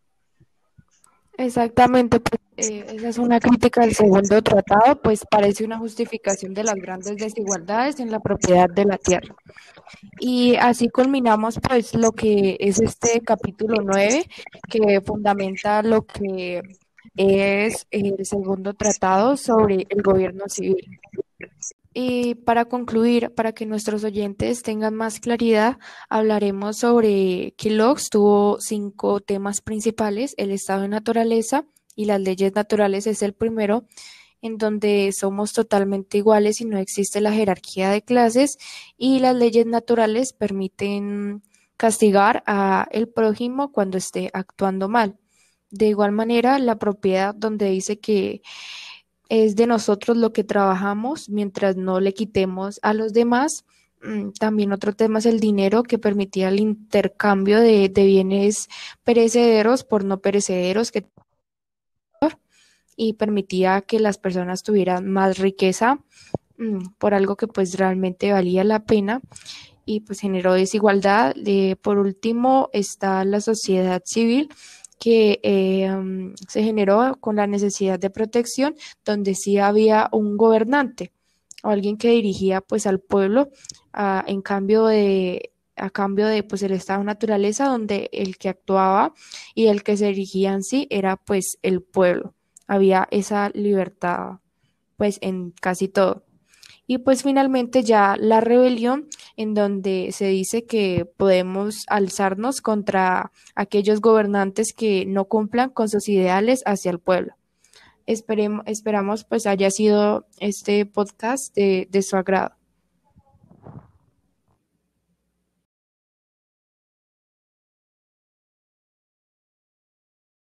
Exactamente, 1.38 2.20
pues, 2.20 2.35
eh, 2.56 2.86
esa 2.94 3.08
es 3.08 3.18
una 3.18 3.38
crítica 3.38 3.82
del 3.82 3.94
segundo 3.94 4.40
tratado, 4.42 5.00
pues 5.02 5.24
parece 5.30 5.64
una 5.64 5.78
justificación 5.78 6.54
de 6.54 6.64
las 6.64 6.76
grandes 6.76 7.16
desigualdades 7.16 8.00
en 8.00 8.10
la 8.10 8.20
propiedad 8.20 8.68
de 8.68 8.84
la 8.86 8.96
tierra. 8.96 9.34
Y 10.18 10.56
así 10.56 10.88
culminamos 10.88 11.58
pues 11.60 11.94
lo 11.94 12.12
que 12.12 12.56
es 12.58 12.80
este 12.80 13.20
capítulo 13.20 13.82
9, 13.82 14.24
que 14.68 15.00
fundamenta 15.02 15.82
lo 15.82 16.02
que 16.06 16.62
es 17.16 17.86
el 17.90 18.24
segundo 18.24 18.72
tratado 18.74 19.36
sobre 19.36 19.86
el 19.88 20.02
gobierno 20.02 20.44
civil. 20.48 20.98
Y 21.92 22.34
para 22.34 22.66
concluir, 22.66 23.32
para 23.34 23.52
que 23.52 23.64
nuestros 23.64 24.04
oyentes 24.04 24.62
tengan 24.62 24.94
más 24.94 25.18
claridad, 25.18 25.78
hablaremos 26.10 26.78
sobre 26.78 27.54
que 27.56 27.70
Locke 27.70 28.02
tuvo 28.10 28.58
cinco 28.60 29.20
temas 29.20 29.62
principales, 29.62 30.34
el 30.36 30.50
estado 30.50 30.82
de 30.82 30.88
naturaleza 30.88 31.64
y 31.96 32.04
las 32.04 32.20
leyes 32.20 32.54
naturales 32.54 33.08
es 33.08 33.22
el 33.22 33.32
primero, 33.32 33.84
en 34.42 34.58
donde 34.58 35.12
somos 35.18 35.52
totalmente 35.52 36.18
iguales 36.18 36.60
y 36.60 36.66
no 36.66 36.78
existe 36.78 37.20
la 37.20 37.32
jerarquía 37.32 37.90
de 37.90 38.02
clases 38.02 38.58
y 38.96 39.18
las 39.18 39.34
leyes 39.34 39.66
naturales 39.66 40.32
permiten 40.32 41.42
castigar 41.76 42.44
a 42.46 42.86
el 42.92 43.08
prójimo 43.08 43.72
cuando 43.72 43.98
esté 43.98 44.30
actuando 44.32 44.88
mal. 44.88 45.18
De 45.70 45.88
igual 45.88 46.12
manera, 46.12 46.58
la 46.58 46.78
propiedad 46.78 47.34
donde 47.34 47.70
dice 47.70 47.98
que 47.98 48.42
es 49.28 49.56
de 49.56 49.66
nosotros 49.66 50.16
lo 50.16 50.32
que 50.32 50.44
trabajamos 50.44 51.28
mientras 51.28 51.76
no 51.76 52.00
le 52.00 52.14
quitemos 52.14 52.78
a 52.82 52.94
los 52.94 53.12
demás. 53.12 53.64
Mm, 54.02 54.30
también 54.38 54.72
otro 54.72 54.92
tema 54.94 55.18
es 55.18 55.26
el 55.26 55.40
dinero 55.40 55.82
que 55.82 55.98
permitía 55.98 56.48
el 56.48 56.60
intercambio 56.60 57.60
de, 57.60 57.88
bienes 57.88 58.68
perecederos 59.04 59.84
por 59.84 60.04
no 60.04 60.20
perecederos 60.20 60.92
que 60.92 61.06
y 62.96 63.14
permitía 63.14 63.82
que 63.82 64.00
las 64.00 64.18
personas 64.18 64.62
tuvieran 64.62 65.06
más 65.06 65.38
riqueza 65.38 66.00
mm, 66.58 66.94
por 66.98 67.14
algo 67.14 67.36
que 67.36 67.46
pues 67.46 67.78
realmente 67.78 68.32
valía 68.32 68.64
la 68.64 68.84
pena 68.84 69.20
y 69.84 70.00
pues 70.00 70.20
generó 70.20 70.54
desigualdad. 70.54 71.34
por 71.80 71.98
último 71.98 72.70
está 72.72 73.24
la 73.24 73.40
sociedad 73.40 74.02
civil 74.04 74.48
que 74.98 75.40
eh, 75.42 75.90
se 76.48 76.62
generó 76.62 77.16
con 77.20 77.36
la 77.36 77.46
necesidad 77.46 77.98
de 77.98 78.10
protección, 78.10 78.74
donde 79.04 79.34
sí 79.34 79.58
había 79.58 80.08
un 80.10 80.36
gobernante 80.36 81.12
o 81.62 81.68
alguien 81.68 81.96
que 81.96 82.10
dirigía 82.10 82.60
pues 82.60 82.86
al 82.86 83.00
pueblo 83.00 83.50
en 84.26 84.42
cambio 84.42 84.86
de 84.86 85.52
a 85.76 85.90
cambio 85.90 86.26
de 86.26 86.42
pues 86.42 86.62
el 86.62 86.72
estado 86.72 87.00
de 87.00 87.06
naturaleza 87.06 87.66
donde 87.66 88.08
el 88.12 88.38
que 88.38 88.48
actuaba 88.48 89.12
y 89.54 89.66
el 89.66 89.82
que 89.82 89.96
se 89.96 90.06
dirigía 90.06 90.52
en 90.52 90.62
sí 90.62 90.86
era 90.90 91.16
pues 91.16 91.58
el 91.62 91.82
pueblo. 91.82 92.35
Había 92.66 93.08
esa 93.10 93.50
libertad 93.54 94.38
pues 94.96 95.18
en 95.20 95.52
casi 95.60 95.88
todo. 95.88 96.24
Y 96.86 96.98
pues 96.98 97.22
finalmente 97.22 97.82
ya 97.82 98.16
la 98.18 98.40
rebelión 98.40 99.08
en 99.36 99.54
donde 99.54 100.10
se 100.12 100.28
dice 100.28 100.64
que 100.64 101.04
podemos 101.04 101.84
alzarnos 101.88 102.60
contra 102.60 103.32
aquellos 103.54 104.00
gobernantes 104.00 104.72
que 104.72 105.04
no 105.04 105.24
cumplan 105.24 105.70
con 105.70 105.88
sus 105.88 106.08
ideales 106.08 106.62
hacia 106.64 106.90
el 106.92 107.00
pueblo. 107.00 107.34
Esperemos, 108.06 108.64
esperamos 108.66 109.24
pues 109.24 109.46
haya 109.46 109.70
sido 109.70 110.26
este 110.38 110.86
podcast 110.86 111.52
de, 111.56 111.88
de 111.90 112.02
su 112.02 112.16
agrado. 112.16 112.55